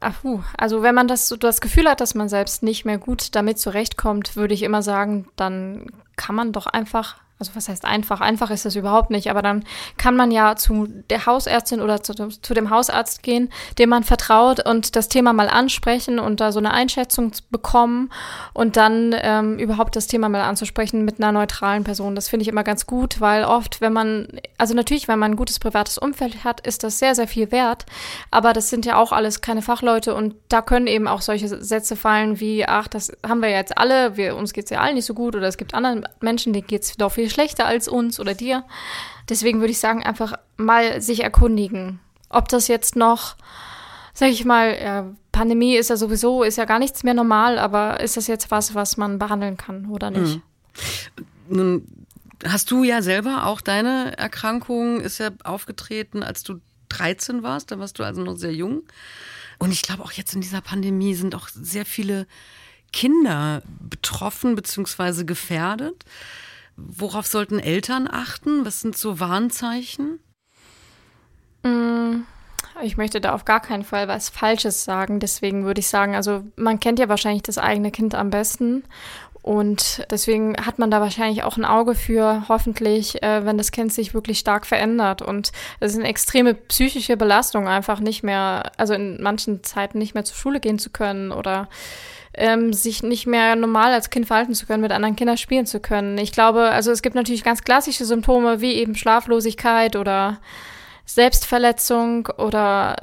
Ach, 0.00 0.24
also 0.56 0.82
wenn 0.82 0.94
man 0.94 1.08
das 1.08 1.28
das 1.38 1.60
Gefühl 1.60 1.88
hat, 1.88 2.00
dass 2.00 2.14
man 2.14 2.30
selbst 2.30 2.62
nicht 2.62 2.86
mehr 2.86 2.96
gut 2.96 3.34
damit 3.34 3.58
zurechtkommt, 3.58 4.34
würde 4.34 4.54
ich 4.54 4.62
immer 4.62 4.82
sagen, 4.82 5.28
dann 5.36 5.86
kann 6.16 6.34
man 6.34 6.52
doch 6.52 6.66
einfach 6.66 7.18
also 7.40 7.52
was 7.54 7.70
heißt 7.70 7.86
einfach? 7.86 8.20
Einfach 8.20 8.50
ist 8.50 8.66
es 8.66 8.76
überhaupt 8.76 9.10
nicht, 9.10 9.30
aber 9.30 9.40
dann 9.40 9.64
kann 9.96 10.14
man 10.14 10.30
ja 10.30 10.56
zu 10.56 10.86
der 11.08 11.24
Hausärztin 11.24 11.80
oder 11.80 12.02
zu, 12.02 12.12
zu, 12.14 12.54
dem 12.54 12.68
Hausarzt 12.68 13.22
gehen, 13.22 13.48
dem 13.78 13.88
man 13.88 14.04
vertraut 14.04 14.64
und 14.68 14.94
das 14.94 15.08
Thema 15.08 15.32
mal 15.32 15.48
ansprechen 15.48 16.18
und 16.18 16.40
da 16.40 16.52
so 16.52 16.58
eine 16.58 16.72
Einschätzung 16.72 17.32
bekommen 17.50 18.10
und 18.52 18.76
dann 18.76 19.16
ähm, 19.18 19.58
überhaupt 19.58 19.96
das 19.96 20.06
Thema 20.06 20.28
mal 20.28 20.42
anzusprechen 20.42 21.04
mit 21.06 21.18
einer 21.18 21.32
neutralen 21.32 21.82
Person. 21.82 22.14
Das 22.14 22.28
finde 22.28 22.42
ich 22.42 22.48
immer 22.48 22.62
ganz 22.62 22.86
gut, 22.86 23.22
weil 23.22 23.44
oft, 23.44 23.80
wenn 23.80 23.94
man, 23.94 24.28
also 24.58 24.74
natürlich, 24.74 25.08
wenn 25.08 25.18
man 25.18 25.32
ein 25.32 25.36
gutes 25.36 25.58
privates 25.58 25.96
Umfeld 25.96 26.44
hat, 26.44 26.66
ist 26.66 26.84
das 26.84 26.98
sehr, 26.98 27.14
sehr 27.14 27.26
viel 27.26 27.50
wert, 27.50 27.86
aber 28.30 28.52
das 28.52 28.68
sind 28.68 28.84
ja 28.84 28.96
auch 28.96 29.12
alles 29.12 29.40
keine 29.40 29.62
Fachleute 29.62 30.14
und 30.14 30.34
da 30.50 30.60
können 30.60 30.86
eben 30.86 31.08
auch 31.08 31.22
solche 31.22 31.48
Sätze 31.48 31.96
fallen 31.96 32.38
wie, 32.38 32.66
ach, 32.66 32.86
das 32.86 33.12
haben 33.26 33.40
wir 33.40 33.48
jetzt 33.48 33.78
alle, 33.78 34.18
wir, 34.18 34.36
uns 34.36 34.52
geht's 34.52 34.70
ja 34.70 34.80
allen 34.80 34.96
nicht 34.96 35.06
so 35.06 35.14
gut 35.14 35.34
oder 35.34 35.48
es 35.48 35.56
gibt 35.56 35.72
anderen 35.72 36.06
Menschen, 36.20 36.52
denen 36.52 36.66
geht's 36.66 36.98
doch 36.98 37.12
viel 37.12 37.29
schlechter 37.30 37.66
als 37.66 37.88
uns 37.88 38.20
oder 38.20 38.34
dir. 38.34 38.64
Deswegen 39.28 39.60
würde 39.60 39.72
ich 39.72 39.78
sagen, 39.78 40.02
einfach 40.02 40.34
mal 40.56 41.00
sich 41.00 41.22
erkundigen, 41.22 42.00
ob 42.28 42.48
das 42.48 42.68
jetzt 42.68 42.96
noch, 42.96 43.36
sag 44.12 44.30
ich 44.30 44.44
mal, 44.44 44.76
ja, 44.80 45.06
Pandemie 45.32 45.76
ist 45.76 45.90
ja 45.90 45.96
sowieso, 45.96 46.42
ist 46.42 46.58
ja 46.58 46.64
gar 46.64 46.78
nichts 46.78 47.02
mehr 47.02 47.14
normal, 47.14 47.58
aber 47.58 48.00
ist 48.00 48.16
das 48.16 48.26
jetzt 48.26 48.50
was, 48.50 48.74
was 48.74 48.96
man 48.96 49.18
behandeln 49.18 49.56
kann 49.56 49.86
oder 49.86 50.10
nicht? 50.10 50.36
Mhm. 51.48 51.56
Nun 51.56 51.86
hast 52.44 52.70
du 52.70 52.84
ja 52.84 53.02
selber 53.02 53.46
auch 53.46 53.60
deine 53.60 54.16
Erkrankung 54.16 55.00
ist 55.00 55.18
ja 55.18 55.30
aufgetreten, 55.44 56.22
als 56.22 56.42
du 56.42 56.60
13 56.88 57.42
warst, 57.42 57.70
da 57.70 57.78
warst 57.78 57.98
du 57.98 58.04
also 58.04 58.22
noch 58.22 58.36
sehr 58.36 58.52
jung. 58.52 58.82
Und 59.58 59.72
ich 59.72 59.82
glaube 59.82 60.02
auch 60.02 60.12
jetzt 60.12 60.34
in 60.34 60.40
dieser 60.40 60.60
Pandemie 60.60 61.14
sind 61.14 61.34
auch 61.34 61.48
sehr 61.48 61.84
viele 61.84 62.26
Kinder 62.92 63.62
betroffen 63.78 64.56
bzw. 64.56 65.24
gefährdet. 65.24 66.04
Worauf 66.88 67.26
sollten 67.26 67.58
Eltern 67.58 68.08
achten? 68.10 68.64
Was 68.64 68.80
sind 68.80 68.96
so 68.96 69.20
Warnzeichen? 69.20 70.18
Mm, 71.62 72.22
ich 72.82 72.96
möchte 72.96 73.20
da 73.20 73.32
auf 73.32 73.44
gar 73.44 73.60
keinen 73.60 73.84
Fall 73.84 74.08
was 74.08 74.28
Falsches 74.28 74.84
sagen. 74.84 75.20
Deswegen 75.20 75.64
würde 75.64 75.80
ich 75.80 75.88
sagen, 75.88 76.14
also 76.14 76.44
man 76.56 76.80
kennt 76.80 76.98
ja 76.98 77.08
wahrscheinlich 77.08 77.42
das 77.42 77.58
eigene 77.58 77.90
Kind 77.90 78.14
am 78.14 78.30
besten. 78.30 78.84
Und 79.42 80.06
deswegen 80.10 80.56
hat 80.58 80.78
man 80.78 80.90
da 80.90 81.00
wahrscheinlich 81.00 81.44
auch 81.44 81.56
ein 81.56 81.64
Auge 81.64 81.94
für, 81.94 82.44
hoffentlich, 82.48 83.22
äh, 83.22 83.46
wenn 83.46 83.56
das 83.56 83.72
Kind 83.72 83.92
sich 83.92 84.12
wirklich 84.12 84.38
stark 84.38 84.66
verändert. 84.66 85.22
Und 85.22 85.52
es 85.80 85.92
ist 85.92 85.98
eine 85.98 86.08
extreme 86.08 86.54
psychische 86.54 87.16
Belastung, 87.16 87.66
einfach 87.66 88.00
nicht 88.00 88.22
mehr, 88.22 88.70
also 88.76 88.92
in 88.92 89.22
manchen 89.22 89.64
Zeiten 89.64 89.98
nicht 89.98 90.14
mehr 90.14 90.24
zur 90.24 90.36
Schule 90.36 90.60
gehen 90.60 90.78
zu 90.78 90.90
können 90.90 91.32
oder 91.32 91.68
ähm, 92.34 92.72
sich 92.72 93.02
nicht 93.02 93.26
mehr 93.26 93.56
normal 93.56 93.92
als 93.92 94.10
Kind 94.10 94.26
verhalten 94.26 94.54
zu 94.54 94.66
können, 94.66 94.82
mit 94.82 94.92
anderen 94.92 95.16
Kindern 95.16 95.36
spielen 95.36 95.66
zu 95.66 95.80
können. 95.80 96.18
Ich 96.18 96.32
glaube, 96.32 96.62
also 96.70 96.90
es 96.90 97.02
gibt 97.02 97.16
natürlich 97.16 97.44
ganz 97.44 97.62
klassische 97.62 98.04
Symptome 98.04 98.60
wie 98.60 98.74
eben 98.74 98.94
Schlaflosigkeit 98.94 99.96
oder 99.96 100.40
Selbstverletzung 101.06 102.28
oder 102.38 102.96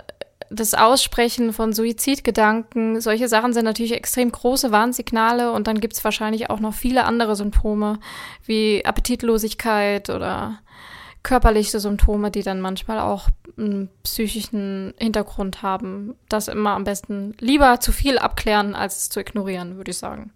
das 0.50 0.74
Aussprechen 0.74 1.52
von 1.52 1.74
Suizidgedanken, 1.74 3.02
solche 3.02 3.28
Sachen 3.28 3.54
sind 3.54 3.66
natürlich 3.66 3.94
extrem 3.94 4.32
große 4.32 4.72
Warnsignale 4.72 5.52
und 5.52 5.68
dann 5.68 5.82
gibt 5.82 5.94
es 5.94 6.04
wahrscheinlich 6.04 6.50
auch 6.50 6.60
noch 6.60 6.74
viele 6.74 7.04
andere 7.04 7.36
Symptome 7.36 8.00
wie 8.46 8.86
Appetitlosigkeit 8.86 10.10
oder 10.10 10.60
körperliche 11.28 11.82
Symptome, 11.82 12.32
die 12.32 12.42
dann 12.42 12.62
manchmal 12.62 13.00
auch 13.00 13.28
einen 13.58 13.90
psychischen 14.04 14.94
Hintergrund 14.98 15.62
haben. 15.62 16.16
Das 16.30 16.48
immer 16.48 16.72
am 16.72 16.86
besten 16.86 17.36
lieber 17.40 17.82
zu 17.82 17.92
viel 17.92 18.18
abklären, 18.18 18.76
als 18.76 19.10
zu 19.10 19.20
ignorieren, 19.20 19.76
würde 19.76 19.92
ich 19.92 19.98
sagen. 19.98 20.32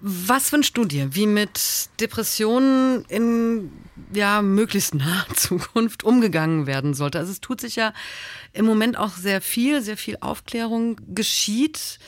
Was 0.00 0.52
wünschst 0.52 0.76
du 0.76 0.84
dir, 0.84 1.14
wie 1.14 1.26
mit 1.26 1.88
Depressionen 1.98 3.06
in 3.08 3.72
ja 4.12 4.42
möglichst 4.42 4.94
naher 4.94 5.26
Zukunft 5.34 6.04
umgegangen 6.04 6.66
werden 6.66 6.92
sollte? 6.92 7.18
Also 7.18 7.32
es 7.32 7.40
tut 7.40 7.62
sich 7.62 7.76
ja 7.76 7.94
im 8.52 8.66
Moment 8.66 8.98
auch 8.98 9.16
sehr 9.16 9.40
viel, 9.40 9.80
sehr 9.80 9.96
viel 9.96 10.18
Aufklärung 10.20 11.00
geschieht. 11.14 11.98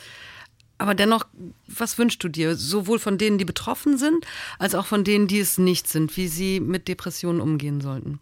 Aber 0.79 0.95
dennoch, 0.95 1.25
was 1.67 1.97
wünschst 1.97 2.23
du 2.23 2.29
dir, 2.29 2.55
sowohl 2.55 2.99
von 2.99 3.17
denen, 3.17 3.37
die 3.37 3.45
betroffen 3.45 3.97
sind, 3.97 4.25
als 4.57 4.73
auch 4.73 4.85
von 4.85 5.03
denen, 5.03 5.27
die 5.27 5.39
es 5.39 5.57
nicht 5.57 5.87
sind, 5.87 6.15
wie 6.17 6.27
sie 6.27 6.59
mit 6.59 6.87
Depressionen 6.87 7.41
umgehen 7.41 7.81
sollten? 7.81 8.19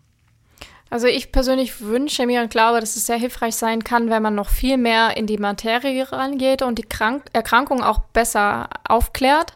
Also 0.89 1.07
ich 1.07 1.31
persönlich 1.31 1.81
wünsche 1.81 2.25
mir 2.25 2.41
und 2.41 2.49
glaube, 2.49 2.79
dass 2.79 2.95
es 2.95 3.05
sehr 3.05 3.17
hilfreich 3.17 3.55
sein 3.55 3.83
kann, 3.83 4.09
wenn 4.09 4.23
man 4.23 4.35
noch 4.35 4.49
viel 4.49 4.77
mehr 4.77 5.17
in 5.17 5.27
die 5.27 5.37
Materie 5.37 6.11
rangeht 6.11 6.61
und 6.61 6.79
die 6.79 6.83
Krank 6.83 7.25
Erkrankung 7.33 7.83
auch 7.83 7.99
besser 7.99 8.69
aufklärt. 8.87 9.53